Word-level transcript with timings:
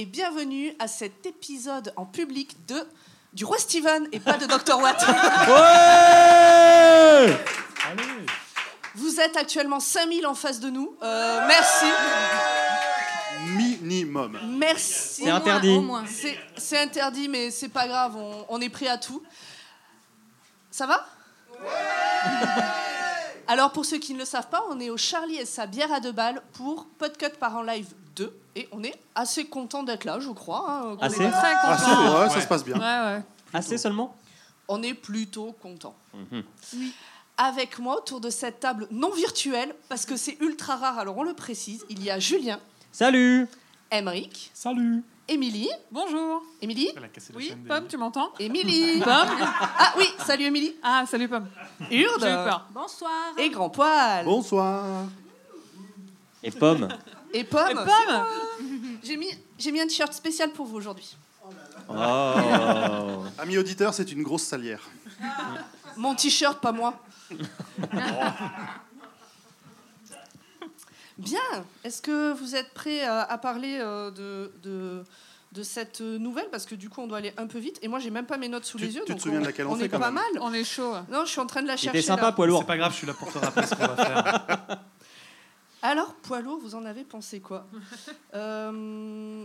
et 0.00 0.06
bienvenue 0.06 0.72
à 0.78 0.88
cet 0.88 1.26
épisode 1.26 1.92
en 1.94 2.06
public 2.06 2.56
de 2.66 2.88
du 3.34 3.44
roi 3.44 3.58
Steven 3.58 4.08
et 4.12 4.18
pas 4.18 4.38
de 4.38 4.46
Dr 4.46 4.78
Watt. 4.80 5.04
Vous 8.94 9.20
êtes 9.20 9.36
actuellement 9.36 9.78
5000 9.78 10.26
en 10.26 10.34
face 10.34 10.58
de 10.58 10.70
nous. 10.70 10.96
Euh, 11.02 11.46
merci. 11.46 11.84
Minimum. 13.48 14.38
Merci. 14.56 15.24
C'est 15.24 15.30
interdit. 15.30 15.76
Au 15.76 15.82
moins. 15.82 16.04
C'est 16.56 16.78
interdit, 16.78 17.28
mais 17.28 17.50
c'est 17.50 17.68
pas 17.68 17.86
grave, 17.86 18.16
on, 18.16 18.46
on 18.48 18.58
est 18.62 18.70
prêt 18.70 18.88
à 18.88 18.96
tout. 18.96 19.22
Ça 20.70 20.86
va? 20.86 21.06
Alors, 23.48 23.72
pour 23.72 23.84
ceux 23.84 23.98
qui 23.98 24.14
ne 24.14 24.20
le 24.20 24.24
savent 24.24 24.48
pas, 24.48 24.64
on 24.70 24.80
est 24.80 24.88
au 24.88 24.96
Charlie 24.96 25.36
et 25.36 25.44
sa 25.44 25.66
bière 25.66 25.92
à 25.92 26.00
deux 26.00 26.12
balles 26.12 26.40
pour 26.54 26.86
Podcut 26.98 27.36
par 27.38 27.54
en 27.54 27.62
live 27.62 27.88
2. 27.88 27.99
Et 28.56 28.68
on 28.72 28.82
est 28.82 28.94
assez 29.14 29.46
content 29.46 29.82
d'être 29.82 30.04
là, 30.04 30.18
je 30.20 30.30
crois. 30.30 30.64
hein. 30.68 30.96
On 30.98 30.98
est 30.98 31.04
Assez 31.04 31.16
Très 31.30 31.78
si, 31.78 31.84
content. 31.84 32.20
ouais, 32.22 32.28
ça 32.30 32.40
se 32.40 32.46
passe 32.48 32.64
bien. 32.64 32.76
Ouais, 32.76 33.14
ouais. 33.16 33.22
Assez 33.52 33.78
seulement 33.78 34.16
On 34.68 34.82
est 34.82 34.94
plutôt 34.94 35.52
content. 35.60 35.94
Mhm. 36.14 36.42
Avec 37.38 37.78
moi, 37.78 37.96
autour 37.98 38.20
de 38.20 38.28
cette 38.28 38.60
table 38.60 38.86
non 38.90 39.10
virtuelle, 39.10 39.74
parce 39.88 40.04
que 40.04 40.16
c'est 40.16 40.36
ultra 40.40 40.76
rare, 40.76 40.98
alors 40.98 41.16
on 41.16 41.22
le 41.22 41.32
précise, 41.32 41.84
il 41.88 42.02
y 42.04 42.10
a 42.10 42.18
Julien, 42.18 42.58
Salut 42.92 43.46
Emeric, 43.90 44.50
Salut 44.52 45.02
Émilie. 45.28 45.70
Bonjour. 45.92 46.42
Émilie 46.60 46.90
Elle 46.96 47.04
a 47.04 47.08
cassé 47.08 47.32
la 47.32 47.38
Oui, 47.38 47.52
Pomme, 47.68 47.86
tu 47.86 47.96
m'entends? 47.96 48.30
Émilie 48.40 48.98
Pomme 49.04 49.28
Ah 49.78 49.94
oui, 49.96 50.06
salut 50.26 50.44
Émilie 50.44 50.74
Ah, 50.82 51.04
salut 51.08 51.28
Pomme. 51.28 51.46
Urde 51.90 52.20
J'ai 52.20 52.26
eu 52.30 52.34
peur. 52.34 52.66
Bonsoir. 52.72 53.12
Et 53.38 53.48
Grand 53.48 53.70
Poil 53.70 54.24
Bonsoir. 54.24 55.04
Et 56.42 56.50
Pomme 56.50 56.88
Et 57.32 57.44
Pomme 57.44 57.70
Et 57.70 57.74
Pomme 57.74 58.26
J'ai 59.02 59.16
mis, 59.16 59.28
j'ai 59.58 59.72
mis 59.72 59.80
un 59.80 59.86
t-shirt 59.86 60.12
spécial 60.12 60.50
pour 60.52 60.66
vous 60.66 60.76
aujourd'hui. 60.76 61.16
Oh 61.88 61.94
Amis 63.38 63.58
auditeurs, 63.58 63.94
c'est 63.94 64.12
une 64.12 64.22
grosse 64.22 64.42
salière. 64.42 64.82
Mon 65.96 66.14
t-shirt, 66.14 66.60
pas 66.60 66.72
moi. 66.72 67.02
Bien. 71.18 71.38
Est-ce 71.84 72.00
que 72.00 72.32
vous 72.32 72.56
êtes 72.56 72.72
prêts 72.72 73.02
à, 73.02 73.22
à 73.22 73.36
parler 73.38 73.78
euh, 73.80 74.10
de, 74.10 74.52
de, 74.62 75.04
de 75.52 75.62
cette 75.62 76.00
nouvelle? 76.00 76.48
Parce 76.50 76.64
que 76.64 76.74
du 76.74 76.88
coup, 76.88 77.02
on 77.02 77.06
doit 77.06 77.18
aller 77.18 77.32
un 77.36 77.46
peu 77.46 77.58
vite. 77.58 77.78
Et 77.82 77.88
moi, 77.88 77.98
j'ai 77.98 78.10
même 78.10 78.24
pas 78.26 78.38
mes 78.38 78.48
notes 78.48 78.64
sous 78.64 78.78
Tu- 78.78 78.84
les 78.86 78.94
yeux. 78.96 79.02
tu 79.06 79.14
te 79.14 79.20
souviens 79.20 79.38
on, 79.38 79.42
de 79.42 79.46
laquelle 79.46 79.66
on 79.66 79.72
on 79.72 79.76
fait 79.76 79.84
est 79.86 79.88
quand 79.90 79.98
pas 79.98 80.10
même? 80.10 80.22
mal. 80.34 80.42
On 80.42 80.52
est 80.54 80.64
chaud. 80.64 80.94
Non, 81.10 81.24
je 81.26 81.30
suis 81.30 81.40
en 81.40 81.46
train 81.46 81.62
de 81.62 81.66
la 81.68 81.76
chercher. 81.76 81.98
était 81.98 82.06
sympa, 82.06 82.22
là. 82.26 82.32
poids 82.32 82.46
lourd. 82.46 82.60
C'est 82.60 82.66
pas 82.66 82.76
grave, 82.78 82.92
je 82.92 82.96
suis 82.98 83.06
là 83.06 83.14
pour 83.14 83.30
te 83.32 83.38
rappeler 83.38 83.66
ce 83.66 83.74
qu'on 83.74 83.86
va 83.86 83.96
faire. 83.96 84.78
Alors, 85.82 86.14
poids 86.14 86.40
lourd, 86.40 86.58
vous 86.60 86.74
en 86.74 86.84
avez 86.84 87.04
pensé 87.04 87.40
quoi 87.40 87.66
Euh, 88.34 89.44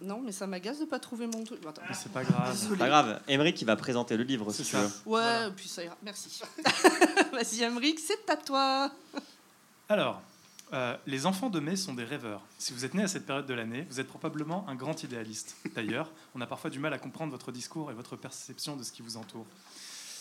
Non, 0.00 0.20
mais 0.20 0.32
ça 0.32 0.46
m'agace 0.46 0.80
de 0.80 0.84
pas 0.84 0.98
trouver 0.98 1.26
mon 1.26 1.44
truc. 1.44 1.60
Attends. 1.66 1.82
C'est 1.92 2.12
pas 2.12 2.24
grave. 2.24 2.50
Désolée. 2.52 2.78
Pas 2.78 2.88
grave, 2.88 3.20
Emeric 3.28 3.56
qui 3.56 3.64
va 3.64 3.76
présenter 3.76 4.16
le 4.16 4.24
livre 4.24 4.50
si 4.52 4.58
C'est 4.64 4.70
tu 4.70 4.70
ça. 4.76 4.80
veux. 4.82 4.86
Ouais, 4.86 4.92
Voilà. 5.04 5.50
puis 5.50 5.68
ça 5.68 5.84
ira. 5.84 5.96
Merci. 6.02 6.40
Vas-y, 7.32 7.62
Emric, 7.64 7.98
c'est 8.00 8.28
à 8.30 8.36
toi. 8.36 8.90
Alors, 9.88 10.20
euh, 10.72 10.96
les 11.06 11.26
enfants 11.26 11.50
de 11.50 11.60
mai 11.60 11.76
sont 11.76 11.94
des 11.94 12.04
rêveurs. 12.04 12.42
Si 12.58 12.72
vous 12.72 12.84
êtes 12.84 12.94
né 12.94 13.02
à 13.04 13.08
cette 13.08 13.26
période 13.26 13.46
de 13.46 13.54
l'année, 13.54 13.86
vous 13.90 14.00
êtes 14.00 14.08
probablement 14.08 14.66
un 14.68 14.74
grand 14.74 15.02
idéaliste. 15.02 15.56
D'ailleurs, 15.74 16.10
on 16.34 16.40
a 16.40 16.46
parfois 16.46 16.70
du 16.70 16.78
mal 16.78 16.92
à 16.92 16.98
comprendre 16.98 17.30
votre 17.30 17.52
discours 17.52 17.90
et 17.90 17.94
votre 17.94 18.16
perception 18.16 18.74
de 18.76 18.82
ce 18.82 18.90
qui 18.90 19.02
vous 19.02 19.16
entoure. 19.16 19.46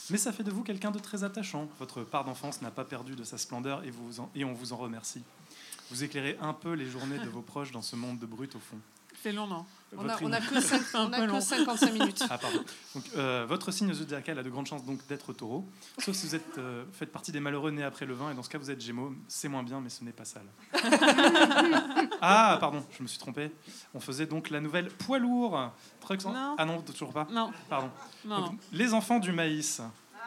Mais 0.10 0.18
ça 0.18 0.34
fait 0.34 0.44
de 0.44 0.52
vous 0.52 0.64
quelqu'un 0.64 0.92
de 0.92 1.00
très 1.00 1.24
attachant. 1.24 1.70
Votre 1.80 2.04
part 2.04 2.26
d'enfance 2.26 2.62
n'a 2.62 2.72
pas 2.72 2.84
perdu 2.84 3.16
de 3.16 3.24
sa 3.24 3.38
splendeur 3.38 3.84
et, 3.86 3.90
vous 3.90 4.20
en- 4.20 4.30
et 4.36 4.44
on 4.44 4.52
vous 4.54 4.74
en 4.74 4.78
remercie. 4.78 5.24
Vous 5.94 6.04
éclairez 6.04 6.36
un 6.42 6.54
peu 6.54 6.74
les 6.74 6.88
journées 6.90 7.20
de 7.20 7.30
vos 7.30 7.44
proches 7.44 7.72
dans 7.72 7.84
ce 7.84 7.96
monde 7.96 8.18
de 8.18 8.26
brut 8.26 8.56
au 8.56 8.60
fond. 8.60 8.78
C'est 9.22 9.32
long, 9.32 9.46
non 9.46 9.64
On 9.96 10.00
a, 10.10 10.14
Votre 10.18 10.24
on 10.26 10.32
a 10.34 10.42
que, 10.42 10.56
on 10.98 11.14
a 11.14 11.18
que 11.20 11.24
long. 11.26 11.40
55 11.40 11.94
minutes. 11.94 12.24
Ah, 12.32 12.40
pardon. 12.40 12.64
Donc, 12.96 13.04
euh, 13.16 13.46
votre 13.48 13.70
signe 13.72 13.94
zodiacal 13.94 14.40
a 14.40 14.44
de 14.44 14.50
grandes 14.50 14.66
chances 14.66 14.84
donc 14.84 15.06
d'être 15.08 15.34
taureau, 15.34 15.70
sauf 16.00 16.16
si 16.16 16.26
vous 16.26 16.34
êtes, 16.36 16.58
euh, 16.58 16.84
faites 16.94 17.12
partie 17.12 17.32
des 17.32 17.40
malheureux 17.40 17.70
nés 17.70 17.84
après 17.84 18.08
le 18.08 18.16
vin, 18.16 18.32
et 18.32 18.34
dans 18.34 18.42
ce 18.42 18.50
cas, 18.50 18.58
vous 18.58 18.72
êtes 18.72 18.82
gémeaux. 18.82 19.14
C'est 19.28 19.48
moins 19.50 19.62
bien, 19.62 19.80
mais 19.82 19.90
ce 19.90 20.04
n'est 20.04 20.12
pas 20.14 20.26
sale. 20.26 20.48
ah, 22.22 22.58
pardon, 22.60 22.84
je 22.98 23.04
me 23.04 23.08
suis 23.08 23.20
trompé. 23.20 23.52
On 23.94 24.00
faisait 24.00 24.26
donc 24.26 24.50
la 24.50 24.60
nouvelle 24.62 24.88
poids 24.90 25.20
lourd. 25.20 25.72
Trucks 26.02 26.26
en- 26.26 26.34
Non. 26.34 26.56
Ah 26.58 26.66
non, 26.66 26.82
toujours 26.82 27.14
pas. 27.14 27.28
Non, 27.32 27.52
Pardon. 27.70 27.92
non. 28.26 28.42
Donc, 28.48 28.60
les 28.72 28.94
enfants 28.96 29.20
du 29.20 29.32
maïs. 29.32 29.80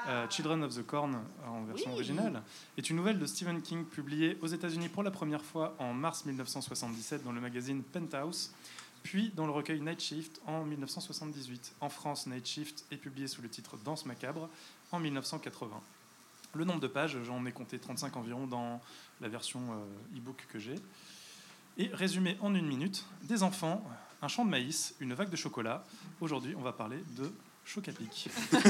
Euh, 0.08 0.28
Children 0.28 0.62
of 0.64 0.74
the 0.74 0.86
Corn 0.86 1.20
en 1.46 1.64
version 1.64 1.90
Oui. 1.90 1.96
originale 1.96 2.42
est 2.76 2.88
une 2.90 2.96
nouvelle 2.96 3.18
de 3.18 3.26
Stephen 3.26 3.60
King 3.62 3.84
publiée 3.84 4.38
aux 4.42 4.46
États-Unis 4.46 4.88
pour 4.88 5.02
la 5.02 5.10
première 5.10 5.44
fois 5.44 5.74
en 5.78 5.92
mars 5.92 6.24
1977 6.24 7.24
dans 7.24 7.32
le 7.32 7.40
magazine 7.40 7.82
Penthouse, 7.82 8.52
puis 9.02 9.30
dans 9.34 9.46
le 9.46 9.52
recueil 9.52 9.80
Night 9.80 10.00
Shift 10.00 10.40
en 10.46 10.64
1978. 10.64 11.74
En 11.80 11.88
France, 11.88 12.26
Night 12.26 12.46
Shift 12.46 12.84
est 12.90 12.96
publié 12.96 13.28
sous 13.28 13.42
le 13.42 13.48
titre 13.48 13.76
Danse 13.84 14.06
macabre 14.06 14.48
en 14.92 14.98
1980. 15.00 15.80
Le 16.54 16.64
nombre 16.64 16.80
de 16.80 16.86
pages, 16.88 17.18
j'en 17.24 17.44
ai 17.44 17.52
compté 17.52 17.78
35 17.78 18.16
environ 18.16 18.46
dans 18.46 18.80
la 19.20 19.28
version 19.28 19.60
euh, 19.72 20.16
e-book 20.18 20.46
que 20.50 20.58
j'ai. 20.58 20.76
Et 21.78 21.88
résumé 21.92 22.38
en 22.40 22.54
une 22.54 22.66
minute, 22.66 23.04
des 23.24 23.42
enfants, 23.42 23.84
un 24.22 24.28
champ 24.28 24.44
de 24.44 24.50
maïs, 24.50 24.94
une 25.00 25.12
vague 25.12 25.28
de 25.28 25.36
chocolat. 25.36 25.84
Aujourd'hui, 26.20 26.54
on 26.56 26.62
va 26.62 26.72
parler 26.72 26.98
de 27.16 27.30
choc 27.66 27.88
à 27.88 27.92
pic. 27.92 28.30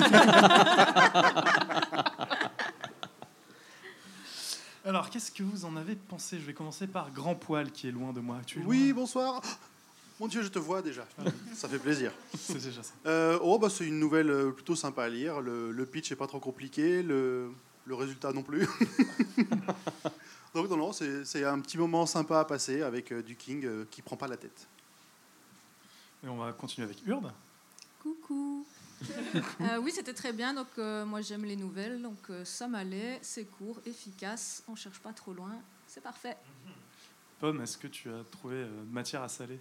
Alors, 4.84 5.10
qu'est-ce 5.10 5.30
que 5.32 5.42
vous 5.42 5.64
en 5.64 5.76
avez 5.76 5.96
pensé? 5.96 6.38
Je 6.38 6.44
vais 6.44 6.54
commencer 6.54 6.86
par 6.86 7.10
Grand 7.10 7.34
Poil, 7.34 7.72
qui 7.72 7.88
est 7.88 7.92
loin 7.92 8.12
de 8.12 8.20
moi. 8.20 8.38
Tu 8.46 8.60
es 8.60 8.64
Oui, 8.64 8.92
bonsoir. 8.92 9.42
Mon 10.20 10.28
Dieu, 10.28 10.42
je 10.42 10.48
te 10.48 10.58
vois 10.58 10.80
déjà. 10.80 11.04
Ça 11.54 11.68
fait 11.68 11.78
plaisir. 11.78 12.10
c'est 12.38 12.54
déjà 12.54 12.82
ça. 12.82 12.94
Euh, 13.04 13.38
oh, 13.42 13.58
bah, 13.58 13.68
c'est 13.68 13.84
une 13.84 13.98
nouvelle 13.98 14.30
euh, 14.30 14.50
plutôt 14.50 14.74
sympa 14.74 15.04
à 15.04 15.08
lire. 15.08 15.40
Le, 15.40 15.72
le 15.72 15.86
pitch 15.86 16.10
est 16.12 16.16
pas 16.16 16.26
trop 16.26 16.40
compliqué, 16.40 17.02
le, 17.02 17.50
le 17.84 17.94
résultat 17.94 18.32
non 18.32 18.42
plus. 18.42 18.66
Donc, 20.54 20.70
non, 20.70 20.76
non, 20.78 20.92
c'est 20.92 21.26
c'est 21.26 21.44
un 21.44 21.60
petit 21.60 21.76
moment 21.76 22.06
sympa 22.06 22.40
à 22.40 22.44
passer 22.46 22.80
avec 22.80 23.12
euh, 23.12 23.22
du 23.22 23.36
King 23.36 23.66
euh, 23.66 23.84
qui 23.90 24.00
prend 24.00 24.16
pas 24.16 24.28
la 24.28 24.38
tête. 24.38 24.66
Et 26.24 26.28
on 26.28 26.36
va 26.36 26.52
continuer 26.52 26.86
avec 26.86 27.06
Urde. 27.06 27.30
Euh, 29.60 29.78
oui, 29.82 29.92
c'était 29.92 30.14
très 30.14 30.32
bien. 30.32 30.54
Donc, 30.54 30.68
euh, 30.78 31.04
moi, 31.04 31.20
j'aime 31.20 31.44
les 31.44 31.56
nouvelles. 31.56 32.00
Donc, 32.00 32.18
euh, 32.30 32.44
ça 32.44 32.66
m'allait. 32.66 33.18
C'est 33.22 33.44
court, 33.44 33.80
efficace. 33.84 34.62
On 34.68 34.74
cherche 34.74 34.98
pas 35.00 35.12
trop 35.12 35.32
loin. 35.32 35.52
C'est 35.86 36.02
parfait. 36.02 36.36
Pomme, 37.38 37.60
est-ce 37.62 37.76
que 37.76 37.86
tu 37.86 38.08
as 38.10 38.24
trouvé 38.30 38.56
euh, 38.56 38.84
de 38.84 38.92
matière 38.92 39.22
à 39.22 39.28
saler? 39.28 39.60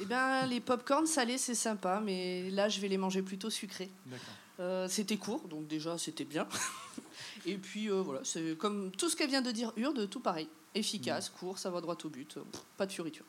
Eh 0.00 0.04
bien, 0.06 0.46
les 0.46 0.60
pop-corn 0.60 1.06
salés, 1.06 1.38
c'est 1.38 1.54
sympa, 1.54 2.00
mais 2.02 2.50
là, 2.50 2.68
je 2.68 2.80
vais 2.80 2.88
les 2.88 2.96
manger 2.96 3.22
plutôt 3.22 3.50
sucrés. 3.50 3.90
D'accord. 4.06 4.34
Euh, 4.60 4.88
c'était 4.88 5.16
court, 5.16 5.46
donc 5.48 5.66
déjà, 5.66 5.98
c'était 5.98 6.24
bien. 6.24 6.48
Et 7.46 7.58
puis, 7.58 7.90
euh, 7.90 8.00
voilà, 8.00 8.20
c'est 8.24 8.56
comme 8.56 8.90
tout 8.92 9.10
ce 9.10 9.16
qu'elle 9.16 9.28
vient 9.28 9.42
de 9.42 9.50
dire, 9.50 9.72
Urde, 9.76 10.08
tout 10.08 10.20
pareil. 10.20 10.48
Efficace, 10.74 11.28
court, 11.28 11.58
ça 11.58 11.70
va 11.70 11.80
droit 11.82 11.96
au 12.02 12.08
but, 12.08 12.34
pff, 12.34 12.62
pas 12.78 12.86
de 12.86 12.92
fioriture. 12.92 13.26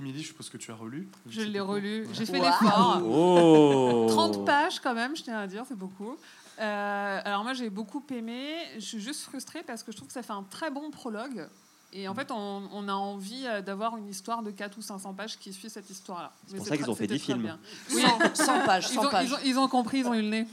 Émilie, 0.00 0.22
je 0.22 0.28
suppose 0.28 0.48
que 0.48 0.56
tu 0.56 0.70
as 0.70 0.74
relu. 0.74 1.08
Je 1.28 1.42
l'ai 1.42 1.60
relu. 1.60 2.06
J'ai 2.14 2.24
fait 2.24 2.40
Waouh. 2.40 2.50
l'effort. 2.62 3.02
Oh 3.06 4.06
30 4.08 4.46
pages 4.46 4.80
quand 4.80 4.94
même, 4.94 5.14
je 5.14 5.22
tiens 5.22 5.38
à 5.38 5.46
dire, 5.46 5.64
c'est 5.68 5.76
beaucoup. 5.78 6.16
Euh, 6.58 7.20
alors 7.24 7.42
moi 7.42 7.52
j'ai 7.54 7.70
beaucoup 7.70 8.02
aimé, 8.10 8.56
je 8.74 8.80
suis 8.80 9.00
juste 9.00 9.22
frustrée 9.22 9.62
parce 9.62 9.82
que 9.82 9.92
je 9.92 9.96
trouve 9.96 10.08
que 10.08 10.14
ça 10.14 10.22
fait 10.22 10.32
un 10.32 10.42
très 10.42 10.70
bon 10.70 10.90
prologue. 10.90 11.48
Et 11.92 12.06
en 12.06 12.14
fait, 12.14 12.30
on, 12.30 12.68
on 12.72 12.88
a 12.88 12.92
envie 12.92 13.46
euh, 13.46 13.62
d'avoir 13.62 13.96
une 13.96 14.08
histoire 14.08 14.42
de 14.42 14.50
4 14.52 14.78
ou 14.78 14.82
500 14.82 15.12
pages 15.12 15.38
qui 15.38 15.52
suit 15.52 15.68
cette 15.68 15.90
histoire-là. 15.90 16.32
C'est 16.46 16.56
pour 16.56 16.66
ça 16.66 16.76
qu'ils 16.76 16.88
ont 16.88 16.94
fait 16.94 17.04
c'était 17.04 17.14
10 17.16 17.22
très 17.24 17.32
films. 17.34 17.58
Oui, 17.92 18.02
100, 18.34 18.44
100 18.44 18.64
pages, 18.64 18.86
ils 18.90 18.94
100 18.94 19.06
ont, 19.06 19.10
pages. 19.10 19.26
ils, 19.26 19.34
ont, 19.34 19.38
ils 19.44 19.58
ont 19.58 19.68
compris, 19.68 19.98
ils 19.98 20.06
ont 20.06 20.14
eu 20.14 20.22
le 20.22 20.28
nez. 20.28 20.46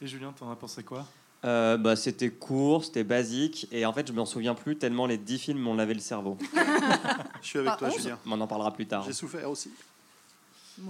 Et 0.00 0.06
Julien, 0.06 0.32
t'en 0.32 0.50
as 0.50 0.56
pensé 0.56 0.82
quoi? 0.82 1.06
Euh, 1.44 1.76
bah, 1.78 1.96
C'était 1.96 2.30
court, 2.30 2.84
c'était 2.84 3.04
basique, 3.04 3.66
et 3.72 3.86
en 3.86 3.92
fait 3.92 4.06
je 4.06 4.12
m'en 4.12 4.26
souviens 4.26 4.54
plus 4.54 4.76
tellement 4.76 5.06
les 5.06 5.16
10 5.18 5.38
films 5.38 5.58
m'ont 5.60 5.74
lavé 5.74 5.94
le 5.94 6.00
cerveau. 6.00 6.36
Je 7.42 7.46
suis 7.46 7.58
avec 7.58 7.70
Pas 7.72 7.76
toi, 7.78 7.90
Julien. 7.90 8.18
Mais 8.26 8.32
on 8.34 8.40
en 8.42 8.46
parlera 8.46 8.72
plus 8.72 8.86
tard. 8.86 9.02
J'ai 9.04 9.14
souffert 9.14 9.48
aussi. 9.50 9.70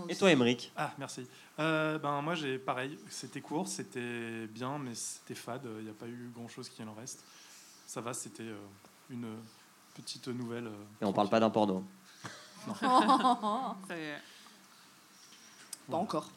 Et 0.09 0.17
toi 0.17 0.31
Emeric 0.31 0.73
Ah, 0.77 0.93
merci. 0.99 1.27
Euh, 1.59 1.99
ben, 1.99 2.21
moi, 2.23 2.35
j'ai 2.35 2.59
pareil. 2.59 2.99
C'était 3.09 3.41
court, 3.41 3.69
c'était 3.69 4.47
bien, 4.49 4.79
mais 4.79 4.95
c'était 4.95 5.35
fade. 5.35 5.63
Il 5.79 5.85
n'y 5.85 5.91
a 5.91 5.95
pas 5.95 6.07
eu 6.07 6.31
grand-chose 6.35 6.69
qui 6.69 6.83
en 6.83 6.95
reste. 6.95 7.23
Ça 7.87 8.01
va, 8.01 8.13
c'était 8.15 8.43
euh, 8.45 8.57
une 9.11 9.27
petite 9.95 10.27
nouvelle. 10.29 10.67
euh, 10.69 10.85
Et 11.03 11.05
on 11.05 11.13
parle 11.13 11.29
pas 11.29 11.39
d'un 11.41 11.51
porno. 11.51 11.85
C'est- 12.81 12.87
Pas 15.91 15.97
encore. 15.97 16.29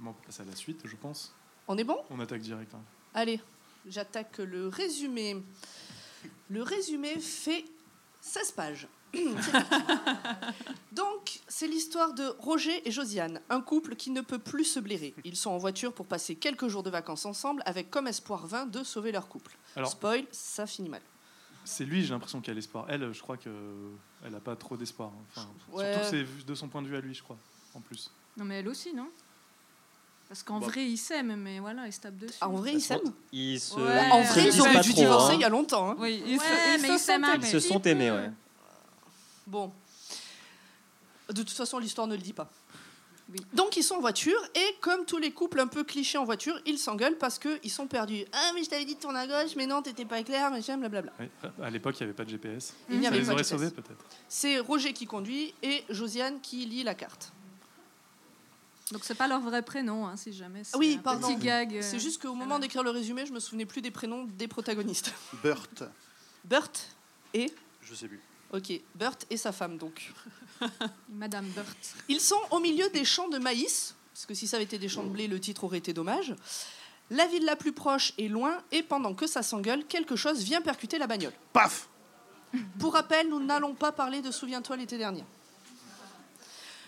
On 0.00 0.12
peut 0.12 0.26
passer 0.26 0.42
à 0.42 0.44
la 0.46 0.54
suite, 0.56 0.80
je 0.84 0.96
pense. 0.96 1.34
On 1.68 1.76
est 1.78 1.84
bon? 1.84 1.98
On 2.10 2.20
attaque 2.20 2.42
direct. 2.42 2.72
hein. 2.74 2.80
Allez, 3.14 3.40
j'attaque 3.88 4.38
le 4.38 4.68
résumé. 4.68 5.42
Le 6.48 6.62
résumé 6.62 7.18
fait 7.18 7.64
16 8.20 8.52
pages. 8.52 8.88
C'est 9.40 9.52
parti. 9.52 9.74
Donc, 10.92 11.40
c'est 11.48 11.66
l'histoire 11.66 12.12
de 12.12 12.26
Roger 12.38 12.86
et 12.86 12.90
Josiane, 12.90 13.40
un 13.48 13.60
couple 13.60 13.96
qui 13.96 14.10
ne 14.10 14.20
peut 14.20 14.38
plus 14.38 14.64
se 14.64 14.78
blairer. 14.80 15.14
Ils 15.24 15.36
sont 15.36 15.50
en 15.50 15.58
voiture 15.58 15.92
pour 15.94 16.06
passer 16.06 16.34
quelques 16.36 16.68
jours 16.68 16.82
de 16.82 16.90
vacances 16.90 17.24
ensemble 17.24 17.62
avec 17.66 17.90
comme 17.90 18.06
espoir 18.08 18.46
vain 18.46 18.66
de 18.66 18.82
sauver 18.82 19.12
leur 19.12 19.28
couple. 19.28 19.56
Alors, 19.74 19.90
Spoil, 19.90 20.24
ça 20.32 20.66
finit 20.66 20.88
mal. 20.90 21.00
c'est 21.64 21.84
lui, 21.84 22.02
j'ai 22.04 22.10
l'impression 22.10 22.40
qu'elle 22.40 22.52
a 22.52 22.54
l'espoir. 22.56 22.86
Elle, 22.88 23.12
je 23.12 23.20
crois 23.22 23.36
que 23.36 23.50
elle 24.24 24.32
n'a 24.32 24.40
pas 24.40 24.56
trop 24.56 24.76
d'espoir. 24.76 25.10
hein. 25.14 25.24
Enfin, 25.30 25.48
Ouais. 25.72 25.92
Surtout 25.92 26.08
c'est 26.10 26.22
vu 26.22 26.44
de 26.44 26.54
son 26.54 26.68
point 26.68 26.82
de 26.82 26.88
vue 26.88 26.96
à 26.96 27.00
lui, 27.00 27.14
je 27.14 27.22
crois, 27.22 27.38
en 27.74 27.80
plus. 27.80 28.10
Non, 28.36 28.44
mais 28.44 28.56
elle 28.60 28.68
aussi, 28.68 28.92
non? 28.92 29.08
Parce 30.28 30.42
qu'en 30.42 30.58
Bah. 30.58 30.66
vrai, 30.66 30.84
ils 30.84 30.96
s'aiment, 30.98 31.36
mais 31.36 31.60
voilà, 31.60 31.86
ils 31.86 31.92
se 31.92 32.00
tapent 32.00 32.16
dessus. 32.16 32.34
Ah, 32.40 32.48
en 32.48 32.54
vrai, 32.54 32.72
ils 32.72 32.80
s'aiment. 32.80 33.12
Ils 33.32 33.60
se, 33.60 33.74
Ouais. 33.76 34.10
En 34.10 34.22
vrai, 34.22 34.48
ils 34.48 34.60
auraient 34.60 34.80
dû 34.80 34.92
divorcer 34.92 35.32
hein. 35.32 35.36
il 35.36 35.40
y 35.40 35.44
a 35.44 35.48
longtemps. 35.48 35.90
hein. 35.92 35.96
Oui, 35.98 36.20
ils 36.26 36.36
Ouais, 36.38 36.44
se, 36.44 36.74
ils 36.78 36.82
mais 36.82 36.88
se 36.88 36.92
ils 37.46 37.46
se 37.50 37.60
sont 37.60 37.80
aimés, 37.82 38.10
ouais. 38.10 38.30
Bon. 39.46 39.72
De 41.28 41.42
toute 41.42 41.50
façon, 41.50 41.78
l'histoire 41.78 42.06
ne 42.08 42.14
le 42.16 42.22
dit 42.22 42.32
pas. 42.32 42.50
Oui. 43.28 43.40
Donc, 43.52 43.76
ils 43.76 43.82
sont 43.82 43.96
en 43.96 44.00
voiture 44.00 44.38
et 44.54 44.76
comme 44.80 45.04
tous 45.04 45.18
les 45.18 45.32
couples 45.32 45.58
un 45.58 45.66
peu 45.66 45.82
clichés 45.82 46.16
en 46.18 46.24
voiture, 46.24 46.60
ils 46.64 46.78
s'engueulent 46.78 47.18
parce 47.18 47.38
qu'ils 47.40 47.70
sont 47.70 47.88
perdus. 47.88 48.24
Ah, 48.32 48.50
mais 48.54 48.62
je 48.62 48.70
t'avais 48.70 48.84
dit 48.84 48.94
de 48.94 49.00
tourner 49.00 49.18
à 49.20 49.26
gauche, 49.26 49.56
mais 49.56 49.66
non, 49.66 49.82
t'étais 49.82 50.04
pas 50.04 50.22
clair, 50.22 50.48
machin, 50.50 50.76
blablabla. 50.76 51.12
Oui, 51.18 51.26
À 51.62 51.70
l'époque, 51.70 51.96
il 51.98 52.02
n'y 52.04 52.04
avait 52.04 52.16
pas 52.16 52.24
de 52.24 52.30
GPS. 52.30 52.74
Il 52.88 53.00
n'y 53.00 53.06
avait 53.06 53.18
les 53.18 53.22
pas 53.24 53.28
de 53.30 53.34
aurait 53.34 53.42
GPS. 53.44 53.58
sauvés 53.58 53.70
peut-être. 53.70 54.04
C'est 54.28 54.58
Roger 54.60 54.92
qui 54.92 55.06
conduit 55.06 55.54
et 55.62 55.82
Josiane 55.88 56.40
qui 56.40 56.66
lit 56.66 56.84
la 56.84 56.94
carte. 56.94 57.32
Donc, 58.92 59.02
c'est 59.04 59.14
pas 59.16 59.26
leur 59.26 59.40
vrai 59.40 59.62
prénom, 59.62 60.06
hein, 60.06 60.16
si 60.16 60.32
jamais. 60.32 60.62
c'est 60.64 60.76
Oui, 60.76 60.96
un 60.98 61.02
pardon. 61.02 61.26
Petit 61.28 61.44
gag. 61.44 61.76
euh, 61.76 61.82
C'est 61.82 61.98
juste 61.98 62.22
qu'au 62.22 62.34
moment 62.34 62.58
d'écrire 62.58 62.82
le 62.84 62.90
résumé, 62.90 63.26
je 63.26 63.32
me 63.32 63.40
souvenais 63.40 63.66
plus 63.66 63.82
des 63.82 63.90
prénoms 63.90 64.24
des 64.24 64.46
protagonistes. 64.46 65.12
Burt, 65.42 65.82
Burt 66.44 66.88
et. 67.34 67.52
je 67.82 67.94
sais 67.94 68.06
plus. 68.06 68.20
Ok, 68.52 68.72
Burt 68.94 69.24
et 69.28 69.36
sa 69.36 69.50
femme 69.50 69.76
donc. 69.76 70.12
Madame 71.08 71.46
Burt. 71.46 71.66
Ils 72.08 72.20
sont 72.20 72.40
au 72.52 72.60
milieu 72.60 72.88
des 72.90 73.04
champs 73.04 73.28
de 73.28 73.38
maïs, 73.38 73.96
parce 74.14 74.24
que 74.24 74.34
si 74.34 74.46
ça 74.46 74.56
avait 74.56 74.64
été 74.64 74.78
des 74.78 74.88
champs 74.88 75.02
de 75.02 75.08
blé, 75.10 75.26
le 75.26 75.40
titre 75.40 75.64
aurait 75.64 75.78
été 75.78 75.92
dommage. 75.92 76.34
La 77.10 77.26
ville 77.26 77.44
la 77.44 77.56
plus 77.56 77.72
proche 77.72 78.12
est 78.18 78.28
loin, 78.28 78.56
et 78.70 78.84
pendant 78.84 79.14
que 79.14 79.26
ça 79.26 79.42
s'engueule, 79.42 79.84
quelque 79.84 80.14
chose 80.14 80.42
vient 80.44 80.60
percuter 80.62 80.98
la 80.98 81.08
bagnole. 81.08 81.32
Paf 81.52 81.88
Pour 82.78 82.92
rappel, 82.92 83.28
nous 83.28 83.40
n'allons 83.44 83.74
pas 83.74 83.90
parler 83.90 84.22
de 84.22 84.30
Souviens-toi 84.30 84.76
l'été 84.76 84.96
dernier. 84.96 85.24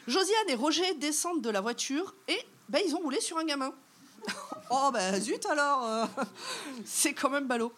Josiane 0.09 0.49
et 0.49 0.55
Roger 0.55 0.95
descendent 0.95 1.43
de 1.43 1.51
la 1.51 1.61
voiture 1.61 2.15
et 2.27 2.39
ben, 2.69 2.81
ils 2.85 2.95
ont 2.95 2.99
roulé 3.01 3.21
sur 3.21 3.39
un 3.39 3.45
gamin. 3.45 3.73
oh 4.71 4.91
ben 4.93 5.21
zut 5.21 5.47
alors 5.47 5.85
euh, 5.87 6.05
C'est 6.85 7.13
quand 7.15 7.31
même 7.31 7.47
ballot. 7.47 7.73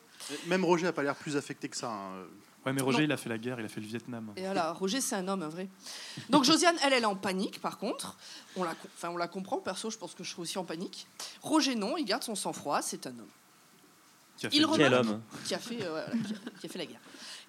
Même 0.47 0.65
Roger 0.65 0.87
a 0.87 0.93
pas 0.93 1.03
l'air 1.03 1.15
plus 1.17 1.37
affecté 1.37 1.69
que 1.69 1.77
ça. 1.77 1.91
hein. 1.91 2.25
Ouais, 2.67 2.75
mais 2.75 2.83
Roger, 2.83 2.99
Non. 2.99 3.05
il 3.05 3.13
a 3.13 3.17
fait 3.17 3.31
la 3.31 3.39
guerre, 3.39 3.59
il 3.59 3.65
a 3.65 3.69
fait 3.69 3.81
le 3.81 3.87
Vietnam. 3.87 4.33
Et 4.37 4.43
voilà, 4.43 4.73
Roger 4.73 5.01
c'est 5.01 5.15
un 5.15 5.27
homme, 5.29 5.43
un 5.43 5.49
vrai. 5.49 5.67
Donc 6.29 6.45
Josiane, 6.45 6.77
elle, 6.83 6.93
elle 6.93 7.03
est 7.05 7.07
en 7.07 7.17
panique 7.17 7.61
par 7.61 7.79
contre. 7.79 8.17
On 8.57 8.65
la, 8.65 8.75
enfin, 8.97 9.09
on 9.09 9.17
la 9.17 9.29
comprend, 9.29 9.59
perso, 9.59 9.91
je 9.91 9.97
pense 9.99 10.15
que 10.15 10.23
je 10.25 10.31
serais 10.31 10.43
aussi 10.43 10.59
en 10.59 10.65
panique. 10.65 11.07
Roger 11.43 11.75
non, 11.75 11.97
il 11.97 12.05
garde 12.05 12.23
son 12.23 12.35
sang-froid, 12.35 12.83
c'est 12.83 13.07
un 13.07 13.11
homme. 13.19 13.29
Qui 14.37 14.47
a 14.47 14.51
fait 14.51 14.57
Il 14.57 14.65
remarque- 14.67 14.81
Quel 14.83 14.95
homme 14.95 15.23
qui 15.45 15.55
a 15.55 15.59
fait, 15.59 15.83
euh, 15.83 15.91
voilà, 15.91 16.07
qui 16.11 16.35
a- 16.35 16.51
qui 16.61 16.67
a 16.67 16.69
fait 16.69 16.79
la 16.79 16.87
guerre. 16.87 17.01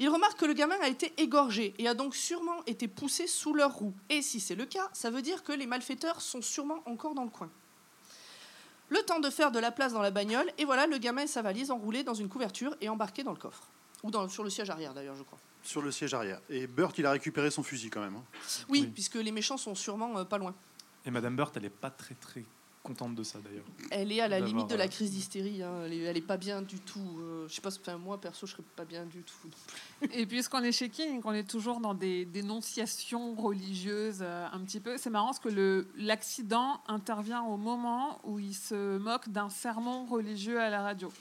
Il 0.02 0.10
remarque 0.10 0.40
que 0.40 0.46
le 0.46 0.54
gamin 0.54 0.76
a 0.82 0.88
été 0.88 1.14
égorgé 1.18 1.76
et 1.78 1.88
a 1.88 1.94
donc 1.94 2.16
sûrement 2.16 2.66
été 2.66 2.88
poussé 2.88 3.28
sous 3.28 3.54
leur 3.54 3.72
roue. 3.76 3.94
Et 4.10 4.24
si 4.24 4.40
c'est 4.40 4.56
le 4.56 4.66
cas, 4.66 4.90
ça 4.94 5.12
veut 5.12 5.22
dire 5.22 5.44
que 5.44 5.52
les 5.52 5.68
malfaiteurs 5.68 6.22
sont 6.22 6.42
sûrement 6.42 6.82
encore 6.88 7.14
dans 7.14 7.24
le 7.24 7.30
coin. 7.30 7.52
Le 8.90 8.98
temps 9.04 9.20
de 9.20 9.30
faire 9.30 9.52
de 9.52 9.60
la 9.60 9.72
place 9.72 9.94
dans 9.94 10.02
la 10.02 10.10
bagnole, 10.10 10.52
et 10.58 10.66
voilà 10.66 10.88
le 10.88 10.98
gamin 10.98 11.22
et 11.22 11.28
sa 11.28 11.44
valise 11.44 11.70
enroulés 11.70 12.04
dans 12.04 12.16
une 12.16 12.30
couverture 12.30 12.76
et 12.82 12.90
embarqués 12.90 13.22
dans 13.24 13.32
le 13.32 13.38
coffre. 13.38 13.64
Ou 14.02 14.10
dans, 14.10 14.28
sur 14.28 14.44
le 14.44 14.50
siège 14.50 14.72
arrière 14.72 14.96
d'ailleurs, 14.96 15.16
je 15.16 15.22
crois. 15.22 15.38
Sur 15.62 15.84
le 15.84 15.92
siège 15.92 16.16
arrière. 16.16 16.42
Et 16.50 16.66
Burt, 16.66 16.98
il 16.98 17.06
a 17.06 17.12
récupéré 17.12 17.52
son 17.52 17.62
fusil 17.62 17.92
quand 17.92 18.02
même. 18.02 18.16
hein. 18.16 18.24
Oui, 18.70 18.82
Oui. 18.82 18.88
puisque 18.92 19.16
les 19.16 19.32
méchants 19.32 19.58
sont 19.58 19.76
sûrement 19.76 20.18
euh, 20.18 20.24
pas 20.24 20.40
loin. 20.40 20.56
Et 21.06 21.12
Madame 21.12 21.36
Burt, 21.36 21.56
elle 21.56 21.66
est 21.66 21.70
pas 21.70 21.92
très 21.92 22.16
très 22.16 22.44
contente 22.84 23.14
de 23.16 23.24
ça 23.24 23.40
d'ailleurs. 23.40 23.64
Elle 23.92 24.12
est 24.12 24.22
à 24.22 24.28
la 24.28 24.40
limite 24.40 24.68
de 24.70 24.76
la 24.76 24.86
euh, 24.86 24.88
crise 24.88 25.12
d'hystérie. 25.12 25.62
hein. 25.62 25.84
Elle, 25.86 25.94
est, 25.94 26.00
elle 26.02 26.18
est 26.18 26.22
pas 26.22 26.38
bien 26.38 26.62
du 26.62 26.80
tout. 26.80 27.20
euh, 27.20 27.48
je 27.48 27.54
sais 27.54 27.62
pas, 27.62 27.70
enfin, 27.70 27.98
moi 27.98 28.20
perso, 28.20 28.48
je 28.48 28.54
serais 28.54 28.64
pas 28.76 28.86
bien 28.86 29.06
du 29.06 29.22
tout. 29.24 29.50
Et 30.14 30.26
puisqu'on 30.26 30.64
est 30.64 30.72
chez 30.72 30.90
King, 30.90 31.22
qu'on 31.22 31.34
est 31.34 31.48
toujours 31.48 31.80
dans 31.80 31.94
des 31.94 32.26
dénonciations 32.26 33.36
religieuses 33.36 34.20
euh, 34.22 34.48
un 34.52 34.60
petit 34.62 34.80
peu, 34.80 34.98
c'est 34.98 35.10
marrant 35.12 35.28
parce 35.28 35.40
que 35.40 35.50
le- 35.50 35.88
l'accident 35.96 36.82
intervient 36.88 37.44
au 37.44 37.58
moment 37.58 38.20
où 38.24 38.40
il 38.40 38.56
se 38.56 38.98
moque 38.98 39.30
d'un 39.30 39.50
sermon 39.50 40.06
religieux 40.06 40.60
à 40.60 40.70
la 40.70 40.82
radio. 40.82 41.12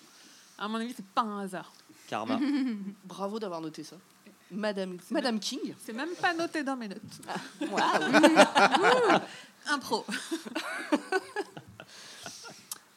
À 0.58 0.66
mon 0.68 0.76
avis, 0.76 0.94
c'est 0.96 1.04
pas 1.06 1.22
un 1.22 1.40
hasard. 1.40 1.72
Karma. 2.08 2.40
Bravo 3.04 3.38
d'avoir 3.38 3.60
noté 3.60 3.82
ça. 3.84 3.96
Madame, 4.52 4.96
Madame 5.10 5.38
King. 5.38 5.74
C'est 5.78 5.92
même 5.92 6.10
pas 6.20 6.34
noté 6.34 6.64
dans 6.64 6.74
mes 6.76 6.88
notes. 6.88 7.00
Waouh. 7.60 9.20
Impro. 9.68 10.04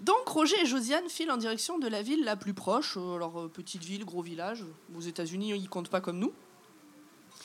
Donc 0.03 0.27
Roger 0.27 0.55
et 0.61 0.65
Josiane 0.65 1.09
filent 1.09 1.31
en 1.31 1.37
direction 1.37 1.79
de 1.79 1.87
la 1.87 2.01
ville 2.01 2.23
la 2.23 2.35
plus 2.35 2.53
proche, 2.53 2.97
euh, 2.97 3.15
alors 3.15 3.39
euh, 3.39 3.47
petite 3.47 3.83
ville, 3.83 4.05
gros 4.05 4.21
village. 4.21 4.63
Aux 4.95 5.01
États-Unis, 5.01 5.53
ils 5.55 5.69
comptent 5.69 5.89
pas 5.89 6.01
comme 6.01 6.19
nous. 6.19 6.33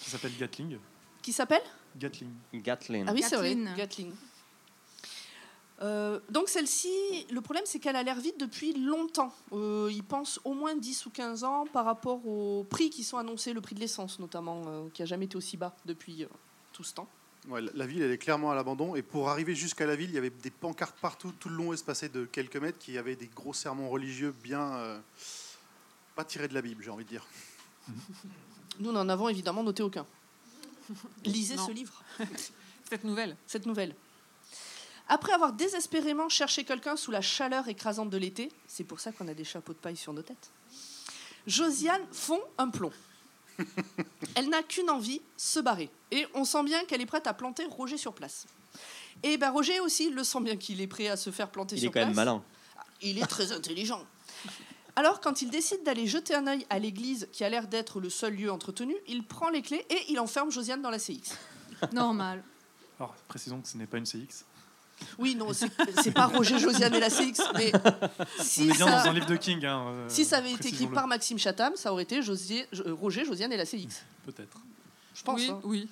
Qui 0.00 0.10
s'appelle 0.10 0.32
Gatling. 0.38 0.78
Qui 1.22 1.32
s'appelle? 1.32 1.62
Gatling. 1.96 2.30
Gatlin. 2.54 3.04
Ah 3.08 3.12
oui, 3.14 3.22
c'est 3.22 3.36
vrai, 3.36 3.54
Gatling. 3.54 3.76
Gatling. 3.76 4.12
Euh, 5.80 6.18
donc 6.28 6.48
celle-ci, 6.48 6.90
le 7.30 7.40
problème 7.40 7.62
c'est 7.64 7.78
qu'elle 7.78 7.94
a 7.94 8.02
l'air 8.02 8.18
vide 8.18 8.34
depuis 8.38 8.72
longtemps. 8.72 9.32
Euh, 9.52 9.88
ils 9.92 10.02
pensent 10.02 10.40
au 10.44 10.52
moins 10.52 10.74
10 10.74 11.06
ou 11.06 11.10
15 11.10 11.44
ans 11.44 11.66
par 11.72 11.84
rapport 11.84 12.26
aux 12.26 12.64
prix 12.64 12.90
qui 12.90 13.04
sont 13.04 13.16
annoncés, 13.16 13.52
le 13.52 13.60
prix 13.60 13.76
de 13.76 13.80
l'essence 13.80 14.18
notamment, 14.18 14.64
euh, 14.66 14.88
qui 14.92 15.02
a 15.02 15.06
jamais 15.06 15.26
été 15.26 15.36
aussi 15.36 15.56
bas 15.56 15.76
depuis 15.86 16.24
euh, 16.24 16.28
tout 16.72 16.82
ce 16.82 16.94
temps. 16.94 17.08
Ouais, 17.48 17.62
la- 17.74 17.86
ville, 17.86 18.02
elle 18.02 18.10
est 18.12 18.18
clairement 18.18 18.50
à 18.50 18.54
l'abandon. 18.54 18.94
Et 18.94 19.02
pour 19.02 19.28
arriver 19.30 19.54
jusqu'à 19.54 19.86
la 19.86 19.96
ville, 19.96 20.10
il 20.10 20.14
y 20.14 20.18
avait 20.18 20.30
des 20.30 20.50
pancartes 20.50 20.98
partout, 21.00 21.32
tout 21.32 21.48
le 21.48 21.56
long 21.56 21.72
espacé 21.72 22.08
de 22.08 22.24
quelques 22.26 22.56
mètres, 22.56 22.78
qui 22.78 22.98
avaient 22.98 23.16
des 23.16 23.28
gros 23.28 23.54
sermons 23.54 23.88
religieux 23.88 24.34
bien. 24.42 24.74
euh, 24.76 24.98
pas 26.14 26.24
tirés 26.24 26.48
de 26.48 26.54
la 26.54 26.62
Bible, 26.62 26.82
j'ai 26.82 26.90
envie 26.90 27.04
de 27.04 27.08
dire. 27.10 27.24
Nous 28.80 28.92
n'en 28.92 29.08
avons 29.08 29.28
évidemment 29.28 29.62
noté 29.62 29.82
aucun. 29.82 30.06
Lisez 31.24 31.56
Non. 31.56 31.66
ce 31.66 31.72
livre. 31.72 32.02
Cette 32.90 33.04
nouvelle. 33.04 33.36
cette 33.46 33.66
nouvelle. 33.66 33.94
Après 35.08 35.32
avoir 35.32 35.52
désespérément 35.52 36.28
cherché 36.30 36.64
quelqu'un 36.64 36.96
sous 36.96 37.10
la 37.10 37.20
chaleur 37.20 37.68
écrasante 37.68 38.08
de 38.10 38.16
l'été, 38.16 38.50
c'est 38.66 38.84
pour 38.84 38.98
ça 39.00 39.12
qu'on 39.12 39.28
a 39.28 39.34
des 39.34 39.44
chapeaux 39.44 39.72
de 39.74 39.78
paille 39.78 39.96
sur 39.96 40.12
nos 40.14 40.22
têtes, 40.22 40.50
Josiane 41.46 42.00
fond 42.12 42.40
un 42.56 42.68
plomb. 42.70 42.90
Elle 44.34 44.48
n'a 44.48 44.62
qu'une 44.62 44.90
envie, 44.90 45.20
se 45.36 45.60
barrer. 45.60 45.90
Et 46.10 46.26
on 46.34 46.44
sent 46.44 46.62
bien 46.64 46.84
qu'elle 46.84 47.00
est 47.00 47.06
prête 47.06 47.26
à 47.26 47.34
planter 47.34 47.64
Roger 47.66 47.96
sur 47.96 48.14
place. 48.14 48.46
Et 49.22 49.36
ben 49.36 49.50
Roger 49.50 49.80
aussi 49.80 50.10
le 50.10 50.22
sent 50.24 50.40
bien 50.40 50.56
qu'il 50.56 50.80
est 50.80 50.86
prêt 50.86 51.08
à 51.08 51.16
se 51.16 51.30
faire 51.30 51.50
planter 51.50 51.76
Il 51.76 51.80
sur 51.80 51.90
est 51.90 51.92
quand 51.92 52.00
place. 52.00 52.06
même 52.08 52.16
malin. 52.16 52.42
Il 53.02 53.18
est 53.18 53.26
très 53.26 53.52
intelligent. 53.52 54.04
Alors, 54.96 55.20
quand 55.20 55.42
il 55.42 55.50
décide 55.50 55.84
d'aller 55.84 56.06
jeter 56.08 56.34
un 56.34 56.46
œil 56.48 56.66
à 56.70 56.78
l'église, 56.80 57.28
qui 57.32 57.44
a 57.44 57.48
l'air 57.48 57.68
d'être 57.68 58.00
le 58.00 58.10
seul 58.10 58.34
lieu 58.34 58.50
entretenu, 58.50 58.96
il 59.06 59.24
prend 59.24 59.48
les 59.50 59.62
clés 59.62 59.86
et 59.90 60.04
il 60.10 60.18
enferme 60.18 60.50
Josiane 60.50 60.82
dans 60.82 60.90
la 60.90 60.98
CX. 60.98 61.36
Normal. 61.92 62.42
Alors, 62.98 63.14
précisons 63.28 63.60
que 63.60 63.68
ce 63.68 63.76
n'est 63.76 63.86
pas 63.86 63.98
une 63.98 64.06
CX. 64.06 64.44
Oui, 65.18 65.34
non, 65.34 65.48
c'est 65.52 66.10
pas 66.12 66.26
Roger 66.26 66.58
Josiane 66.58 66.94
et 66.94 67.00
la 67.00 67.10
CX, 67.10 67.40
mais 67.54 67.72
si 68.40 68.62
On 68.62 68.64
est 68.64 68.76
bien 68.76 68.86
ça, 68.86 69.02
dans 69.04 69.10
un 69.10 69.12
livre 69.14 69.26
de 69.26 69.36
King. 69.36 69.64
hein, 69.64 69.84
euh, 69.88 70.04
si 70.08 70.24
ça 70.24 70.38
avait 70.38 70.52
été 70.52 70.68
écrit 70.68 70.86
par 70.86 71.06
Maxime 71.06 71.38
Chatham, 71.38 71.72
ça 71.76 71.92
aurait 71.92 72.04
été 72.04 72.22
Josier- 72.22 72.66
Jo- 72.72 72.96
Roger, 72.96 73.24
Josiane 73.24 73.52
et 73.52 73.56
la 73.56 73.64
CX. 73.66 73.88
Peut-être. 74.24 74.58
Je 75.14 75.22
pense. 75.22 75.40
oui, 75.40 75.48
hein. 75.50 75.60
oui. 75.64 75.88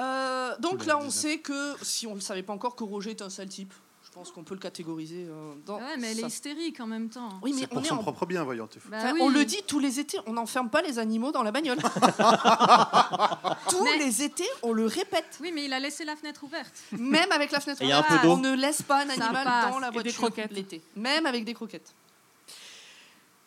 Euh, 0.00 0.54
donc 0.58 0.84
là, 0.84 0.96
on 0.98 1.06
19. 1.06 1.14
sait 1.14 1.38
que, 1.38 1.74
si 1.82 2.06
on 2.06 2.10
ne 2.10 2.14
le 2.16 2.20
savait 2.20 2.42
pas 2.42 2.52
encore, 2.52 2.76
que 2.76 2.84
Roger 2.84 3.10
est 3.10 3.22
un 3.22 3.30
sale 3.30 3.48
type. 3.48 3.72
Je 4.16 4.20
pense 4.20 4.32
qu'on 4.32 4.44
peut 4.44 4.54
le 4.54 4.60
catégoriser 4.60 5.26
euh, 5.28 5.52
dans. 5.66 5.76
Ouais, 5.76 5.98
mais 5.98 6.12
elle 6.12 6.20
est 6.20 6.26
hystérique 6.26 6.80
en 6.80 6.86
même 6.86 7.10
temps. 7.10 7.28
Oui, 7.42 7.52
mais 7.54 7.64
on 7.64 7.74
pour 7.74 7.82
est 7.84 7.88
son 7.88 7.96
en. 7.96 8.02
propre 8.02 8.24
bien, 8.24 8.44
voyons. 8.44 8.66
t'es 8.66 8.80
fou. 8.80 8.88
Bah 8.88 8.96
Enfin, 9.00 9.12
oui. 9.12 9.18
On 9.20 9.28
le 9.28 9.44
dit 9.44 9.60
tous 9.66 9.78
les 9.78 10.00
étés, 10.00 10.16
on 10.24 10.32
n'enferme 10.32 10.70
pas 10.70 10.80
les 10.80 10.98
animaux 10.98 11.32
dans 11.32 11.42
la 11.42 11.52
bagnole. 11.52 11.76
tous 13.68 13.84
Mais- 13.84 13.98
les 13.98 14.22
étés, 14.22 14.48
on 14.62 14.72
le 14.72 14.86
répète. 14.86 15.36
Oui, 15.42 15.52
mais 15.54 15.66
il 15.66 15.72
a 15.74 15.78
laissé 15.78 16.06
la 16.06 16.16
fenêtre 16.16 16.44
ouverte. 16.44 16.72
Même 16.92 17.30
avec 17.30 17.50
la 17.50 17.60
fenêtre 17.60 17.82
ouverte, 17.84 18.08
peu 18.08 18.18
d'eau. 18.26 18.32
on 18.32 18.36
ne 18.38 18.54
laisse 18.56 18.80
pas 18.80 19.04
un 19.04 19.10
animal 19.10 19.70
dans 19.70 19.80
la 19.80 19.90
voiture 19.90 20.14
croquettes. 20.14 20.50
l'été. 20.50 20.80
Même 20.96 21.26
avec 21.26 21.44
des 21.44 21.52
croquettes. 21.52 21.94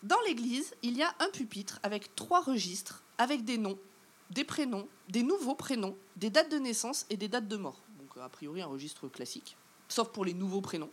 Dans 0.03 0.21
l'église, 0.27 0.75
il 0.83 0.95
y 0.95 1.01
a 1.01 1.11
un 1.19 1.29
pupitre 1.33 1.79
avec 1.81 2.15
trois 2.15 2.41
registres, 2.41 3.01
avec 3.17 3.43
des 3.43 3.57
noms, 3.57 3.79
des 4.29 4.43
prénoms, 4.43 4.87
des 5.07 5.23
nouveaux 5.23 5.55
prénoms, 5.55 5.95
des 6.15 6.29
dates 6.29 6.51
de 6.51 6.59
naissance 6.59 7.07
et 7.09 7.17
des 7.17 7.27
dates 7.27 7.47
de 7.47 7.57
mort. 7.57 7.81
Donc 7.97 8.23
a 8.23 8.29
priori 8.29 8.61
un 8.61 8.67
registre 8.67 9.07
classique, 9.07 9.57
sauf 9.89 10.09
pour 10.09 10.23
les 10.23 10.33
nouveaux 10.33 10.61
prénoms. 10.61 10.89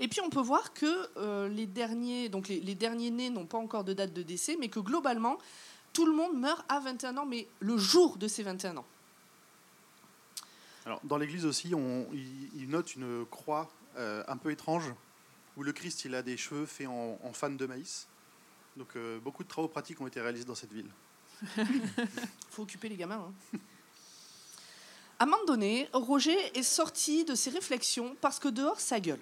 Et 0.00 0.08
puis 0.08 0.20
on 0.20 0.30
peut 0.30 0.40
voir 0.40 0.72
que 0.74 1.08
euh, 1.16 1.48
les 1.48 1.66
derniers, 1.66 2.28
donc 2.28 2.48
les, 2.48 2.60
les 2.60 2.74
derniers 2.74 3.10
nés 3.10 3.30
n'ont 3.30 3.46
pas 3.46 3.58
encore 3.58 3.84
de 3.84 3.92
date 3.92 4.12
de 4.12 4.22
décès, 4.22 4.56
mais 4.58 4.68
que 4.68 4.80
globalement 4.80 5.38
tout 5.92 6.04
le 6.06 6.12
monde 6.12 6.38
meurt 6.38 6.64
à 6.68 6.78
21 6.80 7.16
ans, 7.16 7.26
mais 7.26 7.48
le 7.60 7.78
jour 7.78 8.18
de 8.18 8.28
ces 8.28 8.42
21 8.42 8.76
ans. 8.76 8.84
Alors, 10.84 11.00
dans 11.04 11.16
l'église 11.16 11.46
aussi, 11.46 11.74
on, 11.74 12.06
il, 12.12 12.50
il 12.54 12.68
note 12.68 12.94
une 12.94 13.24
croix 13.26 13.70
euh, 13.96 14.22
un 14.28 14.36
peu 14.36 14.50
étrange, 14.50 14.92
où 15.56 15.62
le 15.62 15.72
Christ 15.72 16.04
il 16.04 16.14
a 16.14 16.22
des 16.22 16.36
cheveux 16.36 16.66
faits 16.66 16.86
en, 16.86 17.18
en 17.22 17.32
fan 17.32 17.56
de 17.56 17.66
maïs. 17.66 18.06
Donc, 18.76 18.94
euh, 18.94 19.18
beaucoup 19.20 19.42
de 19.42 19.48
travaux 19.48 19.68
pratiques 19.68 20.00
ont 20.00 20.06
été 20.06 20.20
réalisés 20.20 20.44
dans 20.44 20.54
cette 20.54 20.72
ville. 20.72 20.90
faut 22.50 22.62
occuper 22.62 22.88
les 22.90 22.96
gamins. 22.96 23.32
hein. 23.54 23.58
À 25.18 25.24
un 25.24 25.26
moment 25.26 25.44
donné, 25.46 25.88
Roger 25.92 26.36
est 26.58 26.62
sorti 26.62 27.24
de 27.24 27.34
ses 27.34 27.50
réflexions 27.50 28.16
parce 28.20 28.38
que 28.38 28.48
dehors, 28.48 28.80
ça 28.80 29.00
gueule. 29.00 29.20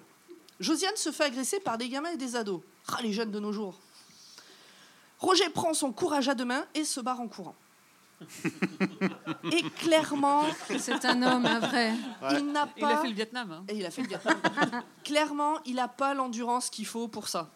Josiane 0.59 0.95
se 0.95 1.11
fait 1.11 1.23
agresser 1.25 1.59
par 1.59 1.77
des 1.77 1.89
gamins 1.89 2.11
et 2.11 2.17
des 2.17 2.35
ados. 2.35 2.61
Ah, 2.89 3.01
les 3.01 3.13
jeunes 3.13 3.31
de 3.31 3.39
nos 3.39 3.51
jours. 3.53 3.79
Roger 5.19 5.49
prend 5.49 5.73
son 5.73 5.91
courage 5.91 6.27
à 6.29 6.35
deux 6.35 6.45
mains 6.45 6.65
et 6.73 6.83
se 6.83 6.99
barre 6.99 7.21
en 7.21 7.27
courant. 7.27 7.55
Et 9.51 9.61
clairement, 9.79 10.43
C'est 10.77 11.03
un 11.05 11.21
homme, 11.23 11.45
un 11.45 11.59
vrai. 11.59 11.91
Ouais. 12.21 12.39
il 12.39 12.51
n'a 12.51 12.67
Il 12.77 12.83
a 12.83 12.87
pas. 12.89 13.01
fait 13.01 13.07
le 13.09 13.13
Vietnam. 13.13 13.51
hein. 13.51 13.63
Et 13.67 13.75
il 13.75 13.85
a 13.85 13.91
fait 13.91 14.01
le 14.01 14.07
Vietnam. 14.09 14.37
clairement, 15.03 15.59
il 15.65 15.75
n'a 15.75 15.87
pas 15.87 16.13
l'endurance 16.13 16.69
qu'il 16.69 16.85
faut 16.85 17.07
pour 17.07 17.27
ça. 17.27 17.49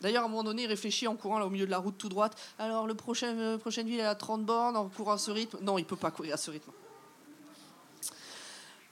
D'ailleurs, 0.00 0.22
à 0.22 0.26
un 0.26 0.28
moment 0.28 0.44
donné, 0.44 0.62
il 0.62 0.68
réfléchit 0.68 1.08
en 1.08 1.16
courant 1.16 1.38
là, 1.38 1.46
au 1.46 1.50
milieu 1.50 1.66
de 1.66 1.70
la 1.70 1.78
route 1.78 1.98
tout 1.98 2.08
droite. 2.08 2.36
Alors, 2.58 2.86
le 2.86 2.94
prochain, 2.94 3.36
euh, 3.36 3.58
prochaine 3.58 3.86
ville 3.88 4.00
est 4.00 4.04
à 4.04 4.14
30 4.14 4.44
bornes, 4.44 4.76
en 4.76 4.88
courant 4.88 5.12
à 5.12 5.18
ce 5.18 5.30
rythme. 5.30 5.58
Non, 5.60 5.76
il 5.76 5.84
peut 5.84 5.96
pas 5.96 6.10
courir 6.10 6.34
à 6.34 6.36
ce 6.36 6.50
rythme. 6.50 6.70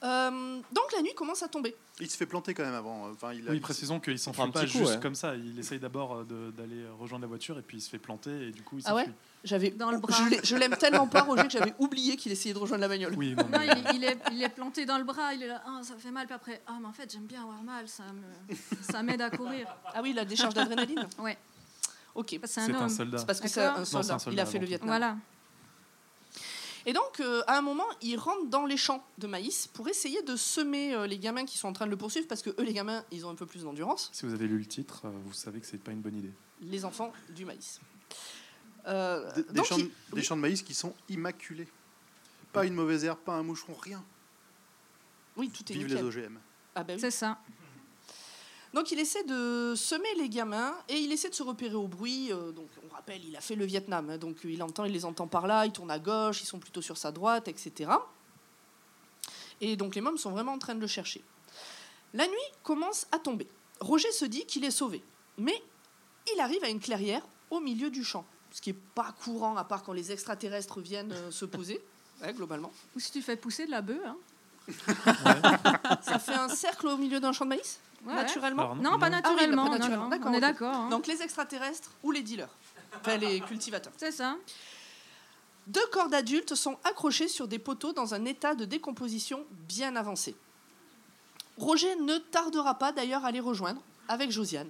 Euh, 0.03 0.59
donc, 0.71 0.91
la 0.95 1.01
nuit 1.01 1.13
commence 1.15 1.41
à 1.41 1.47
tomber. 1.47 1.75
Il 1.99 2.09
se 2.09 2.17
fait 2.17 2.27
planter 2.27 2.53
quand 2.53 2.63
même 2.63 2.75
avant. 2.75 3.09
Enfin, 3.09 3.33
il 3.33 3.47
a- 3.47 3.51
Oui, 3.51 3.59
précisons 3.59 3.99
qu'il 3.99 4.19
s'enfuit 4.19 4.51
pas 4.51 4.65
juste 4.67 4.85
ouais. 4.95 4.99
comme 4.99 5.15
ça. 5.15 5.33
Il 5.35 5.57
essaye 5.57 5.79
d'abord 5.79 6.17
euh, 6.29 6.51
d'aller 6.55 6.85
rejoindre 6.99 7.23
la 7.23 7.27
voiture 7.27 7.57
et 7.57 7.63
puis 7.63 7.77
il 7.77 7.81
se 7.81 7.89
fait 7.89 7.97
planter 7.97 8.49
et 8.49 8.51
du 8.51 8.61
coup 8.61 8.77
il 8.77 8.83
Ah 8.85 8.93
ouais. 8.93 9.09
J'avais, 9.43 9.71
Dans 9.71 9.89
le 9.91 9.97
bras. 9.97 10.15
je 10.23 10.29
l'ai- 10.29 10.39
je 10.43 10.55
l'aime 10.55 10.75
tellement 10.75 11.07
pas, 11.07 11.21
Roger, 11.21 11.43
que 11.43 11.49
j'avais 11.49 11.73
oublié 11.79 12.15
qu'il 12.15 12.31
essayait 12.31 12.53
de 12.53 12.59
rejoindre 12.59 12.81
la 12.81 12.87
bagnole. 12.89 13.15
Oui, 13.17 13.33
non, 13.35 13.45
il, 13.61 13.95
il 13.95 14.03
est, 14.03 14.17
il 14.31 14.43
est 14.43 14.49
planté 14.49 14.85
dans 14.85 14.97
le 14.99 15.03
bras, 15.03 15.33
il 15.33 15.41
est 15.43 15.47
là, 15.47 15.61
Ah, 15.65 15.79
ça 15.83 15.95
fait 15.97 16.11
mal, 16.11 16.25
puis 16.27 16.35
après, 16.35 16.61
ah, 16.67 16.73
mais 16.79 16.87
en 16.87 16.91
fait, 16.93 17.11
j'aime 17.11 17.25
bien 17.25 17.41
avoir 17.41 17.63
mal, 17.63 17.87
ça 17.87 18.03
me, 18.13 18.55
ça 18.83 19.01
m'aide 19.03 19.21
à 19.21 19.29
courir. 19.31 19.67
Ah 19.93 20.01
oui, 20.03 20.13
la 20.13 20.25
décharge 20.25 20.53
d'adrénaline 20.53 21.07
Ouais, 21.19 21.37
Ok. 22.13 22.37
c'est 22.43 22.47
c'est 22.47 22.61
un 22.61 22.75
un 22.75 22.81
homme. 22.83 22.89
soldat. 22.89 23.17
C'est 23.19 23.25
parce 23.25 23.39
que 23.39 23.47
c'est 23.47 23.61
un 23.63 23.75
un 23.77 23.85
soldat. 23.85 24.17
Il 24.31 24.39
a 24.39 24.45
fait 24.45 24.59
le. 24.59 24.65
Vietnam. 24.67 24.89
Voilà. 24.89 25.15
Et 26.87 26.93
donc, 26.93 27.19
euh, 27.19 27.41
à 27.47 27.57
un 27.57 27.61
moment, 27.61 27.83
il 28.01 28.17
rentre 28.17 28.47
dans 28.47 28.65
les 28.65 28.77
champs 28.77 29.05
de 29.17 29.27
maïs 29.27 29.67
pour 29.67 29.89
essayer 29.89 30.21
de 30.23 30.35
semer 30.37 30.93
euh, 30.95 31.05
les 31.05 31.19
gamins 31.19 31.45
qui 31.45 31.57
sont 31.57 31.67
en 31.67 31.73
train 31.73 31.85
de 31.85 31.91
le 31.91 31.97
poursuivre, 31.97 32.27
parce 32.29 32.41
que 32.41 32.49
eux, 32.51 32.63
les 32.63 32.71
gamins, 32.73 33.03
ils 33.11 33.25
ont 33.25 33.29
un 33.29 33.35
peu 33.35 33.45
plus 33.45 33.63
d'endurance. 33.63 34.09
Si 34.13 34.25
vous 34.25 34.33
avez 34.33 34.47
lu 34.47 34.57
le 34.57 34.65
titre, 34.65 35.01
euh, 35.03 35.09
vous 35.25 35.33
savez 35.33 35.59
que 35.59 35.65
c'est 35.65 35.77
pas 35.83 35.91
une 35.91 35.99
bonne 35.99 36.15
idée. 36.15 36.31
Les 36.61 36.85
enfants 36.85 37.11
du 37.35 37.43
maïs. 37.43 37.81
Euh, 38.87 39.33
Des, 39.35 39.43
des 39.43 39.53
donc, 39.53 39.65
champs, 39.65 39.77
il- 39.77 39.83
de- 39.83 39.89
des 39.89 39.93
oui. 40.13 40.23
champs 40.23 40.37
de 40.37 40.41
maïs 40.41 40.61
qui 40.61 40.73
sont 40.73 40.93
immaculés. 41.09 41.67
Pas 42.53 42.63
une 42.65 42.73
mauvaise 42.73 43.03
herbe, 43.03 43.19
pas 43.19 43.33
un 43.35 43.43
moucheron, 43.43 43.73
rien. 43.75 44.01
Oui, 45.35 45.49
tout 45.49 45.69
est 45.69 45.75
Vive 45.75 45.87
les 45.87 46.01
nickel. 46.01 46.05
OGM. 46.23 46.39
Ah 46.73 46.83
ben 46.85 46.93
oui. 46.95 47.01
C'est 47.01 47.11
ça. 47.11 47.37
Donc 48.77 48.91
il 48.91 48.99
essaie 48.99 49.23
de 49.23 49.73
semer 49.75 50.13
les 50.19 50.29
gamins 50.29 50.75
et 50.87 50.97
il 50.97 51.11
essaie 51.11 51.31
de 51.31 51.33
se 51.33 51.41
repérer 51.41 51.73
au 51.73 51.87
bruit. 51.87 52.31
euh, 52.31 52.51
donc 52.51 52.67
on 52.87 52.93
rappelle, 52.93 53.25
il 53.25 53.35
a 53.35 53.41
fait 53.41 53.55
le 53.55 53.65
Vietnam, 53.65 54.07
hein, 54.07 54.19
donc 54.19 54.37
il 54.43 54.61
entend, 54.61 54.85
il 54.85 54.93
les 54.93 55.03
entend 55.03 55.25
par 55.25 55.47
là, 55.47 55.65
il 55.65 55.71
tourne 55.71 55.89
à 55.89 55.97
gauche, 55.97 56.43
ils 56.43 56.45
sont 56.45 56.59
plutôt 56.59 56.83
sur 56.83 56.95
sa 56.95 57.11
droite, 57.11 57.47
etc. 57.47 57.89
Et 59.61 59.77
donc 59.77 59.95
les 59.95 60.01
mômes 60.01 60.19
sont 60.19 60.29
vraiment 60.29 60.51
en 60.51 60.59
train 60.59 60.75
de 60.75 60.79
le 60.79 60.85
chercher. 60.85 61.23
La 62.13 62.27
nuit 62.27 62.35
commence 62.61 63.07
à 63.11 63.17
tomber. 63.17 63.47
Roger 63.79 64.11
se 64.11 64.25
dit 64.25 64.45
qu'il 64.45 64.63
est 64.63 64.69
sauvé, 64.69 65.03
mais 65.39 65.59
il 66.35 66.39
arrive 66.39 66.63
à 66.63 66.69
une 66.69 66.79
clairière 66.79 67.23
au 67.49 67.59
milieu 67.59 67.89
du 67.89 68.03
champ, 68.03 68.27
ce 68.51 68.61
qui 68.61 68.69
est 68.69 68.79
pas 68.93 69.11
courant 69.23 69.57
à 69.57 69.63
part 69.63 69.81
quand 69.81 69.93
les 69.93 70.11
extraterrestres 70.11 70.81
viennent 70.81 71.13
euh, 71.13 71.31
se 71.31 71.45
poser, 71.45 71.81
ouais, 72.21 72.31
globalement. 72.31 72.71
Ou 72.95 72.99
si 72.99 73.11
tu 73.11 73.23
fais 73.23 73.37
pousser 73.37 73.65
de 73.65 73.71
la 73.71 73.81
bœuf, 73.81 74.05
hein. 74.05 74.17
Ça 76.01 76.19
fait 76.19 76.35
un 76.35 76.49
cercle 76.49 76.87
au 76.87 76.97
milieu 76.97 77.19
d'un 77.19 77.31
champ 77.31 77.45
de 77.45 77.49
maïs, 77.49 77.79
Ouais. 78.05 78.13
naturellement. 78.15 78.63
Alors, 78.63 78.75
Non, 78.75 78.99
pas 78.99 79.07
Ah 79.07 79.09
oui, 79.09 79.11
naturellement. 79.11 79.63
pas 79.65 79.69
non, 79.71 79.77
naturellement. 79.77 80.03
non, 80.05 80.09
D'accord, 80.09 80.31
on 80.31 80.33
est 80.33 80.39
d'accord. 80.39 80.75
hein. 80.75 80.89
Donc 80.89 81.07
les 81.07 81.21
extraterrestres 81.21 81.91
ou 82.03 82.11
les 82.11 82.21
dealers, 82.21 82.49
enfin 82.99 83.17
les 83.17 83.39
cultivateurs. 83.47 83.93
C'est 83.97 84.11
ça. 84.11 84.35
Deux 85.67 85.85
corps 85.91 86.07
d'adultes 86.09 86.55
sont 86.55 86.77
accrochés 86.85 87.27
sur 87.27 87.47
des 87.47 87.59
poteaux 87.59 87.91
dans 87.91 88.13
un 88.13 88.23
état 88.25 88.55
de 88.55 88.63
décomposition 88.65 89.43
bien 89.67 89.95
avancé. 89.97 90.35
Roger 91.57 91.95
ne 91.97 92.17
tardera 92.17 92.75
pas 92.75 92.91
d'ailleurs 92.91 93.25
à 93.25 93.31
les 93.31 93.39
rejoindre 93.41 93.81
avec 94.07 94.31
Josiane. 94.31 94.69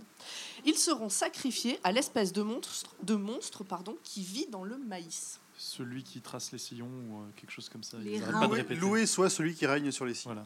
Ils 0.65 0.77
seront 0.77 1.09
sacrifiés 1.09 1.79
à 1.83 1.91
l'espèce 1.91 2.33
de 2.33 2.41
monstre, 2.41 2.95
de 3.03 3.13
monstre 3.13 3.63
pardon, 3.63 3.95
qui 4.03 4.23
vit 4.23 4.47
dans 4.47 4.63
le 4.63 4.77
maïs. 4.77 5.39
Celui 5.59 6.01
qui 6.03 6.21
trace 6.21 6.51
les 6.51 6.57
sillons 6.57 6.87
ou 6.87 7.17
euh, 7.21 7.25
quelque 7.35 7.51
chose 7.51 7.69
comme 7.69 7.83
ça. 7.83 7.97
Les 7.99 8.15
Ils 8.15 8.21
pas 8.23 8.31
de 8.31 8.45
Loué, 8.45 8.57
répéter. 8.57 8.79
Loué 8.79 9.05
soit 9.05 9.29
celui 9.29 9.53
qui 9.53 9.65
règne 9.67 9.91
sur 9.91 10.05
les. 10.05 10.13
Voilà. 10.23 10.45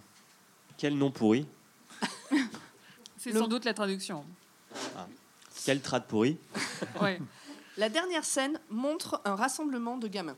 Quel 0.77 0.97
nom 0.97 1.11
pourri. 1.11 1.45
C'est 3.21 3.31
Le- 3.31 3.39
sans 3.39 3.47
doute 3.47 3.65
la 3.65 3.73
traduction. 3.75 4.25
Quel 5.65 5.79
trad 5.81 6.07
pourri. 6.07 6.37
Ouais. 7.01 7.19
La 7.77 7.87
dernière 7.89 8.25
scène 8.25 8.59
montre 8.69 9.21
un 9.25 9.35
rassemblement 9.35 9.97
de 9.97 10.07
gamins. 10.07 10.35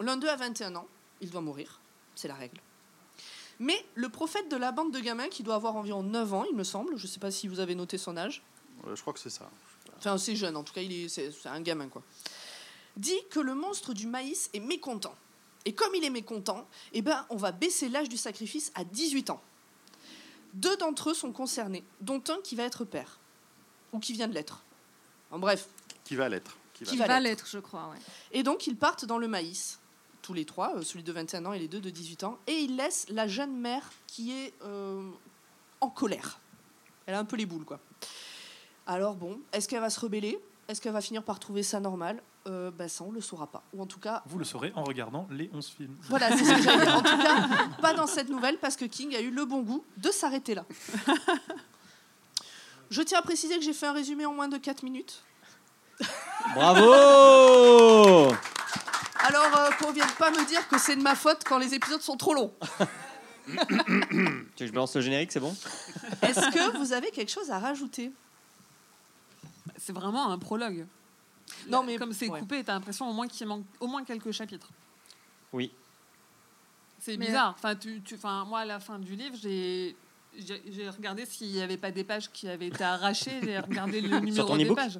L'un 0.00 0.16
d'eux 0.16 0.28
a 0.28 0.36
21 0.36 0.74
ans, 0.76 0.88
il 1.20 1.28
doit 1.30 1.42
mourir, 1.42 1.80
c'est 2.14 2.28
la 2.28 2.34
règle. 2.34 2.58
Mais 3.60 3.84
le 3.94 4.08
prophète 4.08 4.48
de 4.50 4.56
la 4.56 4.72
bande 4.72 4.90
de 4.92 4.98
gamins, 5.00 5.28
qui 5.28 5.42
doit 5.42 5.54
avoir 5.54 5.76
environ 5.76 6.02
9 6.02 6.32
ans, 6.34 6.44
il 6.50 6.56
me 6.56 6.64
semble, 6.64 6.96
je 6.96 7.02
ne 7.06 7.08
sais 7.08 7.20
pas 7.20 7.30
si 7.30 7.46
vous 7.46 7.60
avez 7.60 7.74
noté 7.74 7.98
son 7.98 8.16
âge, 8.16 8.42
Euh, 8.86 8.96
je 8.96 9.00
crois 9.02 9.12
que 9.12 9.18
c'est 9.20 9.30
ça. 9.30 9.48
enfin 9.98 10.16
c'est 10.18 10.34
jeune 10.34 10.56
en 10.56 10.64
tout 10.64 10.72
cas, 10.72 10.80
il 10.80 10.92
est, 11.04 11.08
c'est, 11.08 11.30
c'est 11.30 11.48
un 11.50 11.60
gamin 11.60 11.88
quoi, 11.88 12.02
dit 12.96 13.20
que 13.30 13.38
le 13.38 13.54
monstre 13.54 13.92
du 13.92 14.06
maïs 14.06 14.48
est 14.54 14.60
mécontent. 14.60 15.14
Et 15.66 15.74
comme 15.74 15.94
il 15.94 16.02
est 16.04 16.10
mécontent, 16.10 16.66
eh 16.94 17.02
ben, 17.02 17.24
on 17.30 17.36
va 17.36 17.52
baisser 17.52 17.88
l'âge 17.90 18.08
du 18.08 18.16
sacrifice 18.16 18.72
à 18.74 18.82
18 18.82 19.28
ans. 19.30 19.40
Deux 20.54 20.76
d'entre 20.76 21.10
eux 21.10 21.14
sont 21.14 21.32
concernés, 21.32 21.84
dont 22.00 22.22
un 22.28 22.38
qui 22.42 22.54
va 22.56 22.64
être 22.64 22.84
père, 22.84 23.18
ou 23.92 23.98
qui 23.98 24.12
vient 24.12 24.28
de 24.28 24.34
l'être. 24.34 24.62
En 25.30 25.38
bref, 25.38 25.66
Qui 26.04 26.14
va 26.16 26.28
l'être 26.28 26.56
Qui 26.74 26.84
va 26.84 26.90
Qui 26.90 26.96
l'être. 26.98 27.18
l'être, 27.20 27.46
je 27.48 27.58
crois. 27.58 27.88
Ouais. 27.90 27.98
Et 28.32 28.42
donc, 28.42 28.66
ils 28.66 28.76
partent 28.76 29.04
dans 29.06 29.18
le 29.18 29.28
maïs, 29.28 29.78
tous 30.20 30.34
les 30.34 30.44
trois, 30.44 30.76
euh, 30.76 30.82
celui 30.82 31.02
de 31.02 31.12
21 31.12 31.46
ans 31.46 31.52
et 31.52 31.58
les 31.58 31.68
deux 31.68 31.80
de 31.80 31.90
18 31.90 32.24
ans, 32.24 32.38
et 32.46 32.52
ils 32.54 32.76
laissent 32.76 33.06
la 33.08 33.26
jeune 33.26 33.56
mère 33.56 33.90
qui 34.06 34.32
est 34.32 34.52
euh, 34.62 35.10
en 35.80 35.88
colère. 35.88 36.38
Elle 37.06 37.14
a 37.14 37.18
un 37.18 37.24
peu 37.24 37.36
les 37.36 37.46
boules, 37.46 37.64
quoi. 37.64 37.80
Alors, 38.86 39.14
bon, 39.14 39.40
est-ce 39.52 39.68
qu'elle 39.68 39.80
va 39.80 39.90
se 39.90 39.98
rebeller? 40.00 40.38
Est-ce 40.68 40.80
qu'elle 40.80 40.92
va 40.92 41.00
finir 41.00 41.22
par 41.22 41.38
trouver 41.38 41.62
ça 41.62 41.80
normal? 41.80 42.22
Euh, 42.46 42.70
ben, 42.70 42.88
Ça, 42.88 43.04
on 43.04 43.12
le 43.12 43.20
saura 43.20 43.46
pas. 43.46 43.62
Ou 43.72 43.82
en 43.82 43.86
tout 43.86 43.98
cas, 44.00 44.22
Vous 44.26 44.38
le 44.38 44.44
saurez 44.44 44.72
en 44.74 44.84
regardant 44.84 45.26
les 45.30 45.50
11 45.52 45.66
films. 45.68 45.96
voilà, 46.08 46.30
c'est 46.36 46.44
ce 46.44 46.54
que 46.54 46.62
j'allais 46.62 46.84
dire. 46.86 46.96
En 46.96 47.02
tout 47.02 47.18
cas, 47.18 47.48
pas 47.82 47.94
dans 47.94 48.06
cette 48.06 48.28
nouvelle, 48.28 48.58
parce 48.58 48.76
que 48.76 48.84
King 48.84 49.14
a 49.14 49.20
eu 49.20 49.30
le 49.30 49.44
bon 49.44 49.62
goût 49.62 49.84
de 49.96 50.10
s'arrêter 50.10 50.54
là. 50.54 50.64
Je 52.90 53.00
tiens 53.02 53.20
à 53.20 53.22
préciser 53.22 53.56
que 53.58 53.64
j'ai 53.64 53.72
fait 53.72 53.86
un 53.86 53.92
résumé 53.94 54.26
en 54.26 54.34
moins 54.34 54.48
de 54.48 54.58
4 54.58 54.82
minutes. 54.82 55.22
Bravo 56.54 56.92
Alors, 59.24 59.58
euh, 59.58 59.70
qu'on 59.80 59.92
vienne 59.92 60.10
pas 60.18 60.30
me 60.30 60.46
dire 60.46 60.66
que 60.68 60.78
c'est 60.78 60.96
de 60.96 61.02
ma 61.02 61.14
faute 61.14 61.42
quand 61.44 61.58
les 61.58 61.74
épisodes 61.74 62.02
sont 62.02 62.16
trop 62.16 62.34
longs. 62.34 62.52
Tu 63.46 63.52
veux 63.54 64.46
que 64.56 64.66
je 64.66 64.72
balance 64.72 64.94
le 64.94 65.00
générique, 65.00 65.32
c'est 65.32 65.40
bon? 65.40 65.54
Est-ce 66.22 66.48
que 66.52 66.76
vous 66.78 66.92
avez 66.92 67.10
quelque 67.10 67.30
chose 67.30 67.50
à 67.50 67.58
rajouter? 67.58 68.12
C'est 69.84 69.92
vraiment 69.92 70.30
un 70.30 70.38
prologue. 70.38 70.86
Non, 71.68 71.82
mais- 71.82 71.96
comme 71.96 72.12
c'est 72.12 72.28
ouais. 72.28 72.38
coupé, 72.38 72.62
t'as 72.62 72.74
l'impression 72.74 73.08
au 73.10 73.12
moins 73.12 73.26
qu'il 73.26 73.46
manque 73.48 73.64
au 73.80 73.88
moins 73.88 74.04
quelques 74.04 74.30
chapitres. 74.30 74.68
Oui. 75.52 75.72
C'est 77.00 77.16
Mais- 77.16 77.26
bizarre. 77.26 77.54
Enfin, 77.58 77.74
tu, 77.74 78.00
tu, 78.02 78.14
enfin, 78.14 78.44
moi, 78.44 78.60
à 78.60 78.64
la 78.64 78.78
fin 78.78 79.00
du 79.00 79.16
livre, 79.16 79.36
j'ai 79.42 79.96
j'ai 80.38 80.62
j'ai 80.68 80.88
regardé 80.88 81.26
s'il 81.26 81.48
n'y 81.52 81.60
avait 81.60 81.76
pas 81.76 81.90
des 81.90 82.04
pages 82.04 82.30
qui 82.30 82.48
avaient 82.48 82.68
été 82.68 82.84
arrachées. 82.84 83.40
J'ai 83.42 83.58
regardé 83.58 84.00
le 84.00 84.18
numéro 84.20 84.46
ton 84.46 84.56
des 84.56 84.64
e-book 84.64 84.76
pages. 84.76 84.98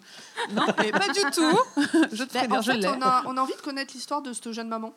Non, 0.51 0.67
mais 0.79 0.91
pas 0.91 1.09
du 1.09 1.21
tout. 1.33 1.59
je 2.13 2.25
te 2.25 2.33
fais 2.37 2.49
dire, 2.49 2.59
En 2.59 2.61
je 2.63 2.73
fait, 2.73 2.79
l'ai. 2.79 2.89
on 2.89 3.01
a, 3.03 3.23
on 3.27 3.37
a 3.37 3.41
envie 3.41 3.55
de 3.55 3.61
connaître 3.63 3.95
l'histoire 3.95 4.21
de 4.21 4.33
cette 4.33 4.51
jeune 4.51 4.69
maman. 4.69 4.93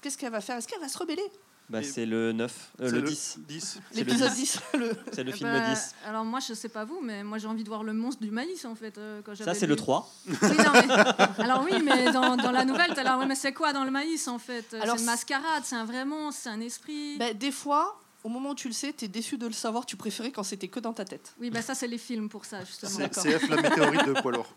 Qu'est-ce 0.00 0.16
qu'elle 0.16 0.32
va 0.32 0.40
faire? 0.40 0.56
Est-ce 0.56 0.66
qu'elle 0.66 0.80
va 0.80 0.88
se 0.88 0.96
rebeller? 0.96 1.30
Bah, 1.70 1.82
c'est 1.84 2.04
le 2.04 2.32
9, 2.32 2.70
euh, 2.80 2.88
C'est 2.90 2.96
le 2.96 3.02
10. 3.02 3.38
10. 3.48 3.60
C'est 3.92 4.00
le 4.00 4.04
L'épisode 4.04 4.30
10. 4.32 4.36
10. 4.36 4.60
le- 4.78 4.96
C'est 5.12 5.22
le 5.24 5.32
film 5.32 5.50
ben, 5.52 5.72
10. 5.72 5.94
Alors 6.04 6.24
moi, 6.24 6.40
je 6.40 6.52
sais 6.52 6.68
pas 6.68 6.84
vous, 6.84 7.00
mais 7.00 7.22
moi 7.22 7.38
j'ai 7.38 7.46
envie 7.46 7.62
de 7.62 7.68
voir 7.68 7.84
le 7.84 7.92
monstre 7.92 8.20
du 8.22 8.30
maïs 8.32 8.64
en 8.64 8.74
fait. 8.74 8.98
euh, 8.98 9.20
quand 9.24 9.36
Ça, 9.36 9.54
c'est 9.54 9.66
le 9.68 9.74
lu. 9.74 9.78
3. 9.80 10.10
Oui, 10.26 10.34
non, 10.42 10.72
mais- 10.72 11.44
alors 11.44 11.62
oui, 11.64 11.80
mais 11.82 12.10
dans, 12.12 12.36
dans 12.36 12.50
la 12.50 12.64
nouvelle, 12.64 12.92
là, 12.92 13.18
ouais, 13.18 13.26
mais 13.26 13.36
c'est 13.36 13.52
quoi 13.52 13.72
dans 13.72 13.84
le 13.84 13.90
maïs 13.92 14.26
en 14.26 14.38
fait? 14.40 14.74
Alors, 14.80 14.96
C'est 14.96 15.02
une 15.02 15.06
mascarade, 15.06 15.62
c'est 15.64 15.76
un 15.76 15.84
vrai 15.84 16.04
monstre, 16.04 16.40
c'est 16.42 16.50
un 16.50 16.60
esprit. 16.60 17.16
Ben, 17.18 17.36
des 17.38 17.52
fois, 17.52 18.00
au 18.24 18.28
moment 18.28 18.50
où 18.50 18.54
tu 18.56 18.66
le 18.68 18.74
sais, 18.74 18.92
tu 18.92 19.04
es 19.04 19.08
déçu 19.08 19.38
de 19.38 19.46
le 19.46 19.52
savoir, 19.52 19.86
tu 19.86 19.96
préférais 19.96 20.32
quand 20.32 20.42
c'était 20.42 20.68
que 20.68 20.80
dans 20.80 20.92
ta 20.92 21.04
tête. 21.04 21.34
Oui, 21.40 21.50
bah 21.50 21.62
ça 21.62 21.74
c'est 21.76 21.86
les 21.88 21.98
films 21.98 22.28
pour 22.28 22.44
ça 22.44 22.64
justement. 22.64 23.08
C'est. 23.12 23.22
CF 23.38 23.48
la 23.48 23.62
météorite 23.62 24.06
de 24.06 24.12
poids 24.20 24.32
lourd. 24.32 24.52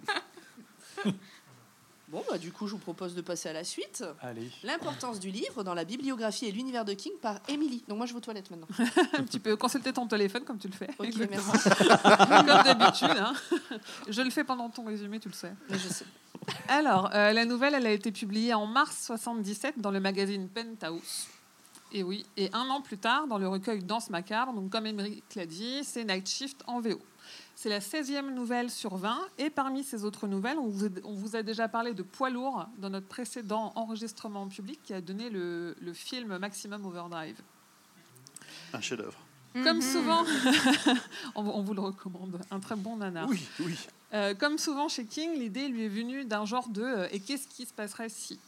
Bon, 2.13 2.23
bah, 2.29 2.37
du 2.37 2.51
coup, 2.51 2.67
je 2.67 2.73
vous 2.73 2.77
propose 2.77 3.15
de 3.15 3.21
passer 3.21 3.49
à 3.49 3.53
la 3.53 3.63
suite. 3.63 4.03
Allez. 4.21 4.47
L'importance 4.63 5.19
du 5.19 5.31
livre 5.31 5.63
dans 5.63 5.73
la 5.73 5.83
bibliographie 5.83 6.45
et 6.45 6.51
l'univers 6.51 6.85
de 6.85 6.93
King 6.93 7.11
par 7.21 7.39
Emily. 7.49 7.83
Donc 7.87 7.97
moi, 7.97 8.05
je 8.05 8.11
vais 8.13 8.17
aux 8.17 8.21
toilettes 8.21 8.51
maintenant. 8.51 8.67
Tu 9.31 9.39
peux 9.39 9.55
consulter 9.55 9.91
ton 9.91 10.05
téléphone 10.07 10.43
comme 10.43 10.59
tu 10.59 10.67
le 10.67 10.73
fais. 10.73 10.89
Ok, 10.99 11.07
Exactement. 11.07 11.41
merci. 11.53 11.69
comme 12.29 12.63
d'habitude. 12.63 13.17
hein. 13.17 13.33
Je 14.07 14.21
le 14.21 14.29
fais 14.29 14.43
pendant 14.43 14.69
ton 14.69 14.85
résumé, 14.85 15.19
tu 15.19 15.27
le 15.27 15.33
sais. 15.33 15.53
Mais 15.69 15.77
je 15.79 15.87
sais. 15.87 16.05
Alors, 16.67 17.09
euh, 17.15 17.33
la 17.33 17.45
nouvelle, 17.45 17.73
elle 17.73 17.87
a 17.87 17.91
été 17.91 18.11
publiée 18.11 18.53
en 18.53 18.67
mars 18.67 19.05
77 19.07 19.79
dans 19.81 19.91
le 19.91 19.99
magazine 19.99 20.47
Penthouse. 20.49 21.27
Et 21.91 22.03
oui, 22.03 22.25
et 22.37 22.49
un 22.53 22.69
an 22.69 22.81
plus 22.81 22.97
tard, 22.97 23.27
dans 23.27 23.37
le 23.37 23.47
recueil 23.47 23.83
Danse 23.83 24.09
macabre, 24.09 24.51
donc 24.53 24.69
comme 24.71 24.85
Émeric 24.87 25.23
l'a 25.35 25.45
dit, 25.45 25.83
c'est 25.83 26.03
Night 26.03 26.27
Shift 26.27 26.61
en 26.67 26.79
VO. 26.81 26.99
C'est 27.55 27.69
la 27.69 27.79
16e 27.79 28.31
nouvelle 28.33 28.69
sur 28.69 28.95
20, 28.97 29.17
et 29.37 29.49
parmi 29.49 29.83
ces 29.83 30.03
autres 30.03 30.27
nouvelles, 30.27 30.57
on 30.57 30.67
vous, 30.67 30.85
a, 30.85 30.89
on 31.03 31.13
vous 31.13 31.35
a 31.35 31.43
déjà 31.43 31.67
parlé 31.69 31.93
de 31.93 32.01
Poids 32.01 32.29
lourd 32.29 32.65
dans 32.77 32.89
notre 32.89 33.07
précédent 33.07 33.71
enregistrement 33.75 34.47
public 34.47 34.79
qui 34.83 34.93
a 34.93 35.01
donné 35.01 35.29
le, 35.29 35.75
le 35.79 35.93
film 35.93 36.37
Maximum 36.39 36.85
Overdrive. 36.85 37.39
Un 38.73 38.81
chef-d'œuvre. 38.81 39.17
Comme 39.53 39.77
Mhm. 39.77 39.81
souvent, 39.83 40.23
on, 41.35 41.61
vous 41.61 41.73
le 41.75 41.81
recommande, 41.81 42.41
un 42.49 42.59
très 42.59 42.75
bon 42.75 42.97
nanar. 42.97 43.27
Oui, 43.29 43.39
oui. 43.59 43.77
Euh, 44.15 44.33
comme 44.33 44.57
souvent 44.57 44.89
chez 44.89 45.05
King, 45.05 45.37
l'idée 45.37 45.67
lui 45.67 45.83
est 45.83 45.89
venue 45.89 46.25
d'un 46.25 46.45
genre 46.45 46.67
de 46.69 46.81
euh, 46.81 47.07
et 47.11 47.19
qu'est-ce 47.19 47.47
qui 47.47 47.65
se 47.67 47.73
passerait 47.73 48.09
si? 48.09 48.39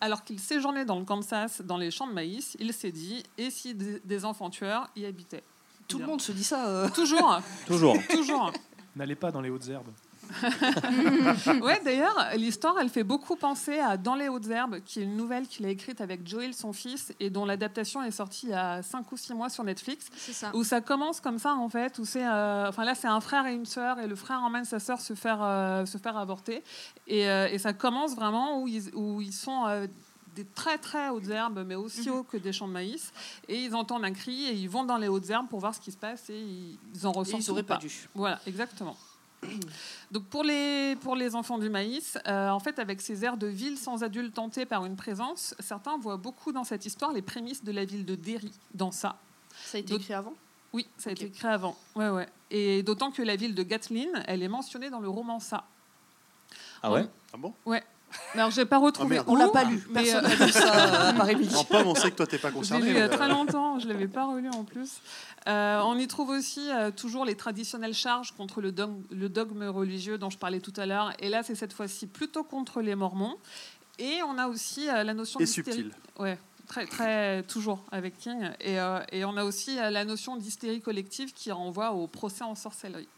Alors 0.00 0.24
qu'il 0.24 0.40
séjournait 0.40 0.86
dans 0.86 0.98
le 0.98 1.04
Kansas, 1.04 1.60
dans 1.60 1.76
les 1.76 1.90
champs 1.90 2.06
de 2.06 2.12
maïs, 2.14 2.56
il 2.60 2.72
s'est 2.72 2.92
dit 2.92 3.22
et 3.36 3.50
si 3.50 3.74
des, 3.74 4.00
des 4.00 4.24
enfants 4.24 4.48
tueurs 4.48 4.88
y 4.96 5.04
habitaient? 5.04 5.44
Tout 5.88 5.98
le 5.98 6.06
monde 6.06 6.20
se 6.20 6.32
dit 6.32 6.44
ça. 6.44 6.66
euh. 6.68 6.88
Toujours, 6.90 7.40
Toujours. 7.66 7.96
toujours. 8.10 8.52
N'allez 8.94 9.14
pas 9.16 9.30
dans 9.30 9.40
les 9.40 9.50
hautes 9.50 9.68
herbes. 9.68 9.90
Ouais, 11.62 11.80
d'ailleurs, 11.84 12.14
l'histoire, 12.36 12.74
elle 12.80 12.88
fait 12.90 13.02
beaucoup 13.04 13.36
penser 13.36 13.78
à 13.78 13.96
Dans 13.96 14.14
les 14.14 14.28
hautes 14.28 14.48
herbes, 14.48 14.80
qui 14.84 15.00
est 15.00 15.04
une 15.04 15.16
nouvelle 15.16 15.46
qu'il 15.46 15.64
a 15.66 15.70
écrite 15.70 16.00
avec 16.00 16.26
Joel, 16.28 16.52
son 16.54 16.72
fils, 16.72 17.12
et 17.20 17.30
dont 17.30 17.44
l'adaptation 17.46 18.02
est 18.02 18.10
sortie 18.10 18.46
il 18.46 18.50
y 18.50 18.54
a 18.54 18.82
5 18.82 19.10
ou 19.10 19.16
6 19.16 19.32
mois 19.34 19.48
sur 19.48 19.64
Netflix. 19.64 20.06
C'est 20.16 20.32
ça. 20.34 20.50
Où 20.54 20.64
ça 20.64 20.80
commence 20.82 21.20
comme 21.20 21.38
ça, 21.38 21.54
en 21.54 21.68
fait, 21.68 21.98
où 21.98 22.04
c'est. 22.04 22.26
euh, 22.26 22.68
enfin, 22.68 22.84
là, 22.84 22.94
c'est 22.94 23.08
un 23.08 23.20
frère 23.20 23.46
et 23.46 23.54
une 23.54 23.64
sœur, 23.66 23.98
et 24.00 24.06
le 24.06 24.16
frère 24.16 24.42
emmène 24.42 24.64
sa 24.64 24.78
sœur 24.80 25.00
se 25.00 25.14
faire, 25.14 25.38
euh, 25.42 25.86
se 25.86 25.96
faire 25.98 26.16
avorter. 26.18 26.62
Et, 27.06 27.28
euh, 27.28 27.48
et 27.50 27.58
ça 27.58 27.72
commence 27.72 28.14
vraiment 28.14 28.60
où 28.60 28.68
ils, 28.68 28.94
où 28.94 29.20
ils 29.22 29.32
sont. 29.32 29.66
euh, 29.66 29.86
des 30.38 30.44
très 30.44 30.78
très 30.78 31.08
hautes 31.08 31.28
herbes, 31.28 31.64
mais 31.66 31.74
aussi 31.74 32.08
hauts 32.10 32.22
que 32.22 32.36
des 32.36 32.52
champs 32.52 32.68
de 32.68 32.72
maïs. 32.72 33.12
Et 33.48 33.64
ils 33.64 33.74
entendent 33.74 34.04
un 34.04 34.12
cri 34.12 34.46
et 34.46 34.52
ils 34.52 34.68
vont 34.68 34.84
dans 34.84 34.96
les 34.96 35.08
hautes 35.08 35.28
herbes 35.28 35.48
pour 35.48 35.58
voir 35.58 35.74
ce 35.74 35.80
qui 35.80 35.90
se 35.90 35.96
passe 35.96 36.30
et 36.30 36.40
ils 36.40 37.06
en 37.06 37.12
Et 37.12 37.18
ressentent 37.18 37.44
ils 37.44 37.50
auraient 37.50 37.62
pas 37.62 37.78
dû. 37.78 37.90
Voilà, 38.14 38.40
exactement. 38.46 38.96
Donc 40.10 40.24
pour 40.24 40.44
les, 40.44 40.96
pour 41.00 41.16
les 41.16 41.34
enfants 41.34 41.58
du 41.58 41.68
maïs, 41.68 42.18
euh, 42.26 42.50
en 42.50 42.60
fait, 42.60 42.78
avec 42.78 43.00
ces 43.00 43.24
airs 43.24 43.36
de 43.36 43.46
ville 43.48 43.78
sans 43.78 44.02
adultes 44.04 44.34
tentés 44.34 44.64
par 44.64 44.84
une 44.84 44.96
présence, 44.96 45.54
certains 45.58 45.98
voient 45.98 46.16
beaucoup 46.16 46.52
dans 46.52 46.64
cette 46.64 46.86
histoire 46.86 47.12
les 47.12 47.22
prémices 47.22 47.64
de 47.64 47.72
la 47.72 47.84
ville 47.84 48.04
de 48.04 48.14
Derry, 48.14 48.52
dans 48.74 48.92
ça. 48.92 49.16
Ça 49.64 49.78
a 49.78 49.80
été 49.80 49.94
écrit 49.94 50.14
avant? 50.14 50.34
Oui, 50.72 50.86
ça 50.98 51.10
a 51.10 51.12
été 51.12 51.30
créé 51.30 51.50
avant. 51.50 51.76
Ouais, 51.96 52.10
ouais. 52.10 52.28
Et 52.50 52.82
d'autant 52.82 53.10
que 53.10 53.22
la 53.22 53.36
ville 53.36 53.54
de 53.54 53.62
Gatlin, 53.62 54.08
elle 54.26 54.42
est 54.42 54.48
mentionnée 54.48 54.90
dans 54.90 55.00
le 55.00 55.08
roman 55.08 55.40
Ça. 55.40 55.64
Ah 56.82 56.92
ouais? 56.92 57.08
Ah 57.32 57.36
bon? 57.36 57.54
Alors, 58.34 58.50
j'ai 58.50 58.64
pas 58.64 58.78
retrouvé. 58.78 59.16
merde. 59.16 59.26
On 59.28 59.36
l'a 59.36 59.48
pas 59.48 59.64
lu. 59.64 59.86
mais, 59.90 60.02
Personne 60.04 60.24
euh, 60.24 60.28
n'a 60.36 60.46
lu 60.46 60.52
ça, 60.52 60.74
euh, 60.74 61.10
à 61.10 61.12
part 61.12 61.28
Émilie. 61.28 61.54
En 61.54 61.64
pomme, 61.64 61.86
on 61.86 61.94
sait 61.94 62.10
que 62.10 62.16
toi, 62.16 62.26
t'es 62.26 62.38
pas 62.38 62.48
Je 62.48 62.54
l'ai 62.54 62.58
concerné. 62.60 62.84
lu 62.86 62.90
il 62.92 62.96
y 62.96 63.00
a 63.00 63.08
mais, 63.08 63.16
très 63.16 63.26
euh, 63.26 63.28
longtemps, 63.28 63.78
je 63.78 63.86
ne 63.86 63.92
l'avais 63.92 64.08
pas 64.08 64.26
relu 64.26 64.48
en 64.50 64.64
plus. 64.64 65.00
Euh, 65.48 65.80
on 65.84 65.98
y 65.98 66.06
trouve 66.06 66.30
aussi 66.30 66.68
euh, 66.70 66.90
toujours 66.90 67.24
les 67.24 67.34
traditionnelles 67.36 67.94
charges 67.94 68.32
contre 68.32 68.60
le 68.60 68.72
dogme, 68.72 69.02
le 69.10 69.28
dogme 69.28 69.64
religieux 69.64 70.18
dont 70.18 70.30
je 70.30 70.38
parlais 70.38 70.60
tout 70.60 70.72
à 70.76 70.86
l'heure. 70.86 71.12
Et 71.20 71.28
là, 71.28 71.42
c'est 71.42 71.54
cette 71.54 71.72
fois-ci 71.72 72.06
plutôt 72.06 72.44
contre 72.44 72.80
les 72.82 72.94
Mormons. 72.94 73.36
Et 73.98 74.20
on 74.26 74.38
a 74.38 74.46
aussi 74.46 74.88
euh, 74.88 75.02
la 75.04 75.14
notion 75.14 75.40
Et 75.40 75.46
subtil. 75.46 75.90
Ouais, 76.18 76.38
très, 76.66 76.86
très, 76.86 77.42
toujours 77.44 77.82
avec 77.90 78.16
King. 78.18 78.50
Et, 78.60 78.78
euh, 78.78 79.00
et 79.10 79.24
on 79.24 79.36
a 79.36 79.44
aussi 79.44 79.78
euh, 79.78 79.90
la 79.90 80.04
notion 80.04 80.36
d'hystérie 80.36 80.80
collective 80.80 81.32
qui 81.32 81.50
renvoie 81.50 81.92
au 81.92 82.06
procès 82.06 82.44
en 82.44 82.54
sorcellerie. 82.54 83.08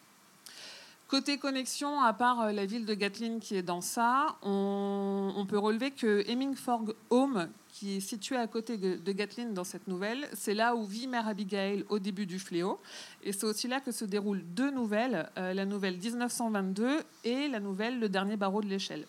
Côté 1.10 1.38
connexion, 1.38 2.00
à 2.00 2.12
part 2.12 2.40
euh, 2.40 2.52
la 2.52 2.66
ville 2.66 2.86
de 2.86 2.94
Gatlin 2.94 3.40
qui 3.40 3.56
est 3.56 3.64
dans 3.64 3.80
ça, 3.80 4.36
on, 4.42 5.32
on 5.36 5.44
peut 5.44 5.58
relever 5.58 5.90
que 5.90 6.22
Hemingford 6.30 6.94
Home, 7.10 7.48
qui 7.72 7.96
est 7.96 8.00
situé 8.00 8.36
à 8.36 8.46
côté 8.46 8.76
de, 8.76 9.12
Gatlin 9.12 9.46
dans 9.46 9.64
cette 9.64 9.88
nouvelle, 9.88 10.28
c'est 10.34 10.54
là 10.54 10.76
où 10.76 10.84
vit 10.84 11.08
Mère 11.08 11.26
Abigail 11.26 11.84
au 11.88 11.98
début 11.98 12.26
du 12.26 12.38
fléau. 12.38 12.80
Et 13.24 13.32
c'est 13.32 13.42
aussi 13.42 13.66
là 13.66 13.80
que 13.80 13.90
se 13.90 14.04
déroulent 14.04 14.44
deux 14.54 14.70
nouvelles, 14.70 15.28
euh, 15.36 15.52
la 15.52 15.64
nouvelle 15.64 15.96
1922 15.98 17.02
et 17.24 17.48
la 17.48 17.58
nouvelle 17.58 17.98
Le 17.98 18.08
dernier 18.08 18.36
barreau 18.36 18.62
de 18.62 18.68
l'échelle. 18.68 19.04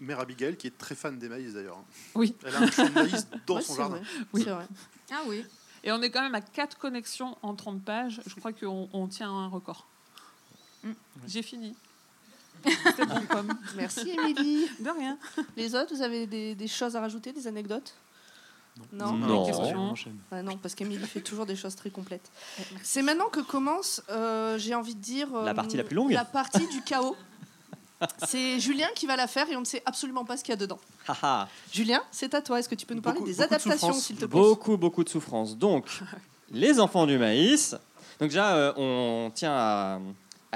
Mère 0.00 0.20
Abigail, 0.20 0.58
qui 0.58 0.66
est 0.66 0.76
très 0.76 0.94
fan 0.94 1.18
des 1.18 1.30
maïs 1.30 1.54
d'ailleurs. 1.54 1.82
Oui. 2.14 2.34
Elle 2.44 2.56
a 2.56 2.60
un 2.60 2.70
champ 2.70 2.90
de 2.90 2.92
maïs 2.92 3.26
dans 3.46 3.56
Ouais, 3.56 3.62
son 3.62 3.74
jardin. 3.74 3.96
vrai. 3.96 4.06
Oui. 4.34 4.42
C'est 4.44 4.50
vrai. 4.50 4.66
Ah 5.10 5.22
oui. 5.26 5.46
Et 5.82 5.92
on 5.92 6.02
est 6.02 6.10
quand 6.10 6.20
même 6.20 6.34
à 6.34 6.42
quatre 6.42 6.76
connexions 6.76 7.38
en 7.40 7.54
30 7.54 7.82
pages. 7.82 8.20
Je 8.26 8.34
crois 8.34 8.52
qu'on 8.52 8.90
on 8.92 9.08
tient 9.08 9.30
un 9.30 9.48
record. 9.48 9.86
Mm. 10.88 10.94
J'ai 11.26 11.42
fini. 11.42 11.74
C'était 12.64 13.06
bon 13.06 13.20
comme. 13.28 13.52
Merci 13.76 14.10
Émilie. 14.10 14.66
De 14.80 14.90
rien. 14.90 15.18
Les 15.56 15.74
autres, 15.74 15.94
vous 15.94 16.02
avez 16.02 16.26
des, 16.26 16.54
des 16.54 16.68
choses 16.68 16.96
à 16.96 17.00
rajouter, 17.00 17.32
des 17.32 17.46
anecdotes? 17.46 17.94
Non. 18.92 19.12
Non. 19.12 19.46
Question. 19.46 19.64
On 19.76 19.90
enchaîne. 19.90 20.16
Ah 20.30 20.42
non, 20.42 20.56
parce 20.58 20.74
qu'Émilie 20.74 21.06
fait 21.06 21.20
toujours 21.20 21.46
des 21.46 21.56
choses 21.56 21.74
très 21.76 21.90
complètes. 21.90 22.30
C'est 22.82 23.02
maintenant 23.02 23.28
que 23.28 23.40
commence, 23.40 24.02
euh, 24.10 24.58
j'ai 24.58 24.74
envie 24.74 24.94
de 24.94 25.00
dire... 25.00 25.28
euh, 25.34 25.44
La 25.44 25.54
partie 25.54 25.76
la 25.76 25.84
plus 25.84 25.94
longue. 25.96 26.10
La 26.12 26.24
partie 26.24 26.66
du 26.68 26.82
chaos. 26.82 27.16
C'est 28.26 28.60
Julien 28.60 28.88
qui 28.94 29.06
va 29.06 29.16
la 29.16 29.26
faire 29.26 29.48
et 29.50 29.56
on 29.56 29.60
ne 29.60 29.64
sait 29.64 29.82
absolument 29.86 30.26
pas 30.26 30.36
ce 30.36 30.44
qu'il 30.44 30.52
y 30.52 30.54
a 30.54 30.56
dedans. 30.56 30.78
Julien, 31.72 32.02
c'est 32.10 32.34
à 32.34 32.42
toi. 32.42 32.58
Est-ce 32.58 32.68
que 32.68 32.74
tu 32.74 32.84
peux 32.84 32.94
nous 32.94 33.00
parler 33.00 33.18
Beaucoup- 33.20 33.30
des 33.30 33.36
beaucoup 33.36 33.54
adaptations, 33.54 33.92
s'il 33.94 34.16
te 34.16 34.26
plaît? 34.26 34.28
Beaucoup, 34.38 34.76
beaucoup 34.76 35.04
de 35.04 35.08
souffrance. 35.08 35.56
Donc, 35.56 35.86
les 36.50 36.78
enfants 36.78 37.06
du 37.06 37.16
maïs. 37.16 37.70
Donc 38.20 38.28
déjà, 38.28 38.54
euh, 38.56 38.72
on 38.76 39.30
tient 39.34 39.52
à, 39.54 39.98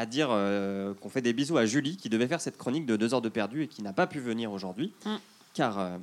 à 0.00 0.06
dire 0.06 0.28
euh, 0.30 0.94
qu'on 0.94 1.10
fait 1.10 1.20
des 1.20 1.34
bisous 1.34 1.58
à 1.58 1.66
Julie, 1.66 1.98
qui 1.98 2.08
devait 2.08 2.26
faire 2.26 2.40
cette 2.40 2.56
chronique 2.56 2.86
de 2.86 2.96
deux 2.96 3.12
heures 3.12 3.20
de 3.20 3.28
perdu 3.28 3.64
et 3.64 3.68
qui 3.68 3.82
n'a 3.82 3.92
pas 3.92 4.06
pu 4.06 4.18
venir 4.18 4.50
aujourd'hui, 4.50 4.94
Mm. 5.04 5.10
car 5.52 5.78
euh, 5.78 5.98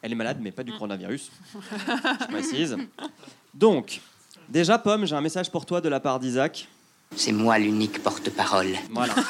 elle 0.00 0.12
est 0.12 0.14
malade, 0.14 0.38
mais 0.40 0.52
pas 0.52 0.62
du 0.62 0.70
Mm. 0.70 0.74
coronavirus. 0.74 1.30
Je 1.54 2.26
précise. 2.28 2.76
Donc, 3.52 4.00
déjà, 4.48 4.78
Pomme, 4.78 5.06
j'ai 5.06 5.16
un 5.16 5.20
message 5.20 5.50
pour 5.50 5.66
toi 5.66 5.80
de 5.80 5.88
la 5.88 5.98
part 5.98 6.20
d'Isaac. 6.20 6.68
C'est 7.16 7.32
moi 7.32 7.58
l'unique 7.58 8.00
porte-parole. 8.02 8.68
Voilà. 8.90 9.12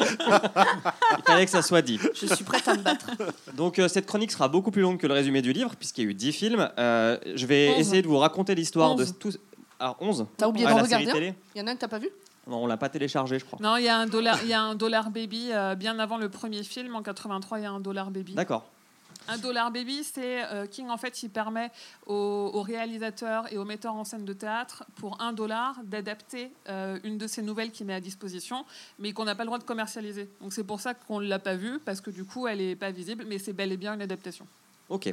Il 0.00 1.22
fallait 1.26 1.44
que 1.44 1.50
ça 1.50 1.60
soit 1.62 1.82
dit. 1.82 1.98
Je 2.14 2.26
suis 2.34 2.44
prête 2.44 2.66
à 2.68 2.74
me 2.74 2.82
battre. 2.82 3.10
Donc 3.54 3.78
euh, 3.78 3.88
cette 3.88 4.06
chronique 4.06 4.30
sera 4.32 4.48
beaucoup 4.48 4.70
plus 4.70 4.82
longue 4.82 4.98
que 4.98 5.06
le 5.06 5.12
résumé 5.12 5.42
du 5.42 5.52
livre, 5.52 5.74
puisqu'il 5.76 6.04
y 6.04 6.06
a 6.06 6.10
eu 6.10 6.14
10 6.14 6.32
films. 6.32 6.70
Euh, 6.78 7.18
je 7.34 7.44
vais 7.46 7.70
Onze. 7.74 7.80
essayer 7.80 8.00
de 8.02 8.06
vous 8.08 8.16
raconter 8.18 8.54
l'histoire 8.54 8.94
de 8.94 9.04
tous... 9.04 9.38
Alors 9.78 9.96
11 10.00 10.26
T'as 10.36 10.48
oublié 10.48 10.66
Ouais, 10.66 10.72
d'en 10.72 10.78
la 10.78 10.84
série 10.86 11.04
regarder 11.04 11.20
télé 11.20 11.34
Il 11.54 11.58
y 11.58 11.62
en 11.62 11.66
a 11.66 11.70
un 11.70 11.74
que 11.74 11.80
t'as 11.80 11.88
pas 11.88 11.98
vu 11.98 12.08
Non, 12.46 12.64
on 12.64 12.66
l'a 12.66 12.76
pas 12.76 12.88
téléchargé, 12.88 13.38
je 13.38 13.44
crois. 13.44 13.58
Non, 13.60 13.76
il 13.76 13.84
y 13.84 13.88
a 13.88 13.96
un 13.98 14.06
dollar, 14.06 14.38
il 14.42 14.48
y 14.48 14.54
a 14.54 14.62
un 14.62 14.74
dollar 14.74 15.10
baby 15.10 15.50
euh, 15.52 15.74
bien 15.74 15.98
avant 15.98 16.16
le 16.18 16.28
premier 16.28 16.62
film 16.62 16.94
en 16.96 17.02
83. 17.02 17.58
Il 17.58 17.62
y 17.62 17.66
a 17.66 17.70
un 17.70 17.80
dollar 17.80 18.10
baby. 18.10 18.34
D'accord. 18.34 18.64
Un 19.28 19.38
dollar 19.38 19.72
baby, 19.72 20.04
c'est 20.04 20.44
euh, 20.44 20.66
King 20.66 20.88
en 20.88 20.96
fait, 20.96 21.22
il 21.24 21.30
permet 21.30 21.72
aux, 22.06 22.50
aux 22.54 22.62
réalisateurs 22.62 23.52
et 23.52 23.58
aux 23.58 23.64
metteurs 23.64 23.94
en 23.94 24.04
scène 24.04 24.24
de 24.24 24.32
théâtre 24.32 24.84
pour 24.96 25.20
un 25.20 25.32
dollar 25.32 25.74
d'adapter 25.82 26.52
euh, 26.68 27.00
une 27.02 27.18
de 27.18 27.26
ses 27.26 27.42
nouvelles 27.42 27.72
qu'il 27.72 27.86
met 27.86 27.94
à 27.94 28.00
disposition, 28.00 28.64
mais 29.00 29.12
qu'on 29.12 29.24
n'a 29.24 29.34
pas 29.34 29.42
le 29.42 29.48
droit 29.48 29.58
de 29.58 29.64
commercialiser. 29.64 30.28
Donc 30.40 30.52
c'est 30.52 30.62
pour 30.62 30.80
ça 30.80 30.94
qu'on 30.94 31.20
ne 31.20 31.26
l'a 31.26 31.40
pas 31.40 31.56
vue 31.56 31.80
parce 31.80 32.00
que 32.00 32.10
du 32.10 32.24
coup 32.24 32.46
elle 32.46 32.60
est 32.60 32.76
pas 32.76 32.92
visible, 32.92 33.24
mais 33.26 33.38
c'est 33.38 33.52
bel 33.52 33.72
et 33.72 33.76
bien 33.76 33.94
une 33.94 34.02
adaptation. 34.02 34.46
Ok. 34.88 35.12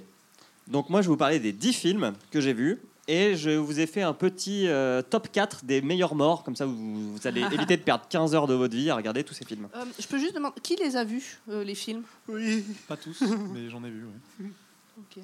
Donc 0.68 0.90
moi, 0.90 1.02
je 1.02 1.08
vais 1.08 1.12
vous 1.12 1.18
parler 1.18 1.40
des 1.40 1.52
10 1.52 1.74
films 1.74 2.14
que 2.32 2.40
j'ai 2.40 2.54
vus. 2.54 2.80
Et 3.08 3.36
je 3.36 3.50
vous 3.50 3.80
ai 3.82 3.86
fait 3.86 4.02
un 4.02 4.14
petit 4.14 4.68
euh, 4.68 5.02
top 5.02 5.28
4 5.32 5.66
des 5.66 5.82
meilleurs 5.82 6.16
morts. 6.16 6.44
Comme 6.44 6.56
ça, 6.56 6.66
vous, 6.66 7.14
vous 7.14 7.28
allez 7.28 7.42
éviter 7.52 7.76
de 7.78 7.82
perdre 7.82 8.06
15 8.10 8.34
heures 8.34 8.48
de 8.48 8.54
votre 8.54 8.76
vie 8.76 8.90
à 8.90 8.96
regarder 8.96 9.24
tous 9.26 9.34
ces 9.34 9.44
films. 9.46 9.68
Euh, 9.76 9.84
Je 10.00 10.08
peux 10.08 10.18
juste 10.18 10.34
demander, 10.36 10.56
qui 10.64 10.76
les 10.78 10.96
a 10.96 11.04
vus, 11.04 11.40
euh, 11.50 11.64
les 11.66 11.76
films? 11.76 12.04
Oui. 12.30 12.64
Pas 12.88 12.96
tous, 12.96 13.22
mais 13.54 13.70
j'en 13.70 13.84
ai 13.84 13.90
vu. 13.90 14.06
ouais. 14.06 14.46
Ok. 15.00 15.24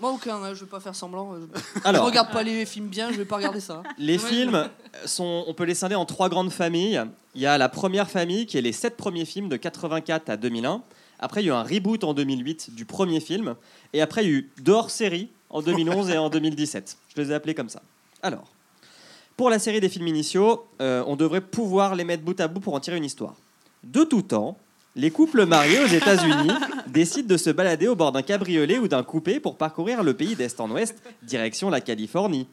Moi, 0.00 0.10
aucun, 0.10 0.42
hein, 0.42 0.52
je 0.54 0.60
vais 0.64 0.70
pas 0.70 0.80
faire 0.80 0.94
semblant. 0.94 1.34
Je, 1.36 1.46
je 1.76 1.80
Alors, 1.88 2.04
regarde 2.04 2.30
pas 2.32 2.42
les 2.42 2.66
films 2.66 2.88
bien, 2.88 3.10
je 3.12 3.16
vais 3.16 3.24
pas 3.24 3.36
regarder 3.36 3.60
ça. 3.60 3.82
Les 3.96 4.14
Ouais. 4.22 4.28
films, 4.28 4.68
sont, 5.06 5.44
on 5.46 5.54
peut 5.54 5.64
les 5.64 5.74
scinder 5.74 5.94
en 5.94 6.04
trois 6.04 6.28
grandes 6.28 6.50
familles. 6.52 7.00
Il 7.34 7.40
y 7.40 7.46
a 7.46 7.56
la 7.56 7.68
première 7.70 8.10
famille 8.10 8.44
qui 8.46 8.58
est 8.58 8.62
les 8.62 8.72
sept 8.72 8.96
premiers 8.96 9.24
films 9.24 9.48
de 9.48 9.56
84 9.56 10.28
à 10.30 10.36
2001. 10.36 10.82
Après, 11.20 11.42
il 11.42 11.46
y 11.46 11.50
a 11.50 11.52
eu 11.54 11.56
un 11.56 11.62
reboot 11.62 12.02
en 12.04 12.12
2008 12.12 12.74
du 12.74 12.84
premier 12.84 13.20
film. 13.20 13.54
Et 13.94 14.02
après, 14.02 14.24
il 14.24 14.28
y 14.30 14.34
a 14.34 14.36
eu 14.36 14.50
deux 14.60 14.72
hors-séries 14.72 15.30
en 15.50 15.62
2011 15.62 16.10
et 16.10 16.18
en 16.18 16.30
2017. 16.30 16.96
Je 17.14 17.22
les 17.22 17.30
ai 17.30 17.34
appelés 17.34 17.54
comme 17.54 17.68
ça. 17.68 17.82
Alors, 18.22 18.50
pour 19.36 19.50
la 19.50 19.58
série 19.58 19.80
des 19.80 19.88
films 19.88 20.06
initiaux, 20.06 20.66
euh, 20.80 21.02
on 21.06 21.16
devrait 21.16 21.40
pouvoir 21.40 21.94
les 21.94 22.04
mettre 22.04 22.22
bout 22.22 22.38
à 22.40 22.48
bout 22.48 22.60
pour 22.60 22.74
en 22.74 22.80
tirer 22.80 22.96
une 22.96 23.04
histoire. 23.04 23.34
De 23.82 24.04
tout 24.04 24.22
temps, 24.22 24.56
les 24.96 25.10
couples 25.10 25.44
mariés 25.44 25.80
aux 25.80 25.88
États-Unis 25.88 26.50
décident 26.86 27.28
de 27.28 27.36
se 27.36 27.50
balader 27.50 27.88
au 27.88 27.96
bord 27.96 28.12
d'un 28.12 28.22
cabriolet 28.22 28.78
ou 28.78 28.86
d'un 28.86 29.02
coupé 29.02 29.40
pour 29.40 29.56
parcourir 29.56 30.04
le 30.04 30.14
pays 30.14 30.36
d'est 30.36 30.60
en 30.60 30.70
ouest, 30.70 31.02
direction 31.22 31.68
la 31.68 31.80
Californie. 31.80 32.46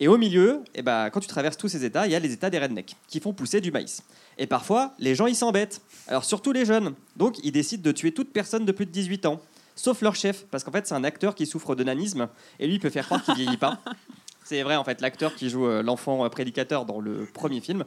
Et 0.00 0.08
au 0.08 0.16
milieu, 0.16 0.62
eh 0.74 0.82
ben, 0.82 1.10
quand 1.10 1.20
tu 1.20 1.26
traverses 1.26 1.56
tous 1.56 1.68
ces 1.68 1.84
États, 1.84 2.06
il 2.06 2.12
y 2.12 2.14
a 2.14 2.20
les 2.20 2.32
États 2.32 2.50
des 2.50 2.58
rednecks 2.58 2.94
qui 3.08 3.20
font 3.20 3.32
pousser 3.32 3.60
du 3.60 3.72
maïs. 3.72 4.02
Et 4.38 4.46
parfois, 4.46 4.94
les 4.98 5.14
gens, 5.14 5.26
ils 5.26 5.34
s'embêtent. 5.34 5.82
Alors 6.06 6.24
surtout 6.24 6.52
les 6.52 6.64
jeunes. 6.64 6.94
Donc, 7.16 7.36
ils 7.42 7.52
décident 7.52 7.82
de 7.82 7.92
tuer 7.92 8.12
toute 8.12 8.32
personne 8.32 8.64
de 8.64 8.72
plus 8.72 8.86
de 8.86 8.92
18 8.92 9.26
ans, 9.26 9.40
sauf 9.78 10.02
leur 10.02 10.14
chef, 10.14 10.44
parce 10.50 10.64
qu'en 10.64 10.72
fait, 10.72 10.86
c'est 10.86 10.94
un 10.94 11.04
acteur 11.04 11.34
qui 11.34 11.46
souffre 11.46 11.74
de 11.74 11.84
nanisme, 11.84 12.28
et 12.58 12.66
lui, 12.66 12.74
il 12.74 12.80
peut 12.80 12.90
faire 12.90 13.06
croire 13.06 13.22
qu'il 13.22 13.34
vieillit 13.34 13.56
pas. 13.56 13.78
C'est 14.44 14.62
vrai, 14.62 14.76
en 14.76 14.84
fait, 14.84 15.00
l'acteur 15.02 15.34
qui 15.34 15.50
joue 15.50 15.66
euh, 15.66 15.82
l'enfant 15.82 16.24
euh, 16.24 16.28
prédicateur 16.30 16.86
dans 16.86 17.00
le 17.00 17.28
premier 17.32 17.60
film 17.60 17.84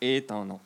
est 0.00 0.30
un 0.30 0.48
an. 0.50 0.60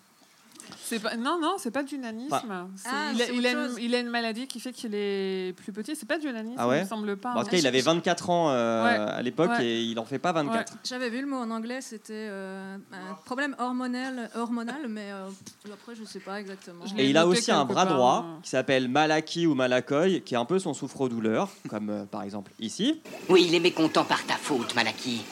Pas, 1.03 1.17
non, 1.17 1.39
non, 1.41 1.55
c'est 1.59 1.71
pas 1.71 1.83
du 1.83 1.99
nanisme. 1.99 2.37
C'est- 2.77 2.89
Ah, 2.91 3.11
il, 3.15 3.23
a, 3.23 3.31
il 3.31 3.39
une, 3.47 3.53
chose. 3.53 3.77
il 3.81 3.95
a 3.95 4.01
une 4.01 4.09
maladie 4.11 4.47
qui 4.47 4.61
fait 4.61 4.73
qu'il 4.73 4.95
est 4.95 5.55
plus 5.57 5.73
petit. 5.73 5.95
C'est 5.97 6.07
pas 6.09 6.19
du 6.19 6.27
nanisme, 6.33 6.57
Ah 6.59 6.69
ouais 6.69 6.79
il 6.79 6.83
me 6.85 6.89
semble 6.89 7.17
pas. 7.17 7.33
Bon, 7.35 7.41
en 7.41 7.43
tout 7.43 7.49
hein. 7.49 7.51
cas, 7.53 7.57
il 7.59 7.67
avait 7.67 7.81
24 7.81 8.31
ans 8.31 8.51
euh, 8.51 8.85
Ouais. 8.85 9.13
à 9.13 9.23
l'époque 9.23 9.51
Ouais. 9.51 9.65
et 9.65 9.83
il 9.83 9.99
en 9.99 10.05
fait 10.05 10.19
pas 10.19 10.33
24. 10.33 10.75
J'avais 10.85 11.11
vu 11.11 11.21
le 11.21 11.27
mot 11.27 11.37
en 11.37 11.51
anglais, 11.51 11.81
c'était 11.81 12.13
euh, 12.31 12.77
un 12.93 13.15
problème 13.25 13.55
hormonal, 13.59 14.31
hormonal 14.35 14.89
mais 14.89 15.11
euh, 15.13 15.29
après 15.73 15.95
je 15.95 16.05
sais 16.05 16.21
pas 16.21 16.41
exactement. 16.41 16.85
Je 16.87 16.95
Et 17.01 17.09
il 17.11 17.17
a 17.17 17.27
aussi 17.27 17.51
un 17.51 17.65
bras 17.65 17.87
part, 17.87 17.95
droit 17.95 18.25
euh. 18.27 18.41
qui 18.43 18.51
s'appelle 18.51 18.89
Malaki 18.89 19.47
ou 19.47 19.55
Malakoy, 19.55 20.23
qui 20.23 20.35
est 20.35 20.39
un 20.39 20.45
peu 20.45 20.59
son 20.59 20.75
souffre-douleur, 20.75 21.49
comme 21.69 21.91
euh, 21.91 22.05
par 22.05 22.23
exemple 22.23 22.53
ici. 22.61 23.01
Oui, 23.29 23.45
il 23.49 23.55
est 23.55 23.61
mécontent 23.61 24.05
par 24.05 24.25
ta 24.27 24.35
faute, 24.35 24.75
Malaki. 24.75 25.23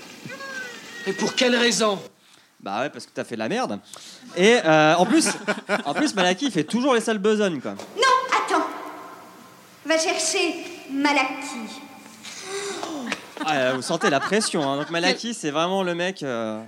Et 1.06 1.12
pour 1.12 1.34
quelle 1.34 1.56
raison? 1.56 1.98
Bah 2.60 2.80
ouais, 2.80 2.90
parce 2.90 3.06
que 3.06 3.10
t'as 3.14 3.24
fait 3.24 3.36
de 3.36 3.40
la 3.40 3.48
merde. 3.48 3.78
Et 4.36 4.56
euh, 4.64 4.94
en 4.96 5.06
plus, 5.06 5.28
en 5.84 5.94
plus 5.94 6.14
Malaki 6.14 6.46
il 6.46 6.50
fait 6.52 6.64
toujours 6.64 6.94
les 6.94 7.00
sales 7.00 7.18
besognes 7.18 7.60
quoi. 7.60 7.72
Attends 7.72 8.64
Va 9.86 9.96
chercher 9.98 10.64
Malaki. 10.90 11.80
Ah, 13.44 13.72
vous 13.74 13.82
sentez 13.82 14.10
la 14.10 14.20
pression. 14.20 14.68
hein. 14.68 14.76
Donc 14.76 14.90
Malaki, 14.90 15.34
c'est 15.34 15.50
vraiment 15.50 15.82
le 15.82 15.94
mec. 15.94 16.22
euh, 16.22 16.62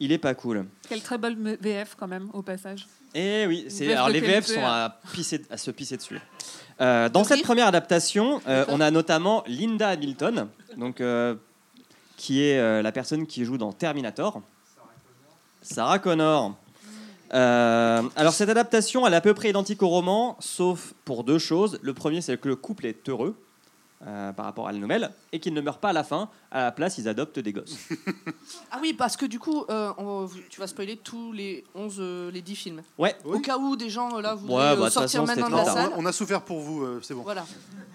il 0.00 0.12
est 0.12 0.18
pas 0.18 0.34
cool. 0.34 0.64
Quelle 0.88 1.02
très 1.02 1.18
belle 1.18 1.36
VF 1.60 1.94
quand 1.98 2.08
même, 2.08 2.30
au 2.32 2.42
passage. 2.42 2.86
Et 3.14 3.44
oui, 3.46 3.66
c'est 3.68 3.84
VF 3.86 3.92
alors 3.96 4.08
de 4.08 4.12
les 4.14 4.20
VF 4.20 4.30
qualité, 4.46 4.54
sont 4.54 4.64
hein. 4.66 4.90
à, 4.90 5.00
pisser- 5.14 5.44
à 5.50 5.56
se 5.58 5.70
pisser 5.70 5.96
dessus. 5.96 6.18
Euh, 6.80 7.08
dans 7.10 7.22
cette 7.24 7.42
première 7.42 7.66
adaptation, 7.66 8.40
euh, 8.48 8.64
on 8.68 8.80
a 8.80 8.90
notamment 8.90 9.44
Linda 9.46 9.88
Hamilton, 9.90 10.48
donc 10.78 11.00
euh, 11.00 11.34
qui 12.16 12.42
est 12.42 12.58
euh, 12.58 12.80
la 12.82 12.92
personne 12.92 13.26
qui 13.26 13.44
joue 13.44 13.58
dans 13.58 13.72
Terminator. 13.72 14.40
Sarah 15.72 15.98
Connor. 15.98 16.56
Euh, 17.32 18.02
alors 18.16 18.32
cette 18.32 18.48
adaptation, 18.48 19.06
elle 19.06 19.12
est 19.12 19.16
à 19.16 19.20
peu 19.20 19.34
près 19.34 19.50
identique 19.50 19.82
au 19.82 19.88
roman, 19.88 20.36
sauf 20.40 20.94
pour 21.04 21.22
deux 21.22 21.38
choses. 21.38 21.78
Le 21.82 21.94
premier, 21.94 22.20
c'est 22.20 22.36
que 22.40 22.48
le 22.48 22.56
couple 22.56 22.86
est 22.86 23.08
heureux 23.08 23.36
euh, 24.04 24.32
par 24.32 24.46
rapport 24.46 24.66
à 24.66 24.72
la 24.72 24.78
nouvelle 24.78 25.10
et 25.32 25.38
qu'il 25.38 25.54
ne 25.54 25.60
meurt 25.60 25.80
pas 25.80 25.90
à 25.90 25.92
la 25.92 26.02
fin. 26.02 26.28
À 26.50 26.64
la 26.64 26.72
place, 26.72 26.98
ils 26.98 27.06
adoptent 27.06 27.38
des 27.38 27.52
gosses. 27.52 27.76
Ah 28.72 28.78
oui, 28.82 28.94
parce 28.94 29.16
que 29.16 29.26
du 29.26 29.38
coup, 29.38 29.64
euh, 29.70 29.92
on- 29.98 30.28
tu 30.48 30.58
vas 30.58 30.66
spoiler 30.66 30.96
tous 30.96 31.30
les 31.30 31.62
11, 31.76 31.96
euh, 32.00 32.32
les 32.32 32.42
10 32.42 32.56
films. 32.56 32.82
Ouais. 32.98 33.14
Au 33.24 33.38
cas 33.38 33.56
où 33.58 33.76
des 33.76 33.90
gens 33.90 34.16
euh, 34.18 34.20
là 34.22 34.34
voudraient 34.34 34.56
Ouais, 34.56 34.70
bah, 34.70 34.76
de 34.76 34.82
toute 34.86 34.92
sortir 34.94 35.20
façon, 35.20 35.26
maintenant 35.40 35.56
de 35.56 35.64
c'était 35.64 35.66
la 35.76 35.82
trop 35.82 35.90
salle. 35.92 35.98
On 36.02 36.06
a 36.06 36.12
souffert 36.12 36.42
pour 36.42 36.58
vous, 36.58 36.82
euh, 36.82 36.98
c'est 37.00 37.14
bon. 37.14 37.22
Voilà. 37.22 37.46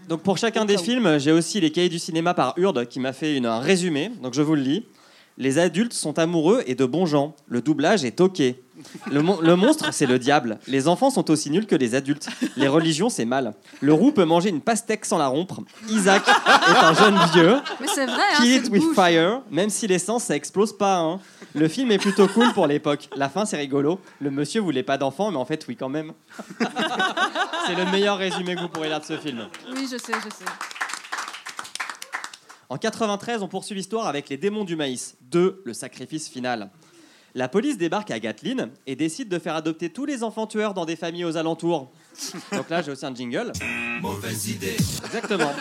Donc 0.07 0.21
pour 0.21 0.37
chacun 0.37 0.63
des 0.63 0.77
films, 0.77 1.17
j'ai 1.19 1.33
aussi 1.33 1.59
les 1.59 1.73
cahiers 1.73 1.89
du 1.89 1.99
cinéma 1.99 2.33
par 2.33 2.53
Urde 2.55 2.85
qui 2.87 3.01
m'a 3.01 3.11
fait 3.11 3.35
une, 3.35 3.45
un 3.47 3.59
résumé. 3.59 4.11
Donc 4.21 4.33
je 4.33 4.41
vous 4.41 4.55
le 4.55 4.61
lis. 4.61 4.85
Les 5.37 5.59
adultes 5.59 5.93
sont 5.93 6.17
amoureux 6.19 6.63
et 6.65 6.75
de 6.75 6.85
bons 6.85 7.05
gens. 7.05 7.35
Le 7.47 7.61
doublage 7.61 8.05
est 8.05 8.21
ok. 8.21 8.41
Le, 9.11 9.21
mon- 9.21 9.39
le 9.41 9.55
monstre, 9.55 9.91
c'est 9.93 10.05
le 10.05 10.19
diable. 10.19 10.59
Les 10.67 10.87
enfants 10.87 11.09
sont 11.09 11.29
aussi 11.31 11.49
nuls 11.49 11.65
que 11.65 11.75
les 11.75 11.95
adultes. 11.95 12.27
Les 12.55 12.67
religions, 12.67 13.09
c'est 13.09 13.25
mal. 13.25 13.53
Le 13.81 13.93
roux 13.93 14.11
peut 14.11 14.25
manger 14.25 14.49
une 14.49 14.61
pastèque 14.61 15.05
sans 15.05 15.17
la 15.17 15.27
rompre. 15.27 15.61
Isaac 15.89 16.23
est 16.27 16.85
un 16.85 16.93
jeune 16.93 17.17
vieux. 17.33 17.57
Mais 17.81 17.87
c'est 17.93 18.05
vrai, 18.05 18.21
hein, 18.33 18.37
Kill 18.41 18.51
it 18.55 18.69
with 18.69 18.81
bouche. 18.83 18.95
fire. 18.95 19.41
Même 19.49 19.69
si 19.69 19.87
l'essence, 19.87 20.25
ça 20.25 20.35
explose 20.35 20.77
pas. 20.77 20.97
hein. 20.99 21.19
Le 21.53 21.67
film 21.67 21.91
est 21.91 21.97
plutôt 21.97 22.27
cool 22.27 22.53
pour 22.53 22.67
l'époque. 22.67 23.09
La 23.15 23.27
fin, 23.29 23.45
c'est 23.45 23.57
rigolo. 23.57 23.99
Le 24.21 24.29
monsieur 24.29 24.61
voulait 24.61 24.83
pas 24.83 24.97
d'enfant, 24.97 25.31
mais 25.31 25.37
en 25.37 25.45
fait, 25.45 25.65
oui, 25.67 25.75
quand 25.75 25.89
même. 25.89 26.11
c'est 27.67 27.75
le 27.75 27.85
meilleur 27.91 28.17
résumé 28.17 28.55
que 28.55 28.61
vous 28.61 28.69
pourrez 28.69 28.89
lire 28.89 28.99
de 28.99 29.05
ce 29.05 29.17
film. 29.17 29.47
Oui, 29.73 29.87
je 29.91 29.97
sais, 29.97 30.13
je 30.23 30.29
sais. 30.29 30.45
En 32.69 32.77
93, 32.77 33.43
on 33.43 33.47
poursuit 33.47 33.75
l'histoire 33.75 34.07
avec 34.07 34.29
les 34.29 34.37
démons 34.37 34.63
du 34.63 34.75
maïs. 34.75 35.17
2. 35.29 35.61
Le 35.65 35.73
sacrifice 35.73 36.27
final. 36.29 36.71
La 37.35 37.49
police 37.49 37.77
débarque 37.77 38.11
à 38.11 38.19
Gatlin 38.19 38.69
et 38.87 38.95
décide 38.95 39.29
de 39.29 39.37
faire 39.39 39.55
adopter 39.55 39.89
tous 39.89 40.05
les 40.05 40.23
enfants 40.23 40.47
tueurs 40.47 40.73
dans 40.73 40.85
des 40.85 40.95
familles 40.95 41.25
aux 41.25 41.37
alentours. 41.37 41.91
Donc 42.53 42.69
là, 42.69 42.81
j'ai 42.81 42.91
aussi 42.91 43.05
un 43.05 43.13
jingle. 43.13 43.51
Mauvaise 44.01 44.47
idée. 44.47 44.77
Exactement. 45.05 45.51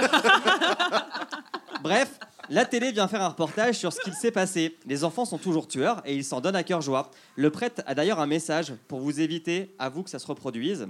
Bref, 1.83 2.19
la 2.49 2.65
télé 2.65 2.93
vient 2.93 3.09
faire 3.09 3.23
un 3.23 3.29
reportage 3.29 3.75
sur 3.75 3.93
ce 3.93 4.01
qu'il 4.01 4.15
s'est 4.15 4.31
passé. 4.31 4.79
Les 4.87 5.03
enfants 5.03 5.25
sont 5.25 5.39
toujours 5.39 5.67
tueurs 5.67 6.01
et 6.07 6.15
ils 6.15 6.25
s'en 6.25 6.41
donnent 6.41 6.57
à 6.57 6.63
cœur 6.63 6.81
joie. 6.81 7.11
Le 7.37 7.51
prêtre 7.51 7.83
a 7.87 7.95
d'ailleurs 7.95 8.21
un 8.21 8.27
message 8.27 8.73
pour 8.87 9.01
vous 9.01 9.21
éviter, 9.21 9.75
à 9.79 9.89
vous 9.89 10.05
que 10.05 10.11
ça 10.11 10.19
se 10.19 10.27
reproduise. 10.27 10.87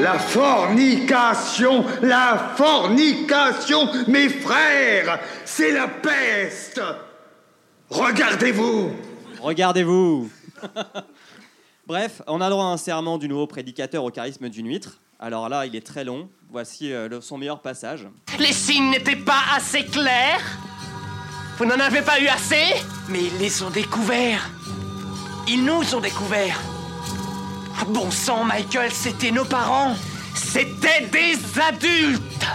La 0.00 0.18
fornication, 0.18 1.84
la 2.02 2.52
fornication, 2.56 3.88
mes 4.08 4.28
frères, 4.28 5.18
c'est 5.44 5.72
la 5.72 5.86
peste. 5.88 6.80
Regardez-vous. 7.90 8.90
Regardez-vous 9.40 10.30
Bref, 11.86 12.22
on 12.26 12.40
a 12.40 12.48
droit 12.48 12.64
à 12.64 12.68
un 12.68 12.76
serment 12.76 13.18
du 13.18 13.28
nouveau 13.28 13.46
prédicateur 13.46 14.02
au 14.04 14.10
charisme 14.10 14.48
d'une 14.48 14.68
huître. 14.68 14.98
Alors 15.18 15.48
là, 15.48 15.66
il 15.66 15.76
est 15.76 15.86
très 15.86 16.04
long. 16.04 16.28
Voici 16.50 16.92
euh, 16.92 17.08
le- 17.08 17.20
son 17.20 17.38
meilleur 17.38 17.60
passage. 17.60 18.06
Les 18.38 18.52
signes 18.52 18.90
n'étaient 18.90 19.16
pas 19.16 19.40
assez 19.56 19.84
clairs 19.84 20.40
Vous 21.58 21.64
n'en 21.64 21.78
avez 21.78 22.02
pas 22.02 22.20
eu 22.20 22.28
assez? 22.28 22.74
Mais 23.08 23.24
ils 23.24 23.38
les 23.38 23.62
ont 23.62 23.70
découverts. 23.70 24.48
Ils 25.48 25.64
nous 25.64 25.94
ont 25.94 26.00
découverts. 26.00 26.58
Bon 27.88 28.10
sang, 28.10 28.44
Michael, 28.44 28.90
c'était 28.92 29.30
nos 29.30 29.44
parents. 29.44 29.94
C'était 30.34 31.06
des 31.10 31.36
adultes. 31.60 32.46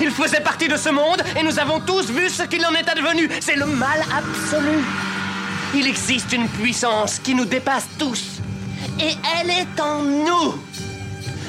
Ils 0.00 0.10
faisaient 0.10 0.40
partie 0.40 0.68
de 0.68 0.76
ce 0.76 0.88
monde 0.88 1.22
et 1.38 1.42
nous 1.42 1.58
avons 1.58 1.80
tous 1.80 2.10
vu 2.10 2.28
ce 2.28 2.42
qu'il 2.42 2.64
en 2.66 2.72
est 2.74 2.88
advenu. 2.88 3.28
C'est 3.40 3.56
le 3.56 3.66
mal 3.66 4.00
absolu. 4.12 4.82
Il 5.74 5.86
existe 5.86 6.32
une 6.32 6.48
puissance 6.48 7.18
qui 7.18 7.34
nous 7.34 7.44
dépasse 7.44 7.86
tous. 7.98 8.40
Et 9.00 9.14
elle 9.40 9.50
est 9.50 9.80
en 9.80 10.02
nous. 10.02 10.54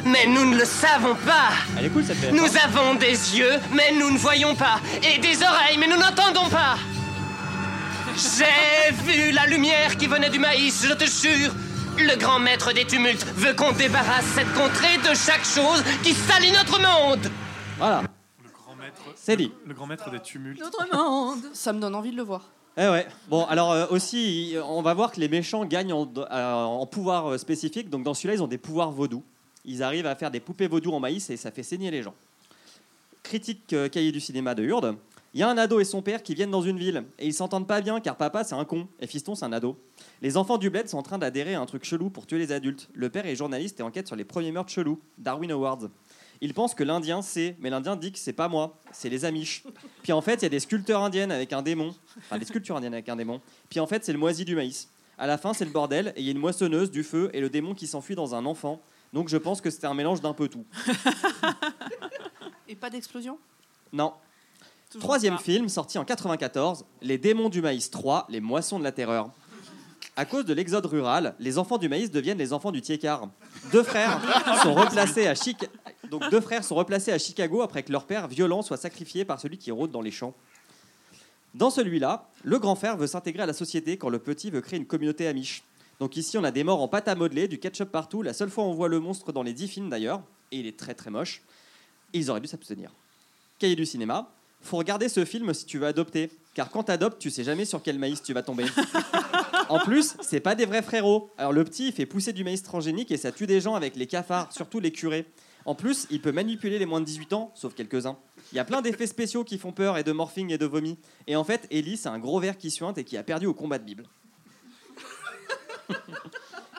Mais 0.06 0.28
nous 0.28 0.46
ne 0.46 0.58
le 0.58 0.66
savons 0.66 1.16
pas. 1.16 1.50
Elle 1.78 1.86
est 1.86 1.90
cool 1.90 2.06
cette 2.06 2.18
VF, 2.18 2.32
Nous 2.32 2.46
hein. 2.46 2.60
avons 2.66 2.94
des 2.96 3.38
yeux, 3.38 3.54
mais 3.72 3.92
nous 4.00 4.12
ne 4.12 4.18
voyons 4.18 4.54
pas. 4.56 4.80
Et 5.02 5.18
des 5.18 5.42
oreilles, 5.42 5.78
mais 5.80 5.88
nous 5.88 5.98
n'entendons 5.98 6.48
pas. 6.50 6.78
J'ai 8.16 8.94
vu 9.04 9.32
la 9.32 9.48
lumière 9.48 9.98
qui 9.98 10.06
venait 10.06 10.30
du 10.30 10.40
maïs, 10.40 10.86
je 10.88 10.94
te 10.94 11.06
jure. 11.06 11.52
Le 11.98 12.18
grand 12.18 12.40
maître 12.40 12.74
des 12.74 12.86
tumultes 12.86 13.26
veut 13.36 13.54
qu'on 13.54 13.72
débarrasse 13.72 14.26
cette 14.26 14.52
contrée 14.54 14.98
de 14.98 15.16
chaque 15.16 15.46
chose 15.46 15.84
qui 16.04 16.14
salit 16.14 16.52
notre 16.52 16.80
monde. 16.80 17.32
Voilà. 17.78 18.04
C'est 19.16 19.38
dit. 19.38 19.52
Le 19.66 19.74
grand 19.74 19.88
maître 19.88 20.10
des 20.12 20.20
tumultes. 20.20 20.60
Notre 20.60 20.86
monde. 20.94 21.40
Ça 21.54 21.74
me 21.74 21.80
donne 21.80 21.96
envie 21.96 22.12
de 22.12 22.18
le 22.18 22.24
voir. 22.24 22.50
Eh 22.78 22.88
ouais. 22.88 23.08
Bon, 23.30 23.46
alors 23.46 23.72
euh, 23.72 23.86
aussi, 23.90 24.56
on 24.66 24.82
va 24.82 24.94
voir 24.94 25.12
que 25.12 25.20
les 25.20 25.30
méchants 25.30 25.64
gagnent 25.66 25.94
en, 25.94 26.12
euh, 26.18 26.54
en 26.54 26.86
pouvoir 26.86 27.32
euh, 27.32 27.38
spécifique. 27.38 27.90
Donc 27.90 28.04
dans 28.04 28.14
celui-là, 28.14 28.36
ils 28.36 28.44
ont 28.44 28.48
des 28.48 28.58
pouvoirs 28.58 28.92
vaudous. 28.92 29.24
Ils 29.64 29.82
arrivent 29.82 30.06
à 30.06 30.16
faire 30.16 30.32
des 30.32 30.40
poupées 30.42 30.68
vaudou 30.68 30.92
en 30.92 31.00
maïs 31.00 31.30
et 31.30 31.38
ça 31.38 31.50
fait 31.52 31.64
saigner 31.64 31.92
les 31.92 32.04
gens. 32.04 32.14
Critique 33.24 33.74
euh, 33.74 33.88
cahier 33.90 34.12
du 34.12 34.20
cinéma 34.20 34.54
de 34.54 34.64
Hurde. 34.64 34.98
Il 35.36 35.40
y 35.40 35.44
a 35.44 35.50
un 35.50 35.58
ado 35.58 35.82
et 35.82 35.84
son 35.84 36.02
père 36.02 36.24
qui 36.24 36.34
viennent 36.34 36.50
dans 36.50 36.62
une 36.62 36.80
ville 36.80 37.04
et 37.20 37.28
ils 37.28 37.34
s'entendent 37.34 37.68
pas 37.68 37.82
bien 37.82 38.00
car 38.00 38.16
papa 38.16 38.46
c'est 38.46 38.56
un 38.56 38.64
con 38.64 38.88
et 39.02 39.06
fiston 39.06 39.36
c'est 39.36 39.44
un 39.44 39.52
ado. 39.52 39.78
Les 40.22 40.38
enfants 40.38 40.58
du 40.58 40.70
bled 40.70 40.88
sont 40.88 40.98
en 40.98 41.04
train 41.04 41.18
d'adhérer 41.18 41.56
à 41.56 41.60
un 41.60 41.66
truc 41.66 41.84
chelou 41.84 42.10
pour 42.10 42.26
tuer 42.26 42.38
les 42.38 42.54
adultes. 42.54 42.88
Le 42.94 43.10
père 43.10 43.26
est 43.26 43.36
journaliste 43.36 43.82
et 43.82 43.84
enquête 43.84 44.08
sur 44.08 44.16
les 44.16 44.24
premiers 44.24 44.54
meurtres 44.54 44.72
chelous. 44.72 44.98
Darwin 45.18 45.52
Awards. 45.52 45.90
Il 46.40 46.54
pense 46.54 46.74
que 46.74 46.86
l'Indien 46.86 47.22
sait, 47.22 47.58
mais 47.60 47.70
l'Indien 47.70 47.98
dit 47.98 48.14
que 48.14 48.18
c'est 48.18 48.32
pas 48.32 48.48
moi, 48.48 48.80
c'est 48.94 49.10
les 49.10 49.26
Amish. 49.26 49.64
Puis 50.04 50.14
en 50.14 50.22
fait, 50.22 50.36
il 50.36 50.44
y 50.44 50.46
a 50.46 50.50
des 50.50 50.62
sculpteurs 50.62 51.04
indiennes 51.04 51.34
avec 51.34 51.52
un 51.52 51.62
démon. 51.62 51.94
Enfin, 52.18 52.38
des 52.38 52.46
sculptures 52.46 52.78
indiennes 52.78 52.94
avec 52.94 53.10
un 53.10 53.18
démon. 53.18 53.42
Puis 53.70 53.82
en 53.82 53.88
fait, 53.88 54.06
c'est 54.06 54.14
le 54.14 54.20
moisi 54.20 54.46
du 54.46 54.56
maïs. 54.56 54.90
À 55.18 55.28
la 55.28 55.38
fin, 55.38 55.54
c'est 55.54 55.66
le 55.66 55.72
bordel 55.72 56.14
et 56.16 56.22
il 56.22 56.26
y 56.26 56.30
a 56.30 56.32
une 56.32 56.40
moissonneuse, 56.40 56.92
du 56.92 57.04
feu 57.04 57.30
et 57.34 57.42
le 57.42 57.50
démon 57.50 57.74
qui 57.74 57.88
s'enfuit 57.88 58.16
dans 58.16 58.36
un 58.36 58.46
enfant. 58.46 58.82
Donc 59.12 59.28
je 59.28 59.36
pense 59.36 59.60
que 59.60 59.70
c'était 59.70 59.88
un 59.88 59.94
mélange 59.94 60.22
d'un 60.22 60.34
peu 60.34 60.48
tout. 60.48 60.64
Et 62.70 62.76
pas 62.76 62.90
d'explosion? 62.90 63.38
Non. 63.92 64.14
Troisième 65.00 65.38
film, 65.38 65.68
sorti 65.70 65.98
en 65.98 66.06
94, 66.06 66.86
Les 67.02 67.18
démons 67.18 67.50
du 67.50 67.62
maïs 67.62 67.90
3, 67.92 68.28
Les 68.30 68.40
moissons 68.40 68.80
de 68.80 68.84
la 68.84 68.92
terreur. 68.92 69.30
À 70.16 70.24
cause 70.26 70.46
de 70.46 70.54
l'exode 70.54 70.86
rural, 70.86 71.36
les 71.40 71.58
enfants 71.58 71.78
du 71.78 71.90
maïs 71.90 72.10
deviennent 72.10 72.38
les 72.38 72.54
enfants 72.54 72.72
du 72.72 72.82
tiécar. 72.82 73.28
Deux 73.74 73.84
frères 73.84 74.22
sont 74.64 74.74
replacés 74.74 75.28
à 75.28 75.34
Chic- 75.36 75.70
Donc 76.10 76.30
deux 76.30 76.40
frères 76.40 76.64
sont 76.64 76.76
replacés 76.76 77.12
à 77.12 77.18
Chicago 77.20 77.62
après 77.62 77.84
que 77.84 77.92
leur 77.92 78.06
père 78.06 78.28
violent 78.30 78.62
soit 78.62 78.78
sacrifié 78.78 79.26
par 79.26 79.40
celui 79.42 79.58
qui 79.58 79.72
rôde 79.72 79.92
dans 79.92 80.02
les 80.02 80.12
champs. 80.12 80.34
Dans 81.54 81.70
celui-là, 81.70 82.30
le 82.44 82.60
grand 82.60 82.76
frère 82.76 82.96
veut 82.96 83.08
s'intégrer 83.08 83.44
à 83.44 83.46
la 83.46 83.54
société 83.54 83.98
quand 83.98 84.10
le 84.10 84.20
petit 84.20 84.50
veut 84.52 84.62
créer 84.62 84.80
une 84.80 84.86
communauté 84.86 85.28
amiche. 85.28 85.64
Donc 86.00 86.16
ici, 86.18 86.38
on 86.38 86.44
a 86.44 86.52
des 86.52 86.64
morts 86.64 86.82
en 86.82 86.88
pâte 86.88 87.08
à 87.08 87.16
modeler, 87.16 87.48
du 87.48 87.58
ketchup 87.60 87.90
partout. 87.90 88.22
La 88.22 88.34
seule 88.34 88.50
fois 88.50 88.64
où 88.66 88.68
on 88.68 88.74
voit 88.74 88.90
le 88.90 89.00
monstre 89.00 89.32
dans 89.34 89.44
les 89.44 89.54
dix 89.54 89.68
films 89.68 89.90
d'ailleurs, 89.90 90.22
et 90.52 90.60
il 90.60 90.68
est 90.68 90.78
très 90.78 90.94
très 90.94 91.10
moche. 91.10 91.42
Et 92.14 92.20
ils 92.20 92.30
auraient 92.30 92.42
dû 92.42 92.48
s'abstenir. 92.48 92.92
Cahier 93.60 93.76
du 93.76 93.86
cinéma. 93.86 94.30
Faut 94.66 94.78
regarder 94.78 95.10
ce 95.10 95.26
film 95.26 95.54
si 95.54 95.68
tu 95.68 95.78
veux 95.78 95.86
adopter, 95.86 96.32
car 96.56 96.72
quand 96.72 96.84
t'adoptes, 96.84 97.20
tu 97.20 97.30
sais 97.30 97.44
jamais 97.44 97.66
sur 97.66 97.84
quel 97.84 98.00
maïs 98.00 98.24
tu 98.24 98.34
vas 98.34 98.42
tomber. 98.42 98.66
En 99.70 99.80
plus, 99.80 100.16
c'est 100.22 100.42
pas 100.42 100.54
des 100.54 100.66
vrais 100.66 100.84
frérots. 100.84 101.32
Alors 101.40 101.52
le 101.52 101.64
petit, 101.64 101.88
il 101.88 101.92
fait 101.92 102.06
pousser 102.06 102.34
du 102.34 102.44
maïs 102.44 102.62
transgénique 102.62 103.12
et 103.12 103.18
ça 103.18 103.32
tue 103.32 103.48
des 103.48 103.62
gens 103.62 103.74
avec 103.74 103.96
les 103.96 104.06
cafards, 104.06 104.52
surtout 104.54 104.80
les 104.80 104.92
curés. 104.92 105.26
En 105.66 105.74
plus, 105.74 106.06
il 106.12 106.22
peut 106.22 106.32
manipuler 106.32 106.78
les 106.78 106.86
moins 106.86 107.00
de 107.00 107.06
18 107.06 107.34
ans, 107.34 107.52
sauf 107.56 107.74
quelques-uns. 107.74 108.16
Il 108.52 108.56
y 108.56 108.60
a 108.60 108.66
plein 108.66 108.84
d'effets 108.84 109.08
spéciaux 109.08 109.44
qui 109.44 109.58
font 109.58 109.72
peur 109.72 109.98
et 109.98 110.04
de 110.04 110.12
morphing 110.12 110.52
et 110.52 110.60
de 110.60 110.68
vomi. 110.68 111.00
Et 111.26 111.36
en 111.36 111.44
fait, 111.44 111.66
Ellie, 111.72 111.98
c'est 111.98 112.10
un 112.10 112.20
gros 112.20 112.40
ver 112.40 112.60
qui 112.60 112.70
suinte 112.70 113.00
et 113.00 113.04
qui 113.04 113.18
a 113.18 113.24
perdu 113.24 113.48
au 113.48 113.56
combat 113.56 113.80
de 113.80 113.86
Bible. 113.86 114.04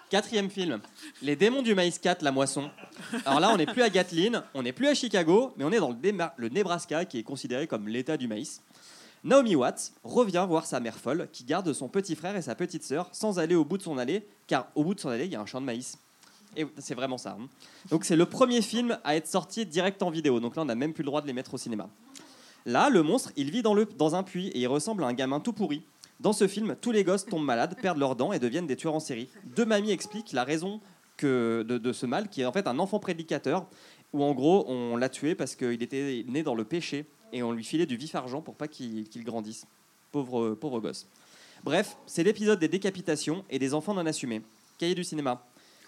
Quatrième 0.09 0.51
film, 0.51 0.81
Les 1.21 1.35
démons 1.35 1.63
du 1.63 1.75
maïs 1.75 1.99
4, 1.99 2.23
la 2.23 2.31
moisson. 2.31 2.71
Alors 3.25 3.41
là, 3.41 3.51
on 3.53 3.57
n'est 3.57 3.67
plus 3.67 3.83
à 3.83 3.91
Gatlin, 3.91 4.45
on 4.55 4.63
n'est 4.63 4.73
plus 4.73 4.87
à 4.87 4.95
Chicago, 4.95 5.53
mais 5.57 5.65
on 5.65 5.73
est 5.73 5.81
dans 5.81 5.97
le, 6.37 6.49
Nebraska, 6.49 7.05
qui 7.05 7.19
est 7.19 7.23
considéré 7.25 7.67
comme 7.67 7.89
l'état 7.89 8.17
du 8.17 8.29
maïs. 8.29 8.63
Naomi 9.25 9.57
Watts 9.57 9.93
revient 10.05 10.45
voir 10.49 10.65
sa 10.65 10.79
mère 10.79 10.97
folle, 10.97 11.29
qui 11.33 11.43
garde 11.43 11.73
son 11.73 11.89
petit 11.89 12.15
frère 12.15 12.37
et 12.37 12.43
sa 12.43 12.55
petite 12.55 12.85
sœur 12.85 13.09
sans 13.11 13.41
aller 13.41 13.57
au 13.57 13.65
bout 13.65 13.79
de 13.79 13.83
son 13.83 13.99
allée, 13.99 14.25
car 14.47 14.69
au 14.77 14.85
bout 14.85 14.95
de 14.95 15.01
son 15.01 15.09
allée, 15.09 15.25
il 15.25 15.33
y 15.33 15.37
a 15.37 15.41
un 15.41 15.47
champ 15.47 15.61
de 15.61 15.67
maïs. 15.67 15.99
Et 16.57 16.65
c'est 16.79 16.95
vraiment 16.95 17.19
ça. 17.19 17.37
hein. 17.41 17.49
Donc 17.91 18.05
c'est 18.05 18.17
le 18.17 18.27
premier 18.27 18.63
film 18.63 18.99
à 19.03 19.17
être 19.17 19.27
sorti 19.27 19.67
direct 19.67 20.03
en 20.05 20.11
vidéo. 20.11 20.39
Donc 20.39 20.55
là, 20.55 20.63
on 20.63 20.67
n'a 20.67 20.77
même 20.77 20.93
plus 20.93 21.03
le 21.03 21.07
droit 21.07 21.21
de 21.21 21.27
les 21.27 21.33
mettre 21.33 21.53
au 21.55 21.59
cinéma. 21.59 21.89
Là, 22.65 22.91
le 22.91 23.03
monstre, 23.03 23.33
il 23.37 23.51
vit 23.51 23.63
dans, 23.63 23.75
le, 23.75 23.85
dans 23.85 24.15
un 24.15 24.23
puits 24.23 24.49
et 24.49 24.61
il 24.61 24.67
ressemble 24.69 25.03
à 25.03 25.09
un 25.09 25.13
gamin 25.13 25.41
tout 25.41 25.53
pourri. 25.53 25.83
Dans 26.21 26.33
ce 26.33 26.49
film, 26.49 26.77
tous 26.81 26.93
les 26.93 27.05
gosses 27.05 27.27
tombent 27.27 27.45
malades, 27.45 27.77
perdent 27.81 27.99
leurs 27.99 28.17
dents 28.17 28.33
et 28.33 28.39
deviennent 28.39 28.67
des 28.67 28.77
tueurs 28.77 28.95
en 28.95 29.01
série. 29.01 29.29
Deux 29.45 29.67
mamies 29.67 29.91
expliquent 29.91 30.33
la 30.33 30.45
raison 30.45 30.81
de, 31.23 31.93
ce 31.93 32.07
mal, 32.07 32.29
qui 32.29 32.43
est 32.43 32.47
en 32.47 32.53
fait 32.53 32.67
un 32.67 32.79
enfant 32.79 32.99
prédicateur. 32.99 33.67
où 34.13 34.23
en 34.23 34.35
gros, 34.35 34.65
on 34.69 34.97
l'a 34.97 35.09
tué 35.09 35.35
parce 35.35 35.55
qu'il 35.57 35.83
était 35.83 36.25
né 36.29 36.43
dans 36.43 36.55
le 36.55 36.65
péché 36.65 37.07
et 37.33 37.43
on 37.43 37.53
lui 37.53 37.65
filait 37.65 37.87
du 37.87 37.97
vif 37.97 38.15
argent 38.15 38.41
pour 38.41 38.55
pas 38.55 38.69
qu'il 38.69 39.09
qu'il 39.09 39.25
grandisse. 39.25 39.67
Pauvre, 40.13 40.55
pauvre 40.55 40.81
gosse. 40.81 41.07
Bref, 41.65 41.97
c'est 42.07 42.23
l'épisode 42.23 42.59
des 42.59 42.69
décapitations 42.69 43.45
et 43.51 43.59
des 43.59 43.75
enfants 43.75 43.95
non 43.95 44.07
assumés. 44.07 44.43
Cahier 44.79 44.95
du 44.95 45.05
cinéma. 45.05 45.45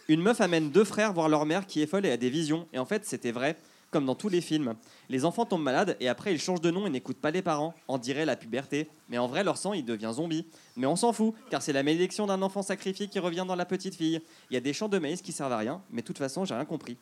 Une 0.09 0.23
meuf 0.23 0.41
amène 0.41 0.71
deux 0.71 0.85
frères 0.85 1.13
voir 1.13 1.29
leur 1.29 1.47
mère 1.47 1.67
qui 1.67 1.83
est 1.83 1.87
folle 1.87 2.07
et 2.07 2.11
a 2.11 2.17
des 2.17 2.31
visions. 2.31 2.67
Et 2.73 2.79
en 2.79 2.85
fait, 2.85 3.05
c'était 3.05 3.31
vrai, 3.31 3.57
comme 3.91 4.05
dans 4.05 4.15
tous 4.15 4.29
les 4.29 4.41
films. 4.41 4.75
Les 5.09 5.25
enfants 5.25 5.45
tombent 5.45 5.63
malades 5.63 5.97
et 6.01 6.09
après 6.09 6.33
ils 6.33 6.41
changent 6.41 6.61
de 6.61 6.71
nom 6.71 6.87
et 6.87 6.91
n'écoutent 6.91 7.21
pas 7.21 7.31
les 7.31 7.43
parents. 7.43 7.75
On 7.89 7.99
dirait 7.99 8.27
la 8.27 8.37
puberté. 8.37 8.89
Mais 9.09 9.19
en 9.19 9.27
vrai, 9.27 9.45
leur 9.45 9.57
sang, 9.57 9.73
il 9.73 9.85
devient 9.85 10.13
zombie. 10.15 10.47
Mais 10.77 10.87
on 10.87 10.97
s'en 10.97 11.13
fout, 11.13 11.35
car 11.51 11.63
c'est 11.63 11.73
la 11.73 11.83
malédiction 11.83 12.27
d'un 12.27 12.43
enfant 12.43 12.63
sacrifié 12.63 13.09
qui 13.09 13.19
revient 13.19 13.45
dans 13.47 13.57
la 13.57 13.65
petite 13.65 13.95
fille. 13.95 14.21
Il 14.51 14.55
y 14.55 14.57
a 14.57 14.61
des 14.61 14.73
champs 14.73 14.89
de 14.89 14.99
maïs 14.99 15.23
qui 15.23 15.33
servent 15.33 15.53
à 15.53 15.59
rien, 15.59 15.83
mais 15.91 16.03
de 16.03 16.07
toute 16.07 16.19
façon, 16.19 16.45
j'ai 16.45 16.55
rien 16.55 16.65
compris. 16.65 16.97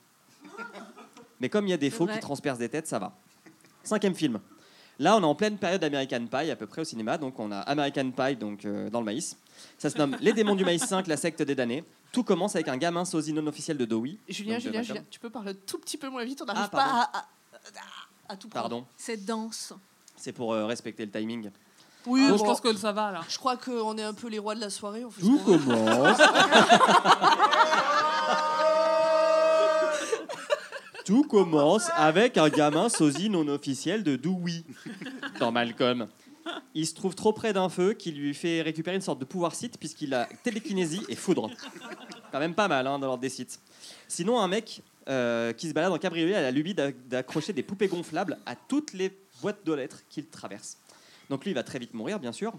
Mais 1.40 1.48
comme 1.48 1.66
il 1.66 1.70
y 1.70 1.74
a 1.74 1.78
des 1.78 1.90
faux 1.90 2.06
qui 2.06 2.18
transpercent 2.20 2.58
des 2.58 2.68
têtes, 2.68 2.86
ça 2.86 2.98
va. 2.98 3.16
Cinquième 3.82 4.14
film. 4.14 4.40
Là, 4.98 5.16
on 5.16 5.20
est 5.20 5.24
en 5.24 5.34
pleine 5.34 5.58
période 5.58 5.84
American 5.84 6.26
Pie, 6.26 6.50
à 6.50 6.56
peu 6.56 6.66
près 6.66 6.80
au 6.80 6.84
cinéma. 6.84 7.18
Donc, 7.18 7.38
on 7.38 7.52
a 7.52 7.58
American 7.60 8.10
Pie 8.10 8.36
donc, 8.36 8.64
euh, 8.64 8.88
dans 8.88 9.00
le 9.00 9.04
maïs. 9.04 9.36
Ça 9.76 9.90
se 9.90 9.98
nomme 9.98 10.16
Les 10.20 10.32
démons 10.32 10.54
du 10.54 10.64
maïs 10.64 10.82
5, 10.82 11.06
la 11.06 11.18
secte 11.18 11.42
des 11.42 11.54
damnés. 11.54 11.84
Tout 12.12 12.24
commence 12.24 12.54
avec 12.56 12.68
un 12.68 12.76
gamin 12.78 13.04
sosie 13.04 13.32
non 13.32 13.46
officiel 13.46 13.76
de 13.76 13.84
Dewey. 13.84 14.16
Julien, 14.28 14.58
Julien. 14.58 14.82
Julien, 14.82 15.02
tu 15.10 15.20
peux 15.20 15.28
parler 15.30 15.54
tout 15.54 15.78
petit 15.78 15.98
peu 15.98 16.08
moins 16.08 16.24
vite, 16.24 16.40
on 16.42 16.46
n'arrive 16.46 16.62
Ah, 16.64 16.68
pas 16.68 16.84
à, 16.84 17.18
à, 17.18 17.26
à 18.30 18.36
tout 18.36 18.48
prendre. 18.48 18.62
Pardon, 18.68 18.86
C'est 18.96 19.24
dense. 19.24 19.72
c'est 20.16 20.32
pour 20.32 20.52
euh, 20.54 20.64
respecter 20.66 21.04
le 21.04 21.10
timing. 21.12 21.50
Oui, 22.06 22.22
Ah, 22.26 22.30
bon, 22.30 22.36
Je 22.38 22.44
pense 22.44 22.60
que 22.60 22.74
ça 22.76 22.92
va 22.92 23.10
là. 23.12 23.20
je 23.28 23.36
crois 23.36 23.56
qu'on 23.56 23.98
est 23.98 24.02
un 24.04 24.14
peu 24.14 24.28
les 24.28 24.38
rois 24.38 24.54
de 24.54 24.60
la 24.60 24.70
soirée. 24.70 25.04
on 25.04 25.10
fait 25.10 25.20
ce 25.22 25.26
Tout 25.26 25.38
commence. 25.40 26.18
Tout 31.04 31.22
commence 31.22 31.88
avec 31.94 32.36
un 32.36 32.48
gamin 32.48 32.88
sosie 32.88 33.30
non 33.30 33.46
officiel 33.48 34.02
de 34.02 34.16
Dewey 34.16 34.64
dans 35.38 35.52
Malcolm. 35.52 36.08
Il 36.74 36.86
se 36.86 36.94
trouve 36.94 37.14
trop 37.14 37.32
près 37.32 37.52
d'un 37.52 37.68
feu 37.68 37.92
qui 37.94 38.12
lui 38.12 38.34
fait 38.34 38.62
récupérer 38.62 38.96
une 38.96 39.02
sorte 39.02 39.18
de 39.18 39.24
pouvoir 39.24 39.54
site 39.54 39.78
puisqu'il 39.78 40.14
a 40.14 40.28
télékinésie 40.42 41.02
et 41.08 41.16
foudre. 41.16 41.50
Quand 42.32 42.38
même 42.38 42.54
pas 42.54 42.68
mal 42.68 42.86
hein, 42.86 42.98
dans 42.98 43.06
l'ordre 43.06 43.22
des 43.22 43.28
sites. 43.28 43.60
Sinon, 44.08 44.38
un 44.40 44.48
mec 44.48 44.82
euh, 45.08 45.52
qui 45.52 45.68
se 45.68 45.72
balade 45.74 45.92
en 45.92 45.98
cabriolet 45.98 46.34
a 46.34 46.42
la 46.42 46.50
lubie 46.50 46.74
d'a- 46.74 46.92
d'accrocher 46.92 47.52
des 47.52 47.62
poupées 47.62 47.88
gonflables 47.88 48.38
à 48.46 48.56
toutes 48.56 48.92
les 48.92 49.16
boîtes 49.40 49.64
de 49.64 49.72
lettres 49.72 50.02
qu'il 50.08 50.26
traverse. 50.26 50.78
Donc 51.30 51.44
lui, 51.44 51.50
il 51.50 51.54
va 51.54 51.62
très 51.62 51.78
vite 51.78 51.94
mourir, 51.94 52.20
bien 52.20 52.32
sûr. 52.32 52.52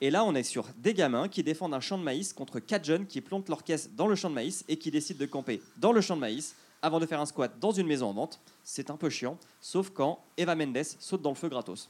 Et 0.00 0.10
là, 0.10 0.24
on 0.24 0.34
est 0.34 0.42
sur 0.42 0.66
des 0.78 0.94
gamins 0.94 1.28
qui 1.28 1.42
défendent 1.42 1.74
un 1.74 1.80
champ 1.80 1.98
de 1.98 2.02
maïs 2.02 2.32
contre 2.32 2.58
quatre 2.60 2.84
jeunes 2.84 3.06
qui 3.06 3.20
plantent 3.20 3.48
leur 3.48 3.64
caisse 3.64 3.90
dans 3.94 4.06
le 4.06 4.14
champ 4.14 4.28
de 4.30 4.34
maïs 4.34 4.64
et 4.68 4.76
qui 4.78 4.90
décident 4.90 5.18
de 5.20 5.26
camper 5.26 5.62
dans 5.78 5.92
le 5.92 6.00
champ 6.00 6.16
de 6.16 6.20
maïs 6.20 6.54
avant 6.82 7.00
de 7.00 7.06
faire 7.06 7.20
un 7.20 7.26
squat 7.26 7.58
dans 7.58 7.72
une 7.72 7.86
maison 7.86 8.08
en 8.08 8.12
vente. 8.12 8.40
C'est 8.62 8.90
un 8.90 8.96
peu 8.96 9.08
chiant, 9.08 9.38
sauf 9.60 9.90
quand 9.90 10.22
Eva 10.36 10.54
Mendes 10.54 10.84
saute 10.98 11.22
dans 11.22 11.30
le 11.30 11.36
feu 11.36 11.48
gratos. 11.48 11.88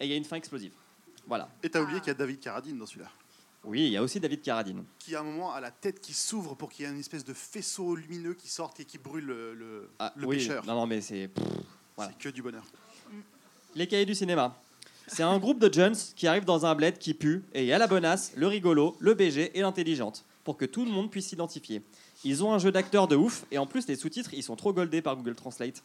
Et 0.00 0.06
il 0.06 0.10
y 0.10 0.14
a 0.14 0.16
une 0.16 0.24
fin 0.24 0.36
explosive. 0.36 0.72
Voilà. 1.26 1.48
Et 1.62 1.68
t'as 1.70 1.80
oublié 1.82 2.00
qu'il 2.00 2.08
y 2.08 2.10
a 2.10 2.14
David 2.14 2.40
Carradine 2.40 2.78
dans 2.78 2.86
celui-là. 2.86 3.10
Oui, 3.62 3.86
il 3.86 3.92
y 3.92 3.96
a 3.98 4.02
aussi 4.02 4.18
David 4.18 4.40
Carradine. 4.40 4.84
Qui 4.98 5.14
à 5.14 5.20
un 5.20 5.22
moment 5.22 5.52
a 5.52 5.60
la 5.60 5.70
tête 5.70 6.00
qui 6.00 6.14
s'ouvre 6.14 6.54
pour 6.54 6.70
qu'il 6.70 6.86
y 6.86 6.88
ait 6.88 6.92
une 6.92 6.98
espèce 6.98 7.24
de 7.24 7.34
faisceau 7.34 7.94
lumineux 7.94 8.32
qui 8.32 8.48
sorte 8.48 8.80
et 8.80 8.86
qui 8.86 8.96
brûle 8.96 9.26
le, 9.26 9.54
le, 9.54 9.90
Ah, 9.98 10.12
le 10.16 10.26
oui, 10.26 10.36
pêcheur. 10.36 10.64
Non, 10.66 10.74
non, 10.74 10.86
mais 10.86 11.02
c'est. 11.02 11.28
pff, 11.28 11.44
voilà. 11.94 12.12
C'est 12.12 12.22
que 12.22 12.28
du 12.34 12.40
bonheur. 12.42 12.64
Les 13.74 13.86
cahiers 13.86 14.06
du 14.06 14.14
cinéma. 14.14 14.58
C'est 15.06 15.22
un 15.22 15.38
groupe 15.38 15.58
de 15.58 15.72
jeunes 15.72 15.94
qui 16.16 16.26
arrivent 16.26 16.44
dans 16.44 16.64
un 16.64 16.74
bled 16.74 16.96
qui 16.98 17.14
pue 17.14 17.44
et 17.52 17.62
il 17.62 17.66
y 17.66 17.72
a 17.72 17.78
la 17.78 17.86
bonasse, 17.88 18.32
le 18.36 18.46
rigolo, 18.46 18.96
le 19.00 19.14
BG 19.14 19.56
et 19.58 19.60
l'intelligente 19.60 20.24
pour 20.44 20.56
que 20.56 20.64
tout 20.64 20.84
le 20.84 20.90
monde 20.90 21.10
puisse 21.10 21.26
s'identifier. 21.28 21.82
Ils 22.24 22.44
ont 22.44 22.52
un 22.52 22.58
jeu 22.58 22.70
d'acteurs 22.70 23.08
de 23.08 23.16
ouf 23.16 23.44
et 23.50 23.58
en 23.58 23.66
plus 23.66 23.86
les 23.88 23.96
sous-titres 23.96 24.34
ils 24.34 24.42
sont 24.42 24.56
trop 24.56 24.72
goldés 24.72 25.00
par 25.00 25.16
Google 25.16 25.34
Translate. 25.34 25.82